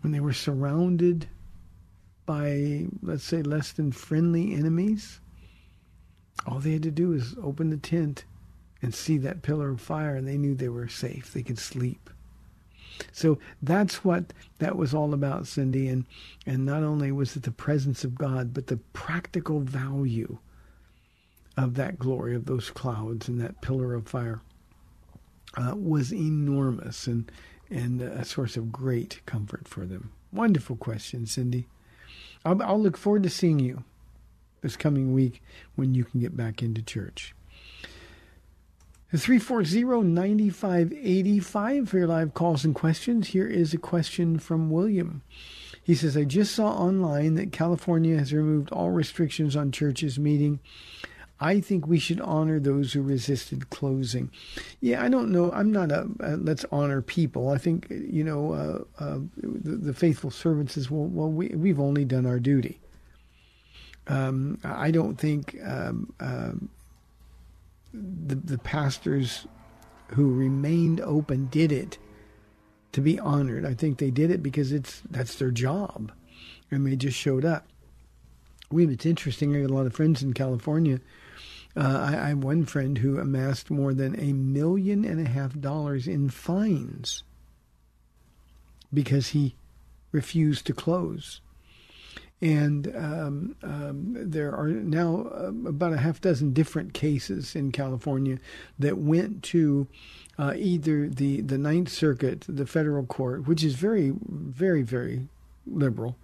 When 0.00 0.10
they 0.10 0.18
were 0.18 0.32
surrounded 0.32 1.28
by, 2.26 2.86
let's 3.02 3.22
say, 3.22 3.42
less 3.42 3.70
than 3.70 3.92
friendly 3.92 4.52
enemies, 4.52 5.20
all 6.44 6.58
they 6.58 6.72
had 6.72 6.82
to 6.82 6.90
do 6.90 7.10
was 7.10 7.36
open 7.40 7.70
the 7.70 7.76
tent 7.76 8.24
and 8.82 8.92
see 8.92 9.16
that 9.18 9.42
pillar 9.42 9.70
of 9.70 9.80
fire, 9.80 10.16
and 10.16 10.26
they 10.26 10.36
knew 10.36 10.56
they 10.56 10.68
were 10.68 10.88
safe. 10.88 11.32
They 11.32 11.44
could 11.44 11.60
sleep. 11.60 12.10
So 13.12 13.38
that's 13.62 14.04
what 14.04 14.32
that 14.58 14.74
was 14.74 14.92
all 14.92 15.14
about, 15.14 15.46
Cindy. 15.46 15.86
And, 15.86 16.04
and 16.46 16.66
not 16.66 16.82
only 16.82 17.12
was 17.12 17.36
it 17.36 17.44
the 17.44 17.52
presence 17.52 18.02
of 18.02 18.18
God, 18.18 18.52
but 18.52 18.66
the 18.66 18.78
practical 18.92 19.60
value 19.60 20.38
of 21.56 21.74
that 21.76 21.96
glory, 21.96 22.34
of 22.34 22.46
those 22.46 22.70
clouds 22.70 23.28
and 23.28 23.40
that 23.40 23.60
pillar 23.60 23.94
of 23.94 24.08
fire 24.08 24.40
uh, 25.56 25.74
was 25.76 26.12
enormous 26.12 27.06
and 27.06 27.30
and 27.70 28.00
a 28.00 28.24
source 28.24 28.56
of 28.56 28.72
great 28.72 29.20
comfort 29.26 29.68
for 29.68 29.84
them. 29.84 30.10
Wonderful 30.32 30.76
question, 30.76 31.26
Cindy. 31.26 31.66
I'll, 32.44 32.62
I'll 32.62 32.80
look 32.80 32.96
forward 32.96 33.24
to 33.24 33.30
seeing 33.30 33.58
you 33.58 33.82
this 34.62 34.76
coming 34.76 35.12
week 35.12 35.42
when 35.76 35.94
you 35.94 36.04
can 36.04 36.20
get 36.20 36.36
back 36.36 36.62
into 36.62 36.82
church. 36.82 37.34
340-9585 39.12 41.88
for 41.88 41.98
your 41.98 42.06
live 42.06 42.34
calls 42.34 42.64
and 42.64 42.74
questions. 42.74 43.28
Here 43.28 43.46
is 43.46 43.72
a 43.72 43.78
question 43.78 44.38
from 44.38 44.70
William. 44.70 45.22
He 45.82 45.94
says, 45.94 46.14
I 46.16 46.24
just 46.24 46.54
saw 46.54 46.68
online 46.68 47.34
that 47.34 47.52
California 47.52 48.18
has 48.18 48.34
removed 48.34 48.70
all 48.70 48.90
restrictions 48.90 49.56
on 49.56 49.72
churches 49.72 50.18
meeting 50.18 50.60
I 51.40 51.60
think 51.60 51.86
we 51.86 51.98
should 51.98 52.20
honor 52.20 52.58
those 52.58 52.92
who 52.92 53.02
resisted 53.02 53.70
closing. 53.70 54.30
Yeah, 54.80 55.02
I 55.04 55.08
don't 55.08 55.30
know. 55.30 55.52
I'm 55.52 55.70
not 55.70 55.92
a, 55.92 56.08
let's 56.36 56.64
honor 56.72 57.00
people. 57.00 57.50
I 57.50 57.58
think 57.58 57.86
you 57.90 58.24
know 58.24 58.52
uh, 58.52 59.02
uh, 59.04 59.18
the, 59.36 59.76
the, 59.76 59.94
faithful 59.94 60.30
servants 60.30 60.76
is 60.76 60.90
well. 60.90 61.04
Well, 61.04 61.30
we 61.30 61.48
we've 61.48 61.78
only 61.78 62.04
done 62.04 62.26
our 62.26 62.40
duty. 62.40 62.80
Um, 64.08 64.58
I 64.64 64.90
don't 64.90 65.16
think 65.16 65.56
um, 65.64 66.12
um, 66.18 66.70
the 67.92 68.34
the 68.34 68.58
pastors 68.58 69.46
who 70.08 70.34
remained 70.34 71.00
open 71.02 71.46
did 71.46 71.70
it 71.70 71.98
to 72.92 73.00
be 73.00 73.20
honored. 73.20 73.64
I 73.64 73.74
think 73.74 73.98
they 73.98 74.10
did 74.10 74.32
it 74.32 74.42
because 74.42 74.72
it's 74.72 75.02
that's 75.08 75.36
their 75.36 75.52
job, 75.52 76.10
and 76.68 76.84
they 76.84 76.96
just 76.96 77.16
showed 77.16 77.44
up. 77.44 77.68
We 78.72 78.88
it's 78.88 79.06
interesting. 79.06 79.54
I 79.54 79.60
got 79.60 79.70
a 79.70 79.74
lot 79.74 79.86
of 79.86 79.94
friends 79.94 80.20
in 80.20 80.32
California 80.32 80.98
uh, 81.78 82.10
I, 82.10 82.24
I 82.24 82.28
have 82.30 82.42
one 82.42 82.64
friend 82.64 82.98
who 82.98 83.18
amassed 83.18 83.70
more 83.70 83.94
than 83.94 84.18
a 84.18 84.32
million 84.32 85.04
and 85.04 85.24
a 85.24 85.30
half 85.30 85.58
dollars 85.58 86.08
in 86.08 86.28
fines 86.28 87.22
because 88.92 89.28
he 89.28 89.54
refused 90.10 90.66
to 90.66 90.72
close. 90.72 91.40
And 92.40 92.94
um, 92.96 93.56
um, 93.62 94.16
there 94.16 94.54
are 94.54 94.68
now 94.68 95.28
uh, 95.32 95.68
about 95.68 95.92
a 95.92 95.98
half 95.98 96.20
dozen 96.20 96.52
different 96.52 96.94
cases 96.94 97.54
in 97.54 97.72
California 97.72 98.38
that 98.78 98.98
went 98.98 99.42
to 99.44 99.88
uh, 100.38 100.54
either 100.56 101.08
the, 101.08 101.40
the 101.40 101.58
Ninth 101.58 101.90
Circuit, 101.90 102.44
the 102.48 102.66
federal 102.66 103.04
court, 103.06 103.46
which 103.48 103.64
is 103.64 103.74
very, 103.74 104.14
very, 104.28 104.82
very 104.82 105.28
liberal, 105.66 106.16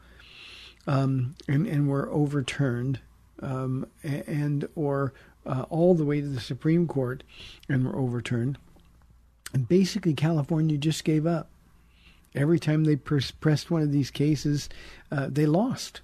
um, 0.87 1.35
and, 1.49 1.67
and 1.67 1.89
were 1.89 2.09
overturned, 2.11 3.01
um, 3.41 3.87
and 4.05 4.69
or 4.77 5.13
uh, 5.47 5.65
all 5.71 5.95
the 5.95 6.05
way 6.05 6.21
to 6.21 6.27
the 6.27 6.41
Supreme 6.41 6.87
Court 6.87 7.23
and 7.69 7.87
were 7.87 7.97
overturned. 7.97 8.59
And 9.53 9.69
basically, 9.69 10.15
California 10.15 10.77
just 10.77 11.05
gave 11.05 11.27
up. 11.27 11.49
Every 12.35 12.59
time 12.59 12.85
they 12.85 12.97
pers- 12.97 13.31
pressed 13.31 13.71
one 13.71 13.83
of 13.83 13.93
these 13.93 14.11
cases, 14.11 14.69
uh, 15.13 15.29
they 15.31 15.47
lost. 15.47 16.01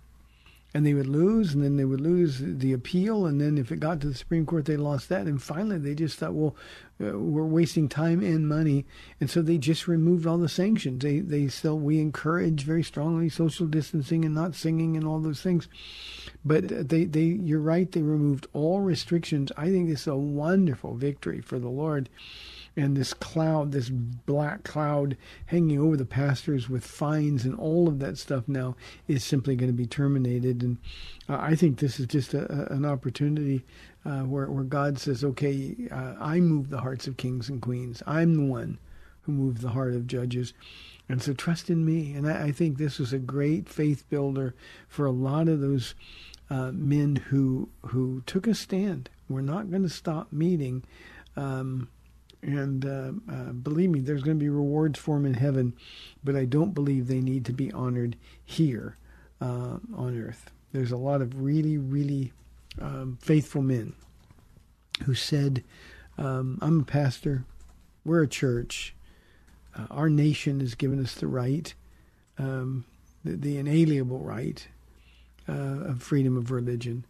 And 0.73 0.87
they 0.87 0.95
would 0.95 1.09
lose, 1.09 1.53
and 1.53 1.65
then 1.65 1.77
they 1.77 1.85
would 1.85 2.01
lose 2.01 2.39
the 2.39 2.73
appeal, 2.73 3.27
and 3.27 3.41
then 3.41 3.59
if 3.59 3.73
it 3.73 3.81
got 3.81 4.01
to 4.01 4.07
the 4.07 4.15
Supreme 4.15 4.47
Court, 4.47 4.67
they 4.67 4.77
lost 4.77 5.09
that. 5.09 5.27
And 5.27 5.43
finally, 5.43 5.79
they 5.79 5.97
just 5.97 6.19
thought, 6.19 6.33
well, 6.33 6.55
uh, 7.01 7.19
we're 7.19 7.45
wasting 7.45 7.89
time 7.89 8.21
and 8.21 8.49
money, 8.49 8.85
and 9.21 9.31
so 9.31 9.41
they 9.41 9.59
just 9.59 9.89
removed 9.89 10.27
all 10.27 10.39
the 10.39 10.49
sanctions. 10.49 11.03
They 11.03 11.21
they 11.21 11.49
still 11.49 11.79
we 11.79 12.01
encourage 12.01 12.65
very 12.65 12.83
strongly 12.83 13.29
social 13.29 13.67
distancing 13.67 14.25
and 14.25 14.35
not 14.35 14.55
singing 14.55 14.97
and 14.97 15.07
all 15.07 15.21
those 15.21 15.41
things, 15.41 15.69
but 16.45 16.89
they, 16.89 17.05
they, 17.05 17.23
you're 17.23 17.61
right. 17.61 17.91
They 17.91 18.03
removed 18.03 18.47
all 18.53 18.81
restrictions. 18.81 19.51
I 19.57 19.67
think 19.67 19.89
this 19.89 20.03
is 20.03 20.07
a 20.09 20.17
wonderful 20.17 20.95
victory 20.95 21.41
for 21.41 21.59
the 21.59 21.69
Lord. 21.69 22.09
And 22.77 22.97
this 22.97 23.13
cloud, 23.13 23.73
this 23.73 23.89
black 23.91 24.63
cloud 24.63 25.17
hanging 25.47 25.79
over 25.79 25.97
the 25.97 26.05
pastors 26.05 26.69
with 26.69 26.85
fines 26.85 27.45
and 27.45 27.59
all 27.59 27.89
of 27.89 27.99
that 27.99 28.17
stuff 28.17 28.49
now 28.49 28.77
is 29.09 29.25
simply 29.25 29.57
going 29.57 29.71
to 29.71 29.77
be 29.77 29.87
terminated. 29.87 30.63
And 30.63 30.79
uh, 31.29 31.39
I 31.41 31.55
think 31.57 31.79
this 31.79 31.99
is 31.99 32.07
just 32.07 32.35
a, 32.35 32.51
a, 32.53 32.75
an 32.75 32.85
opportunity 32.85 33.65
uh, 34.05 34.21
where, 34.21 34.51
where 34.51 34.65
God 34.65 34.99
says, 34.99 35.25
okay, 35.25 35.77
uh, 35.91 36.15
I 36.21 36.41
move 36.41 36.71
the 36.71 36.81
hearts 36.81 37.07
of 37.07 37.17
kings 37.17 37.49
and 37.49 37.61
queens. 37.61 38.03
I'm 38.07 38.35
the 38.35 38.53
one 38.53 38.79
who 39.23 39.33
moved 39.33 39.61
the 39.61 39.71
heart 39.71 39.95
of 39.95 40.07
judges. 40.07 40.53
And 41.09 41.21
so 41.23 41.33
trust 41.33 41.71
in 41.71 41.85
me. 41.85 42.15
And 42.15 42.29
I, 42.29 42.45
I 42.45 42.53
think 42.53 42.79
this 42.79 42.99
was 42.99 43.13
a 43.13 43.19
great 43.19 43.69
faith 43.69 44.09
builder 44.09 44.55
for 44.89 45.07
a 45.07 45.11
lot 45.11 45.49
of 45.49 45.61
those 45.61 45.95
uh, 46.49 46.73
men 46.73 47.17
who 47.17 47.69
who 47.87 48.23
took 48.27 48.47
a 48.47 48.55
stand. 48.55 49.09
We're 49.29 49.41
not 49.41 49.71
going 49.71 49.83
to 49.85 49.89
stop 49.89 50.33
meeting. 50.33 50.85
Um, 51.37 51.89
and 52.43 52.85
uh, 52.87 53.13
uh, 53.31 53.53
believe 53.53 53.91
me, 53.91 54.01
there's 54.01 54.23
going 54.23 54.39
to 54.39 54.43
be 54.43 54.49
rewards 54.49 54.99
for 54.99 55.17
them 55.17 55.27
in 55.27 55.35
heaven, 55.35 55.75
but 56.25 56.37
I 56.37 56.45
don't 56.45 56.75
believe 56.75 57.07
they 57.07 57.21
need 57.21 57.45
to 57.47 57.53
be 57.53 57.71
honored 57.73 58.17
here 58.45 58.97
uh, 59.41 59.79
on 59.95 60.21
earth. 60.21 60.51
There's 60.73 60.93
a 60.93 60.97
lot 60.97 61.21
of 61.21 61.43
really, 61.43 61.77
really 61.77 62.33
um, 62.81 63.19
faithful 63.21 63.63
men 63.63 63.95
who 65.05 65.15
said, 65.15 65.65
um, 66.19 66.59
I'm 66.63 66.81
a 66.81 66.85
pastor, 66.85 67.45
we're 68.05 68.23
a 68.23 68.29
church, 68.29 68.95
uh, 69.77 69.87
our 69.91 70.09
nation 70.09 70.61
has 70.61 70.75
given 70.75 71.03
us 71.03 71.15
the 71.15 71.27
right, 71.27 71.73
um, 72.39 72.85
the, 73.25 73.37
the, 73.37 73.59
inalienable 73.59 74.19
right 74.19 74.67
uh, 75.49 75.53
of 75.53 76.03
freedom 76.03 76.37
of 76.37 76.51
religion. 76.51 77.05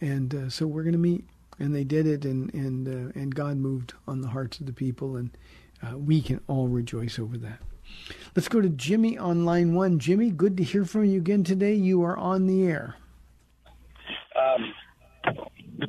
And 0.00 0.34
uh, 0.34 0.50
so 0.50 0.66
we're 0.66 0.82
going 0.82 0.92
to 0.92 0.98
meet 0.98 1.24
and 1.58 1.74
they 1.74 1.84
did 1.84 2.06
it, 2.06 2.24
and 2.24 2.52
and 2.54 2.88
uh, 2.88 3.18
and 3.18 3.34
God 3.34 3.56
moved 3.56 3.94
on 4.06 4.20
the 4.20 4.28
hearts 4.28 4.60
of 4.60 4.66
the 4.66 4.72
people, 4.72 5.16
and 5.16 5.30
uh, 5.82 5.96
we 5.96 6.20
can 6.20 6.40
all 6.46 6.68
rejoice 6.68 7.18
over 7.18 7.36
that. 7.38 7.58
Let's 8.34 8.48
go 8.48 8.60
to 8.60 8.68
Jimmy 8.68 9.16
on 9.16 9.44
line 9.44 9.74
one. 9.74 9.98
Jimmy, 9.98 10.30
good 10.30 10.56
to 10.56 10.62
hear 10.62 10.84
from 10.84 11.04
you 11.04 11.18
again 11.18 11.44
today. 11.44 11.74
You 11.74 12.02
are 12.02 12.16
on 12.16 12.46
the 12.46 12.64
air. 12.66 12.96
Um, 14.36 14.74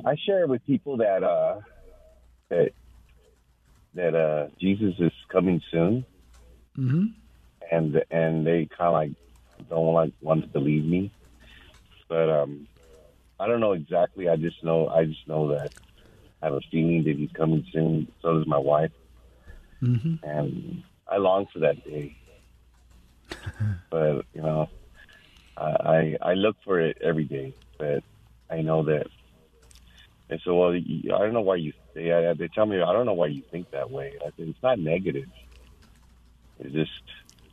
I 0.04 0.16
share 0.26 0.46
with 0.46 0.64
people 0.64 0.96
that 0.98 1.22
uh, 1.22 1.60
that 2.48 2.72
that 3.94 4.14
uh, 4.14 4.48
Jesus 4.60 4.94
is 4.98 5.12
coming 5.28 5.60
soon, 5.70 6.04
mm-hmm. 6.76 7.06
and 7.70 8.02
and 8.10 8.46
they 8.46 8.66
kind 8.66 8.88
of 8.88 8.92
like 8.92 9.10
don't 9.68 9.92
like 9.92 10.12
want 10.20 10.42
to 10.42 10.48
believe 10.48 10.84
me, 10.84 11.10
but 12.08 12.30
um, 12.30 12.66
I 13.40 13.46
don't 13.46 13.60
know 13.60 13.72
exactly. 13.72 14.28
I 14.28 14.36
just 14.36 14.62
know. 14.64 14.88
I 14.88 15.04
just 15.04 15.26
know 15.28 15.48
that 15.48 15.72
I 16.42 16.46
have 16.46 16.54
a 16.54 16.60
feeling 16.70 17.04
that 17.04 17.16
he's 17.16 17.32
coming 17.32 17.66
soon. 17.72 18.10
So 18.20 18.38
does 18.38 18.46
my 18.46 18.58
wife, 18.58 18.92
mm-hmm. 19.82 20.16
and 20.28 20.82
I 21.06 21.18
long 21.18 21.46
for 21.52 21.60
that 21.60 21.84
day. 21.84 22.16
but 23.90 24.24
you 24.34 24.42
know, 24.42 24.68
I 25.56 26.16
I 26.20 26.34
look 26.34 26.56
for 26.64 26.80
it 26.80 26.98
every 27.00 27.24
day. 27.24 27.54
But 27.78 28.02
I 28.50 28.62
know 28.62 28.82
that. 28.84 29.06
And 30.30 30.40
so, 30.44 30.56
well, 30.56 30.74
I 30.74 31.18
don't 31.18 31.32
know 31.32 31.40
why 31.40 31.56
you. 31.56 31.72
They 31.94 32.34
they 32.36 32.48
tell 32.48 32.66
me 32.66 32.80
I 32.80 32.92
don't 32.92 33.06
know 33.06 33.14
why 33.14 33.28
you 33.28 33.42
think 33.50 33.70
that 33.70 33.90
way. 33.90 34.14
I 34.20 34.26
said 34.36 34.48
it's 34.48 34.62
not 34.62 34.78
negative. 34.78 35.28
It's 36.60 36.74
just, 36.74 37.02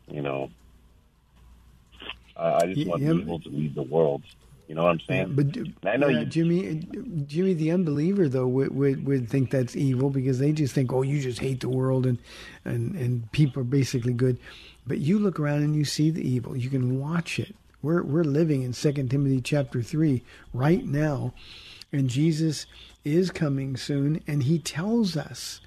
you 0.08 0.22
know, 0.22 0.50
I, 2.36 2.54
I 2.54 2.74
just 2.74 2.88
want 2.88 3.04
yeah. 3.04 3.14
people 3.14 3.40
to 3.40 3.50
lead 3.50 3.76
the 3.76 3.84
world. 3.84 4.24
You 4.68 4.74
know 4.76 4.84
what 4.84 4.92
I'm 4.92 5.00
saying? 5.02 5.36
But 5.36 5.88
I 5.88 5.98
know 5.98 6.08
you, 6.08 6.26
Jimmy. 6.26 6.88
Jimmy, 7.28 7.54
the 7.54 7.72
unbeliever 7.72 8.28
though 8.28 8.48
would, 8.48 8.76
would 8.76 9.06
would 9.06 9.30
think 9.30 9.52
that's 9.52 9.76
evil 9.76 10.10
because 10.10 10.40
they 10.40 10.52
just 10.52 10.74
think, 10.74 10.92
oh, 10.92 11.04
you 11.04 11.22
just 11.22 11.40
hate 11.40 11.60
the 11.60 11.70
world 11.70 12.06
and 12.06 12.18
and 12.64 12.96
and 12.96 13.32
people 13.32 13.62
are 13.62 13.66
basically 13.66 14.14
good. 14.14 14.40
But 14.88 15.00
you 15.00 15.20
look 15.20 15.40
around 15.40 15.64
and 15.64 15.76
you 15.76 15.86
see 15.86 16.10
the 16.10 16.28
evil. 16.28 16.56
You 16.56 16.70
can 16.70 17.00
watch 17.00 17.38
it. 17.40 17.56
We're 17.82 18.02
we're 18.02 18.24
living 18.24 18.64
in 18.64 18.74
Second 18.74 19.12
Timothy 19.12 19.42
chapter 19.42 19.84
three 19.84 20.24
right 20.54 20.84
now, 20.84 21.34
and 21.92 22.10
Jesus 22.10 22.66
is 23.04 23.30
coming 23.30 23.78
soon, 23.78 24.22
and 24.26 24.44
He 24.44 24.58
tells 24.58 25.16
us 25.16 25.62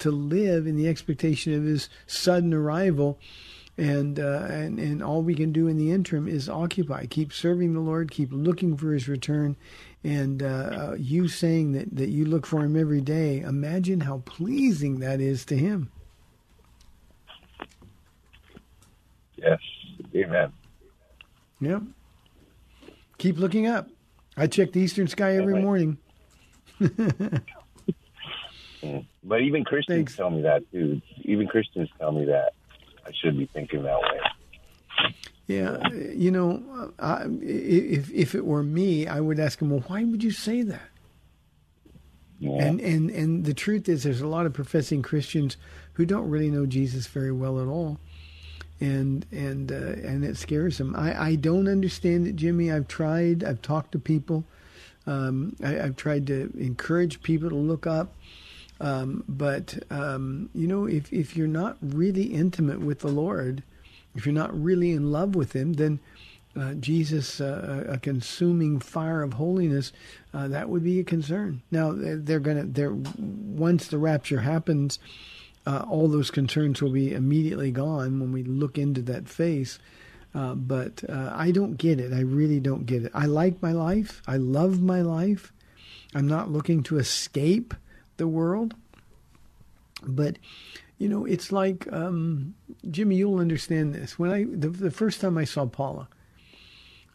to 0.00 0.10
live 0.10 0.66
in 0.66 0.76
the 0.76 0.88
expectation 0.88 1.54
of 1.54 1.62
His 1.62 1.88
sudden 2.08 2.52
arrival 2.52 3.16
and 3.80 4.20
uh, 4.20 4.46
and 4.50 4.78
and 4.78 5.02
all 5.02 5.22
we 5.22 5.34
can 5.34 5.52
do 5.52 5.66
in 5.66 5.78
the 5.78 5.90
interim 5.90 6.28
is 6.28 6.50
occupy, 6.50 7.06
keep 7.06 7.32
serving 7.32 7.72
the 7.72 7.80
Lord, 7.80 8.10
keep 8.10 8.28
looking 8.30 8.76
for 8.76 8.92
His 8.92 9.08
return, 9.08 9.56
and 10.04 10.42
uh, 10.42 10.46
uh, 10.46 10.96
you 10.98 11.28
saying 11.28 11.72
that 11.72 11.96
that 11.96 12.10
you 12.10 12.26
look 12.26 12.46
for 12.46 12.62
Him 12.62 12.76
every 12.76 13.00
day. 13.00 13.40
Imagine 13.40 14.00
how 14.00 14.18
pleasing 14.26 15.00
that 15.00 15.20
is 15.20 15.46
to 15.46 15.56
Him. 15.56 15.90
Yes, 19.36 19.58
Amen. 20.14 20.52
Yep. 21.60 21.82
Keep 23.16 23.38
looking 23.38 23.66
up. 23.66 23.88
I 24.36 24.46
check 24.46 24.72
the 24.72 24.80
eastern 24.80 25.08
sky 25.08 25.36
every 25.36 25.62
morning. 25.62 25.96
but 29.24 29.40
even 29.40 29.64
Christians 29.64 29.96
Thanks. 29.96 30.16
tell 30.16 30.30
me 30.30 30.42
that 30.42 30.70
too. 30.70 31.00
Even 31.22 31.46
Christians 31.46 31.88
tell 31.98 32.12
me 32.12 32.26
that. 32.26 32.52
I 33.06 33.10
should 33.12 33.38
be 33.38 33.46
thinking 33.46 33.82
that 33.82 34.00
way. 34.00 34.20
Yeah, 35.46 35.88
you 35.90 36.30
know, 36.30 36.92
I, 37.00 37.24
if 37.42 38.10
if 38.12 38.34
it 38.34 38.44
were 38.44 38.62
me, 38.62 39.08
I 39.08 39.18
would 39.18 39.40
ask 39.40 39.60
him, 39.60 39.70
well, 39.70 39.84
why 39.88 40.04
would 40.04 40.22
you 40.22 40.30
say 40.30 40.62
that? 40.62 40.90
Yeah. 42.38 42.62
And 42.62 42.80
and 42.80 43.10
and 43.10 43.44
the 43.44 43.52
truth 43.52 43.88
is, 43.88 44.04
there's 44.04 44.20
a 44.20 44.28
lot 44.28 44.46
of 44.46 44.52
professing 44.52 45.02
Christians 45.02 45.56
who 45.94 46.06
don't 46.06 46.30
really 46.30 46.50
know 46.50 46.66
Jesus 46.66 47.06
very 47.06 47.32
well 47.32 47.60
at 47.60 47.66
all, 47.66 47.98
and 48.80 49.26
and 49.32 49.72
uh, 49.72 50.06
and 50.06 50.24
it 50.24 50.36
scares 50.36 50.78
them. 50.78 50.94
I 50.94 51.20
I 51.20 51.34
don't 51.34 51.68
understand 51.68 52.28
it, 52.28 52.36
Jimmy. 52.36 52.70
I've 52.70 52.88
tried. 52.88 53.42
I've 53.42 53.60
talked 53.60 53.92
to 53.92 53.98
people. 53.98 54.44
Um, 55.06 55.56
I, 55.64 55.70
have 55.70 55.96
tried 55.96 56.26
to 56.28 56.52
encourage 56.56 57.22
people 57.22 57.48
to 57.48 57.56
look 57.56 57.86
up. 57.86 58.14
Um, 58.80 59.24
but 59.28 59.78
um, 59.90 60.48
you 60.54 60.66
know, 60.66 60.86
if 60.86 61.12
if 61.12 61.36
you're 61.36 61.46
not 61.46 61.76
really 61.82 62.24
intimate 62.24 62.80
with 62.80 63.00
the 63.00 63.08
Lord, 63.08 63.62
if 64.14 64.24
you're 64.24 64.34
not 64.34 64.58
really 64.58 64.92
in 64.92 65.12
love 65.12 65.34
with 65.34 65.52
Him, 65.52 65.74
then 65.74 66.00
uh, 66.56 66.74
Jesus, 66.74 67.40
uh, 67.40 67.84
a 67.88 67.98
consuming 67.98 68.80
fire 68.80 69.22
of 69.22 69.34
holiness, 69.34 69.92
uh, 70.34 70.48
that 70.48 70.68
would 70.68 70.82
be 70.82 70.98
a 70.98 71.04
concern. 71.04 71.62
Now 71.70 71.92
they're 71.94 72.40
gonna, 72.40 72.64
they're 72.64 72.94
once 72.94 73.86
the 73.86 73.98
rapture 73.98 74.40
happens, 74.40 74.98
uh, 75.66 75.84
all 75.88 76.08
those 76.08 76.30
concerns 76.30 76.82
will 76.82 76.90
be 76.90 77.12
immediately 77.12 77.70
gone 77.70 78.18
when 78.18 78.32
we 78.32 78.42
look 78.42 78.78
into 78.78 79.02
that 79.02 79.28
face. 79.28 79.78
Uh, 80.34 80.54
but 80.54 81.02
uh, 81.08 81.32
I 81.34 81.50
don't 81.50 81.76
get 81.76 81.98
it. 81.98 82.12
I 82.12 82.20
really 82.20 82.60
don't 82.60 82.86
get 82.86 83.04
it. 83.04 83.12
I 83.14 83.26
like 83.26 83.60
my 83.62 83.72
life. 83.72 84.22
I 84.26 84.36
love 84.36 84.80
my 84.80 85.02
life. 85.02 85.52
I'm 86.14 86.28
not 86.28 86.50
looking 86.50 86.82
to 86.84 86.98
escape 86.98 87.74
the 88.20 88.28
world. 88.28 88.74
But 90.06 90.38
you 90.98 91.08
know, 91.08 91.24
it's 91.24 91.50
like 91.50 91.90
um, 91.92 92.54
Jimmy. 92.90 93.16
You'll 93.16 93.40
understand 93.40 93.94
this. 93.94 94.18
When 94.18 94.30
I 94.30 94.44
the, 94.44 94.68
the 94.68 94.90
first 94.90 95.20
time 95.20 95.36
I 95.36 95.44
saw 95.44 95.66
Paula, 95.66 96.08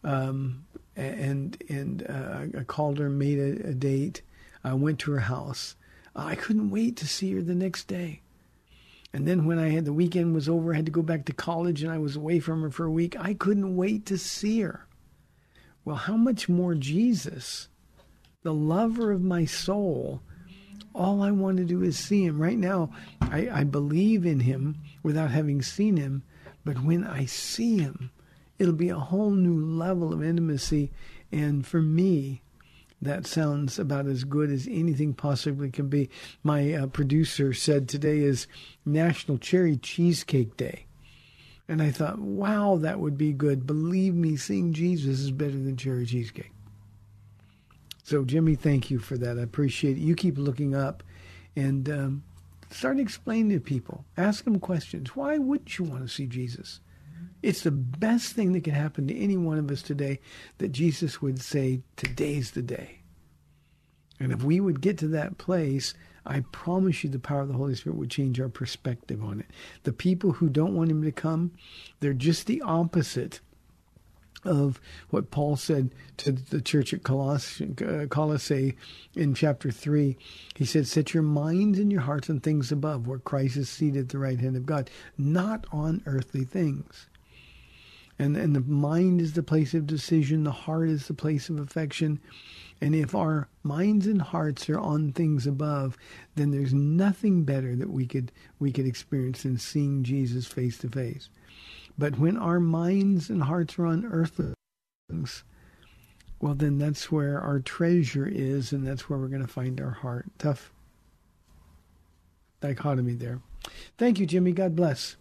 um, 0.04 0.66
and 0.96 1.56
and 1.68 2.04
uh, 2.08 2.58
I 2.58 2.64
called 2.64 2.98
her, 2.98 3.08
made 3.08 3.38
a, 3.38 3.68
a, 3.68 3.74
date. 3.74 4.22
I 4.64 4.74
went 4.74 4.98
to 5.00 5.12
her 5.12 5.20
house. 5.20 5.76
I 6.14 6.34
couldn't 6.34 6.70
wait 6.70 6.96
to 6.96 7.06
see 7.06 7.32
her 7.34 7.42
the 7.42 7.54
next 7.54 7.86
day. 7.86 8.22
And 9.12 9.26
then 9.26 9.46
when 9.46 9.58
I 9.58 9.68
had 9.68 9.84
the 9.84 9.92
weekend 9.92 10.34
was 10.34 10.48
over, 10.48 10.72
I 10.72 10.76
had 10.76 10.86
to 10.86 10.92
go 10.92 11.02
back 11.02 11.24
to 11.26 11.32
college, 11.32 11.82
and 11.82 11.92
I 11.92 11.98
was 11.98 12.16
away 12.16 12.40
from 12.40 12.62
her 12.62 12.70
for 12.70 12.84
a 12.84 12.90
week. 12.90 13.16
I 13.18 13.34
couldn't 13.34 13.76
wait 13.76 14.04
to 14.06 14.18
see 14.18 14.60
her. 14.60 14.86
Well, 15.84 15.96
how 15.96 16.16
much 16.16 16.48
more 16.48 16.74
Jesus, 16.74 17.68
the 18.42 18.52
lover 18.52 19.12
of 19.12 19.22
my 19.22 19.44
soul, 19.44 20.22
all 20.96 21.22
I 21.22 21.30
want 21.30 21.58
to 21.58 21.64
do 21.64 21.82
is 21.82 21.98
see 21.98 22.24
him. 22.24 22.40
Right 22.40 22.58
now, 22.58 22.90
I, 23.20 23.48
I 23.52 23.64
believe 23.64 24.24
in 24.24 24.40
him 24.40 24.76
without 25.02 25.30
having 25.30 25.62
seen 25.62 25.96
him, 25.96 26.22
but 26.64 26.82
when 26.82 27.04
I 27.04 27.26
see 27.26 27.78
him, 27.78 28.10
it'll 28.58 28.74
be 28.74 28.88
a 28.88 28.98
whole 28.98 29.30
new 29.30 29.64
level 29.64 30.12
of 30.12 30.24
intimacy. 30.24 30.90
And 31.30 31.66
for 31.66 31.82
me, 31.82 32.42
that 33.02 33.26
sounds 33.26 33.78
about 33.78 34.06
as 34.06 34.24
good 34.24 34.50
as 34.50 34.66
anything 34.66 35.12
possibly 35.12 35.70
can 35.70 35.88
be. 35.88 36.08
My 36.42 36.72
uh, 36.72 36.86
producer 36.86 37.52
said 37.52 37.88
today 37.88 38.20
is 38.20 38.46
National 38.84 39.36
Cherry 39.36 39.76
Cheesecake 39.76 40.56
Day. 40.56 40.86
And 41.68 41.82
I 41.82 41.90
thought, 41.90 42.18
wow, 42.18 42.78
that 42.80 43.00
would 43.00 43.18
be 43.18 43.32
good. 43.32 43.66
Believe 43.66 44.14
me, 44.14 44.36
seeing 44.36 44.72
Jesus 44.72 45.20
is 45.20 45.30
better 45.30 45.50
than 45.50 45.76
cherry 45.76 46.06
cheesecake. 46.06 46.52
So, 48.06 48.24
Jimmy, 48.24 48.54
thank 48.54 48.88
you 48.88 49.00
for 49.00 49.18
that. 49.18 49.36
I 49.36 49.42
appreciate 49.42 49.96
it. 49.96 50.00
You 50.00 50.14
keep 50.14 50.38
looking 50.38 50.76
up 50.76 51.02
and 51.56 51.90
um, 51.90 52.22
start 52.70 53.00
explaining 53.00 53.50
to 53.50 53.58
people. 53.58 54.04
Ask 54.16 54.44
them 54.44 54.60
questions. 54.60 55.16
Why 55.16 55.38
wouldn't 55.38 55.76
you 55.76 55.86
want 55.86 56.02
to 56.02 56.08
see 56.08 56.28
Jesus? 56.28 56.78
It's 57.42 57.62
the 57.62 57.72
best 57.72 58.34
thing 58.34 58.52
that 58.52 58.62
could 58.62 58.74
happen 58.74 59.08
to 59.08 59.18
any 59.18 59.36
one 59.36 59.58
of 59.58 59.68
us 59.72 59.82
today 59.82 60.20
that 60.58 60.70
Jesus 60.70 61.20
would 61.20 61.42
say, 61.42 61.80
Today's 61.96 62.52
the 62.52 62.62
day. 62.62 63.00
And 64.20 64.30
if 64.30 64.44
we 64.44 64.60
would 64.60 64.80
get 64.80 64.98
to 64.98 65.08
that 65.08 65.36
place, 65.36 65.92
I 66.24 66.44
promise 66.52 67.02
you 67.02 67.10
the 67.10 67.18
power 67.18 67.40
of 67.40 67.48
the 67.48 67.54
Holy 67.54 67.74
Spirit 67.74 67.98
would 67.98 68.10
change 68.10 68.38
our 68.38 68.48
perspective 68.48 69.20
on 69.24 69.40
it. 69.40 69.46
The 69.82 69.92
people 69.92 70.30
who 70.30 70.48
don't 70.48 70.76
want 70.76 70.92
him 70.92 71.02
to 71.02 71.10
come, 71.10 71.50
they're 71.98 72.12
just 72.12 72.46
the 72.46 72.62
opposite 72.62 73.40
of 74.44 74.80
what 75.10 75.30
Paul 75.30 75.56
said 75.56 75.90
to 76.18 76.32
the 76.32 76.60
church 76.60 76.92
at 76.92 77.02
Colossae, 77.02 77.74
uh, 77.84 78.06
Colossae 78.06 78.76
in 79.14 79.34
chapter 79.34 79.70
3. 79.70 80.16
He 80.54 80.64
said, 80.64 80.86
Set 80.86 81.14
your 81.14 81.22
minds 81.22 81.78
and 81.78 81.90
your 81.90 82.02
hearts 82.02 82.30
on 82.30 82.40
things 82.40 82.70
above, 82.70 83.06
where 83.06 83.18
Christ 83.18 83.56
is 83.56 83.68
seated 83.68 84.02
at 84.02 84.08
the 84.10 84.18
right 84.18 84.38
hand 84.38 84.56
of 84.56 84.66
God, 84.66 84.90
not 85.16 85.66
on 85.72 86.02
earthly 86.06 86.44
things. 86.44 87.08
And, 88.18 88.36
and 88.36 88.56
the 88.56 88.60
mind 88.60 89.20
is 89.20 89.34
the 89.34 89.42
place 89.42 89.74
of 89.74 89.86
decision, 89.86 90.44
the 90.44 90.50
heart 90.50 90.88
is 90.88 91.06
the 91.06 91.14
place 91.14 91.50
of 91.50 91.58
affection. 91.58 92.20
And 92.80 92.94
if 92.94 93.14
our 93.14 93.48
minds 93.62 94.06
and 94.06 94.20
hearts 94.20 94.68
are 94.68 94.78
on 94.78 95.12
things 95.12 95.46
above, 95.46 95.96
then 96.34 96.50
there's 96.50 96.74
nothing 96.74 97.44
better 97.44 97.74
that 97.76 97.90
we 97.90 98.06
could 98.06 98.32
we 98.58 98.70
could 98.72 98.86
experience 98.86 99.42
than 99.42 99.58
seeing 99.58 100.02
Jesus 100.02 100.46
face 100.46 100.78
to 100.78 100.88
face. 100.88 101.28
But 101.98 102.18
when 102.18 102.36
our 102.36 102.60
minds 102.60 103.30
and 103.30 103.42
hearts 103.42 103.78
are 103.78 103.86
on 103.86 104.04
earthly 104.04 104.52
things, 105.08 105.44
well, 106.40 106.54
then 106.54 106.76
that's 106.78 107.10
where 107.10 107.40
our 107.40 107.58
treasure 107.60 108.26
is, 108.26 108.72
and 108.72 108.86
that's 108.86 109.08
where 109.08 109.18
we're 109.18 109.28
going 109.28 109.46
to 109.46 109.48
find 109.48 109.80
our 109.80 109.90
heart. 109.90 110.26
Tough 110.38 110.70
dichotomy 112.60 113.14
there. 113.14 113.40
Thank 113.96 114.18
you, 114.18 114.26
Jimmy. 114.26 114.52
God 114.52 114.76
bless. 114.76 115.16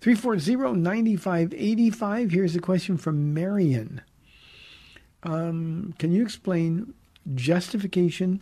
340-9585. 0.00 2.32
Here's 2.32 2.56
a 2.56 2.60
question 2.60 2.96
from 2.96 3.32
Marion. 3.32 4.00
Um, 5.22 5.94
can 5.98 6.10
you 6.10 6.22
explain 6.22 6.94
justification 7.34 8.40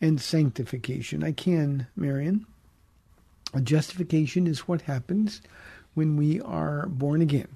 and 0.00 0.20
sanctification? 0.20 1.22
I 1.22 1.30
can, 1.30 1.86
Marion. 1.94 2.44
Justification 3.62 4.48
is 4.48 4.66
what 4.66 4.82
happens 4.82 5.40
when 5.94 6.16
we 6.16 6.40
are 6.40 6.86
born 6.86 7.20
again. 7.20 7.48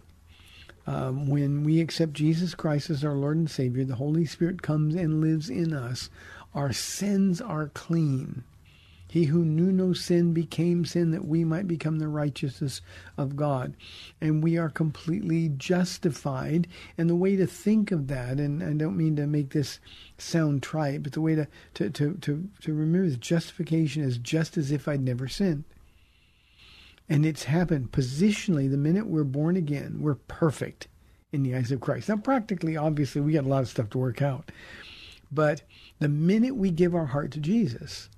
Um, 0.86 1.26
when 1.26 1.64
we 1.64 1.80
accept 1.80 2.12
Jesus 2.12 2.54
Christ 2.54 2.90
as 2.90 3.04
our 3.04 3.14
Lord 3.14 3.38
and 3.38 3.50
Savior, 3.50 3.84
the 3.84 3.94
Holy 3.94 4.26
Spirit 4.26 4.60
comes 4.60 4.94
and 4.94 5.20
lives 5.20 5.48
in 5.48 5.72
us. 5.72 6.10
Our 6.54 6.72
sins 6.72 7.40
are 7.40 7.68
clean. 7.68 8.44
He 9.14 9.26
who 9.26 9.44
knew 9.44 9.70
no 9.70 9.92
sin 9.92 10.32
became 10.32 10.84
sin 10.84 11.12
that 11.12 11.24
we 11.24 11.44
might 11.44 11.68
become 11.68 12.00
the 12.00 12.08
righteousness 12.08 12.80
of 13.16 13.36
God. 13.36 13.76
And 14.20 14.42
we 14.42 14.58
are 14.58 14.68
completely 14.68 15.50
justified. 15.50 16.66
And 16.98 17.08
the 17.08 17.14
way 17.14 17.36
to 17.36 17.46
think 17.46 17.92
of 17.92 18.08
that, 18.08 18.40
and 18.40 18.60
I 18.60 18.72
don't 18.72 18.96
mean 18.96 19.14
to 19.16 19.28
make 19.28 19.50
this 19.50 19.78
sound 20.18 20.64
trite, 20.64 21.04
but 21.04 21.12
the 21.12 21.20
way 21.20 21.36
to, 21.36 21.46
to, 21.74 21.90
to, 21.90 22.14
to, 22.14 22.48
to 22.62 22.74
remember 22.74 23.08
this 23.08 23.18
justification 23.18 24.02
is 24.02 24.18
just 24.18 24.56
as 24.56 24.72
if 24.72 24.88
I'd 24.88 25.00
never 25.00 25.28
sinned. 25.28 25.62
And 27.08 27.26
it's 27.26 27.44
happened 27.44 27.92
positionally 27.92 28.70
the 28.70 28.78
minute 28.78 29.06
we're 29.06 29.24
born 29.24 29.56
again, 29.56 29.98
we're 30.00 30.14
perfect 30.14 30.88
in 31.32 31.42
the 31.42 31.54
eyes 31.54 31.70
of 31.70 31.80
Christ. 31.80 32.08
Now, 32.08 32.16
practically, 32.16 32.76
obviously, 32.76 33.20
we 33.20 33.32
got 33.32 33.44
a 33.44 33.48
lot 33.48 33.62
of 33.62 33.68
stuff 33.68 33.90
to 33.90 33.98
work 33.98 34.22
out. 34.22 34.50
But 35.30 35.62
the 35.98 36.08
minute 36.08 36.56
we 36.56 36.70
give 36.70 36.94
our 36.94 37.06
heart 37.06 37.32
to 37.32 37.40
Jesus, 37.40 38.08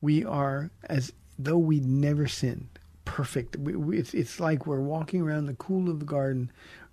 we 0.00 0.24
are 0.24 0.70
as 0.88 1.12
though 1.38 1.58
we'd 1.58 1.86
never 1.86 2.26
sinned. 2.26 2.68
Perfect. 3.04 3.56
We, 3.56 3.76
we, 3.76 3.98
it's, 3.98 4.14
it's 4.14 4.40
like 4.40 4.66
we're 4.66 4.80
walking 4.80 5.20
around 5.20 5.46
the 5.46 5.54
cool 5.54 5.88
of 5.88 6.00
the 6.00 6.06
garden 6.06 6.50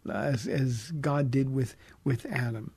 uh, 0.08 0.14
as, 0.14 0.48
as 0.48 0.92
God 1.00 1.32
did 1.32 1.54
with, 1.54 1.76
with 2.04 2.26
Adam. 2.26 2.72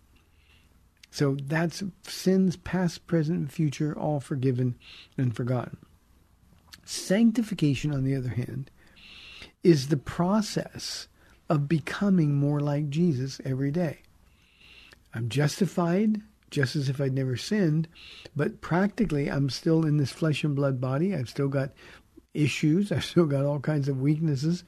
So 1.10 1.36
that's 1.42 1.82
sins 2.02 2.56
past, 2.56 3.06
present, 3.06 3.38
and 3.38 3.52
future, 3.52 3.96
all 3.98 4.20
forgiven 4.20 4.76
and 5.18 5.34
forgotten. 5.34 5.78
Sanctification, 6.88 7.92
on 7.92 8.04
the 8.04 8.14
other 8.14 8.30
hand, 8.30 8.70
is 9.62 9.88
the 9.88 9.96
process 9.96 11.08
of 11.48 11.68
becoming 11.68 12.34
more 12.34 12.60
like 12.60 12.88
Jesus 12.88 13.40
every 13.44 13.70
day. 13.70 13.98
I'm 15.12 15.28
justified 15.28 16.22
just 16.50 16.76
as 16.76 16.88
if 16.88 17.00
I'd 17.00 17.12
never 17.12 17.36
sinned, 17.36 17.88
but 18.36 18.60
practically 18.60 19.28
I'm 19.28 19.50
still 19.50 19.84
in 19.84 19.96
this 19.96 20.12
flesh 20.12 20.44
and 20.44 20.54
blood 20.54 20.80
body. 20.80 21.14
I've 21.14 21.28
still 21.28 21.48
got 21.48 21.72
issues, 22.34 22.92
I've 22.92 23.04
still 23.04 23.26
got 23.26 23.44
all 23.44 23.60
kinds 23.60 23.88
of 23.88 24.00
weaknesses. 24.00 24.64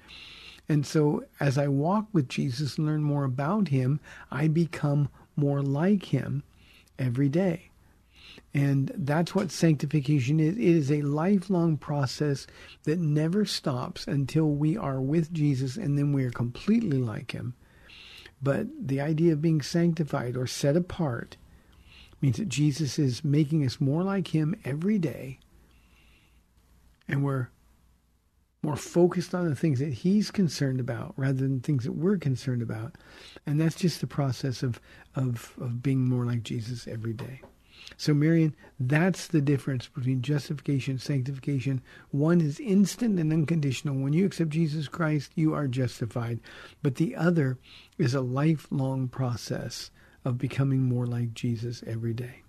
And 0.69 0.85
so 0.85 1.25
as 1.41 1.57
I 1.57 1.69
walk 1.69 2.07
with 2.13 2.29
Jesus 2.29 2.77
and 2.77 2.87
learn 2.87 3.03
more 3.03 3.25
about 3.25 3.69
him, 3.69 4.01
I 4.31 4.49
become 4.49 5.09
more 5.37 5.63
like 5.63 6.07
him 6.07 6.43
every 6.99 7.29
day. 7.29 7.68
And 8.55 8.91
that's 8.95 9.35
what 9.35 9.51
sanctification 9.51 10.41
is. 10.41 10.57
It 10.57 10.63
is 10.63 10.91
a 10.91 11.03
lifelong 11.03 11.77
process 11.77 12.47
that 12.85 12.99
never 12.99 13.45
stops 13.45 14.07
until 14.07 14.47
we 14.47 14.77
are 14.77 15.01
with 15.01 15.33
Jesus 15.33 15.77
and 15.77 15.99
then 15.99 16.13
we 16.13 16.25
are 16.25 16.31
completely 16.31 16.99
like 16.99 17.33
him. 17.33 17.55
But 18.43 18.67
the 18.81 19.01
idea 19.01 19.33
of 19.33 19.43
being 19.43 19.61
sanctified 19.61 20.37
or 20.37 20.47
set 20.47 20.77
apart 20.77 21.37
means 22.21 22.39
that 22.39 22.49
Jesus 22.49 22.99
is 22.99 23.25
making 23.25 23.65
us 23.65 23.81
more 23.81 24.03
like 24.03 24.29
him 24.29 24.55
every 24.65 24.99
day. 24.99 25.39
And 27.07 27.23
we're 27.23 27.49
more 28.63 28.77
focused 28.77 29.35
on 29.35 29.49
the 29.49 29.55
things 29.55 29.79
that 29.79 29.93
he's 29.93 30.31
concerned 30.31 30.81
about 30.81 31.15
rather 31.17 31.39
than 31.39 31.61
things 31.61 31.85
that 31.85 31.93
we're 31.93 32.19
concerned 32.19 32.63
about. 32.63 32.97
And 33.47 33.61
that's 33.61 33.77
just 33.77 34.01
the 34.01 34.07
process 34.07 34.63
of, 34.63 34.81
of, 35.15 35.55
of 35.61 35.83
being 35.83 36.09
more 36.09 36.25
like 36.25 36.43
Jesus 36.43 36.89
every 36.89 37.13
day. 37.13 37.41
So, 37.97 38.15
Marion, 38.15 38.55
that's 38.79 39.27
the 39.27 39.41
difference 39.41 39.89
between 39.89 40.23
justification 40.23 40.93
and 40.93 41.03
sanctification. 41.03 41.83
One 42.11 42.41
is 42.41 42.61
instant 42.61 43.19
and 43.19 43.33
unconditional. 43.33 43.97
When 43.97 44.13
you 44.13 44.27
accept 44.27 44.51
Jesus 44.51 44.87
Christ, 44.89 45.33
you 45.35 45.55
are 45.55 45.67
justified. 45.67 46.41
But 46.83 46.97
the 46.97 47.17
other 47.17 47.59
is 47.97 48.15
a 48.15 48.21
lifelong 48.21 49.09
process 49.09 49.91
of 50.25 50.39
becoming 50.39 50.83
more 50.83 51.07
like 51.07 51.35
Jesus 51.35 51.83
every 51.87 52.13
day? 52.13 52.43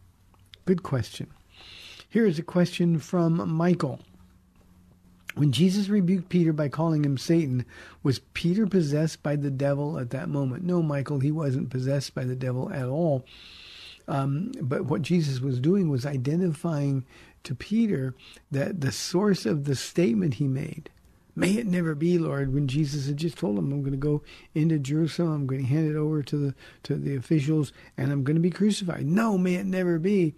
Good 0.65 0.83
question. 0.83 1.27
Here 2.09 2.25
is 2.25 2.39
a 2.39 2.43
question 2.43 2.99
from 2.99 3.49
Michael. 3.49 3.99
When 5.35 5.51
Jesus 5.51 5.89
rebuked 5.89 6.29
Peter 6.29 6.51
by 6.51 6.69
calling 6.69 7.05
him 7.05 7.17
Satan, 7.17 7.65
was 8.03 8.19
Peter 8.33 8.67
possessed 8.67 9.23
by 9.23 9.35
the 9.35 9.51
devil 9.51 9.97
at 9.97 10.09
that 10.09 10.27
moment? 10.27 10.63
No, 10.63 10.81
Michael, 10.81 11.19
he 11.19 11.31
wasn't 11.31 11.69
possessed 11.69 12.13
by 12.13 12.23
the 12.23 12.35
devil 12.35 12.71
at 12.71 12.87
all. 12.87 13.25
Um, 14.09 14.51
but 14.61 14.85
what 14.85 15.01
Jesus 15.01 15.39
was 15.39 15.59
doing 15.59 15.89
was 15.89 16.05
identifying 16.05 17.05
to 17.43 17.55
Peter 17.55 18.15
that 18.51 18.81
the 18.81 18.91
source 18.91 19.45
of 19.45 19.65
the 19.65 19.75
statement 19.75 20.35
he 20.35 20.47
made 20.47 20.89
May 21.39 21.53
it 21.53 21.67
never 21.67 21.95
be, 21.95 22.17
Lord, 22.17 22.53
when 22.53 22.67
Jesus 22.67 23.07
had 23.07 23.15
just 23.15 23.37
told 23.37 23.57
him, 23.57 23.71
I'm 23.71 23.81
going 23.81 23.93
to 23.93 23.97
go 23.97 24.21
into 24.53 24.77
Jerusalem, 24.77 25.31
I'm 25.31 25.47
going 25.47 25.61
to 25.61 25.67
hand 25.67 25.89
it 25.89 25.95
over 25.95 26.21
to 26.21 26.37
the 26.37 26.55
to 26.83 26.95
the 26.95 27.15
officials, 27.15 27.71
and 27.95 28.11
I'm 28.11 28.25
going 28.25 28.35
to 28.35 28.41
be 28.41 28.49
crucified. 28.49 29.05
No, 29.05 29.37
may 29.37 29.55
it 29.55 29.65
never 29.65 29.99
be. 29.99 30.35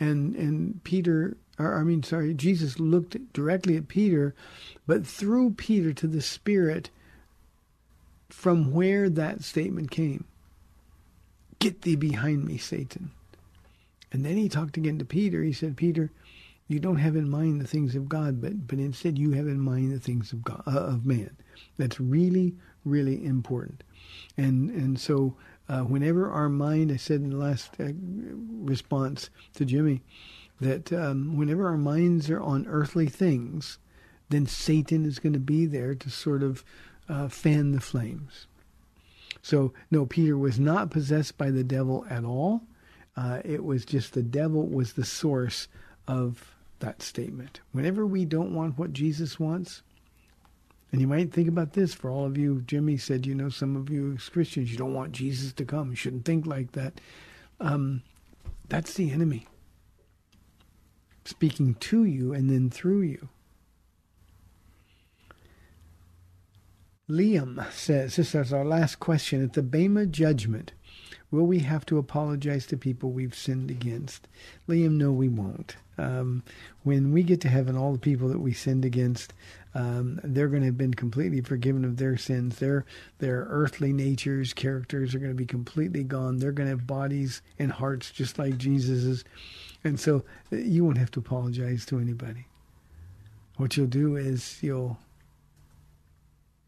And 0.00 0.34
and 0.36 0.82
Peter 0.84 1.36
or 1.58 1.78
I 1.78 1.82
mean 1.82 2.02
sorry, 2.02 2.32
Jesus 2.32 2.80
looked 2.80 3.32
directly 3.34 3.76
at 3.76 3.88
Peter, 3.88 4.34
but 4.86 5.06
through 5.06 5.50
Peter 5.50 5.92
to 5.92 6.06
the 6.06 6.22
Spirit 6.22 6.88
from 8.30 8.72
where 8.72 9.10
that 9.10 9.44
statement 9.44 9.90
came. 9.90 10.24
Get 11.58 11.82
thee 11.82 11.96
behind 11.96 12.44
me, 12.44 12.58
Satan. 12.58 13.10
And 14.12 14.24
then 14.24 14.36
he 14.36 14.48
talked 14.48 14.76
again 14.76 14.98
to 14.98 15.04
Peter. 15.04 15.42
He 15.42 15.52
said, 15.52 15.76
Peter, 15.76 16.10
you 16.68 16.78
don't 16.78 16.96
have 16.96 17.16
in 17.16 17.28
mind 17.28 17.60
the 17.60 17.66
things 17.66 17.94
of 17.94 18.08
God, 18.08 18.40
but 18.40 18.66
but 18.66 18.78
instead 18.78 19.18
you 19.18 19.32
have 19.32 19.46
in 19.48 19.60
mind 19.60 19.92
the 19.92 20.00
things 20.00 20.32
of 20.32 20.44
God 20.44 20.62
uh, 20.66 20.80
of 20.80 21.06
man. 21.06 21.36
That's 21.78 21.98
really 21.98 22.54
really 22.84 23.24
important. 23.24 23.82
And 24.36 24.70
and 24.70 25.00
so 25.00 25.34
uh, 25.68 25.80
whenever 25.80 26.30
our 26.30 26.48
mind, 26.48 26.92
I 26.92 26.96
said 26.96 27.20
in 27.20 27.30
the 27.30 27.36
last 27.36 27.70
uh, 27.80 27.88
response 27.94 29.30
to 29.54 29.64
Jimmy, 29.64 30.02
that 30.60 30.92
um, 30.92 31.36
whenever 31.36 31.66
our 31.66 31.76
minds 31.76 32.30
are 32.30 32.40
on 32.40 32.66
earthly 32.66 33.06
things, 33.06 33.78
then 34.28 34.46
Satan 34.46 35.04
is 35.04 35.18
going 35.18 35.32
to 35.32 35.38
be 35.38 35.66
there 35.66 35.94
to 35.94 36.10
sort 36.10 36.42
of 36.42 36.64
uh, 37.08 37.28
fan 37.28 37.72
the 37.72 37.80
flames. 37.80 38.46
So 39.42 39.72
no, 39.90 40.06
Peter 40.06 40.36
was 40.36 40.58
not 40.58 40.90
possessed 40.90 41.38
by 41.38 41.50
the 41.50 41.64
devil 41.64 42.06
at 42.10 42.24
all. 42.24 42.62
Uh, 43.16 43.40
it 43.44 43.64
was 43.64 43.84
just 43.84 44.12
the 44.14 44.22
devil 44.22 44.66
was 44.66 44.92
the 44.92 45.04
source 45.04 45.68
of 46.06 46.54
that 46.80 47.02
statement. 47.02 47.60
Whenever 47.72 48.06
we 48.06 48.24
don't 48.24 48.54
want 48.54 48.78
what 48.78 48.92
Jesus 48.92 49.40
wants, 49.40 49.82
and 50.90 51.00
you 51.00 51.06
might 51.06 51.32
think 51.32 51.48
about 51.48 51.74
this 51.74 51.92
for 51.92 52.10
all 52.10 52.24
of 52.24 52.38
you. 52.38 52.62
Jimmy 52.62 52.96
said, 52.96 53.26
you 53.26 53.34
know, 53.34 53.50
some 53.50 53.76
of 53.76 53.90
you 53.90 54.16
Christians, 54.32 54.70
you 54.70 54.78
don't 54.78 54.94
want 54.94 55.12
Jesus 55.12 55.52
to 55.54 55.64
come. 55.64 55.90
You 55.90 55.96
shouldn't 55.96 56.24
think 56.24 56.46
like 56.46 56.72
that. 56.72 57.00
Um, 57.60 58.02
that's 58.68 58.94
the 58.94 59.10
enemy 59.10 59.46
speaking 61.24 61.74
to 61.74 62.04
you 62.04 62.32
and 62.32 62.48
then 62.48 62.70
through 62.70 63.02
you. 63.02 63.28
Liam 67.08 67.70
says, 67.72 68.16
this 68.16 68.34
is 68.34 68.52
our 68.52 68.64
last 68.64 69.00
question. 69.00 69.42
At 69.42 69.54
the 69.54 69.62
Bema 69.62 70.06
judgment, 70.06 70.72
Will 71.30 71.46
we 71.46 71.58
have 71.58 71.84
to 71.86 71.98
apologize 71.98 72.64
to 72.66 72.76
people 72.78 73.10
we've 73.10 73.34
sinned 73.34 73.70
against? 73.70 74.26
Liam, 74.66 74.92
no, 74.92 75.12
we 75.12 75.28
won't. 75.28 75.76
Um, 75.98 76.42
when 76.84 77.12
we 77.12 77.22
get 77.22 77.42
to 77.42 77.48
heaven, 77.48 77.76
all 77.76 77.92
the 77.92 77.98
people 77.98 78.28
that 78.28 78.40
we 78.40 78.54
sinned 78.54 78.84
against, 78.84 79.34
um, 79.74 80.20
they're 80.24 80.48
going 80.48 80.62
to 80.62 80.68
have 80.68 80.78
been 80.78 80.94
completely 80.94 81.42
forgiven 81.42 81.84
of 81.84 81.98
their 81.98 82.16
sins. 82.16 82.58
Their 82.58 82.86
their 83.18 83.46
earthly 83.50 83.92
natures, 83.92 84.54
characters 84.54 85.14
are 85.14 85.18
going 85.18 85.32
to 85.32 85.36
be 85.36 85.44
completely 85.44 86.02
gone. 86.02 86.38
They're 86.38 86.52
going 86.52 86.68
to 86.68 86.76
have 86.76 86.86
bodies 86.86 87.42
and 87.58 87.72
hearts 87.72 88.10
just 88.10 88.38
like 88.38 88.56
Jesus's, 88.56 89.22
and 89.84 90.00
so 90.00 90.24
uh, 90.50 90.56
you 90.56 90.82
won't 90.84 90.98
have 90.98 91.10
to 91.10 91.20
apologize 91.20 91.84
to 91.86 91.98
anybody. 91.98 92.46
What 93.56 93.76
you'll 93.76 93.86
do 93.86 94.16
is 94.16 94.62
you'll 94.62 94.98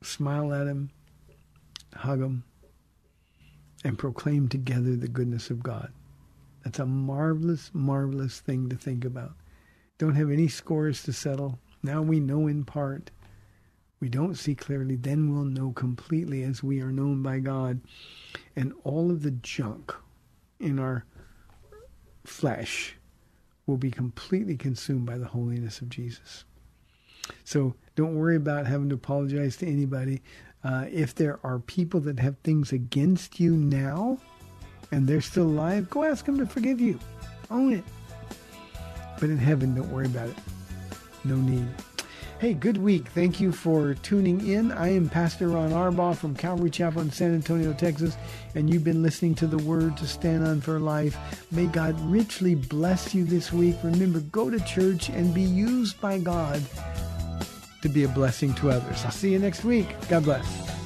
smile 0.03 0.53
at 0.53 0.67
him, 0.67 0.91
hug 1.95 2.21
him, 2.21 2.45
and 3.85 3.99
proclaim 3.99 4.49
together 4.49 4.97
the 4.97 5.09
goodness 5.09 5.51
of 5.51 5.63
God. 5.63 5.93
That's 6.65 6.79
a 6.79 6.87
marvelous, 6.87 7.71
marvelous 7.73 8.41
thing 8.41 8.69
to 8.69 8.77
think 8.77 9.05
about. 9.05 9.33
Don't 9.99 10.15
have 10.15 10.31
any 10.31 10.49
scores 10.49 11.03
to 11.05 11.13
settle. 11.13 11.59
Now 11.83 12.03
we 12.03 12.21
know 12.21 12.47
in 12.47 12.65
part. 12.65 13.11
We 14.01 14.09
don't 14.09 14.35
see 14.35 14.55
clearly, 14.55 14.97
then 14.97 15.31
we'll 15.31 15.45
know 15.45 15.73
completely 15.73 16.43
as 16.43 16.63
we 16.63 16.81
are 16.81 16.93
known 16.93 17.23
by 17.23 17.39
God. 17.39 17.81
And 18.57 18.73
all 18.83 19.11
of 19.11 19.23
the 19.23 19.31
junk 19.31 19.95
in 20.59 20.79
our 20.79 21.05
flesh 22.25 22.97
will 23.67 23.77
be 23.77 23.91
completely 23.91 24.57
consumed 24.57 25.05
by 25.05 25.19
the 25.19 25.27
holiness 25.27 25.81
of 25.81 25.91
Jesus. 25.91 26.45
So 27.45 27.75
don't 28.01 28.15
worry 28.15 28.37
about 28.37 28.67
having 28.67 28.89
to 28.89 28.95
apologize 28.95 29.59
to 29.59 29.67
anybody. 29.67 30.23
Uh, 30.65 30.87
if 30.91 31.15
there 31.15 31.39
are 31.45 31.59
people 31.59 32.01
that 32.01 32.19
have 32.19 32.35
things 32.39 32.73
against 32.73 33.39
you 33.39 33.55
now 33.55 34.19
and 34.91 35.07
they're 35.07 35.21
still 35.21 35.45
alive, 35.45 35.91
go 35.91 36.03
ask 36.03 36.25
them 36.25 36.39
to 36.39 36.47
forgive 36.47 36.81
you. 36.81 36.99
Own 37.51 37.75
it. 37.75 37.85
But 39.21 39.29
in 39.29 39.37
heaven, 39.37 39.75
don't 39.75 39.93
worry 39.93 40.07
about 40.07 40.31
it. 40.31 40.37
No 41.25 41.37
need. 41.37 41.69
Hey, 42.39 42.55
good 42.55 42.79
week. 42.79 43.07
Thank 43.09 43.39
you 43.39 43.53
for 43.53 43.93
tuning 43.93 44.49
in. 44.49 44.73
I 44.73 44.95
am 44.95 45.11
Pastor 45.11 45.49
Ron 45.49 45.73
Arbaugh 45.73 46.17
from 46.17 46.35
Calvary 46.35 46.71
Chapel 46.71 47.03
in 47.03 47.11
San 47.11 47.35
Antonio, 47.35 47.75
Texas, 47.75 48.17
and 48.55 48.73
you've 48.73 48.83
been 48.83 49.03
listening 49.03 49.35
to 49.35 49.47
the 49.47 49.59
Word 49.59 49.99
to 49.99 50.07
Stand 50.07 50.47
on 50.47 50.63
for 50.63 50.81
Life. 50.81 51.19
May 51.53 51.67
God 51.67 52.01
richly 52.01 52.55
bless 52.55 53.15
you 53.15 53.25
this 53.25 53.53
week. 53.53 53.77
Remember, 53.85 54.21
go 54.21 54.49
to 54.49 54.59
church 54.61 55.11
and 55.11 55.35
be 55.35 55.43
used 55.43 56.01
by 56.01 56.19
God 56.19 56.63
to 57.83 57.89
be 57.89 58.05
a 58.05 58.09
blessing 58.09 58.55
to 58.55 58.71
others. 58.71 59.05
I'll 59.05 59.11
see 59.11 59.33
you 59.33 59.39
next 59.39 59.65
week. 59.65 59.89
God 60.09 60.25
bless. 60.25 60.80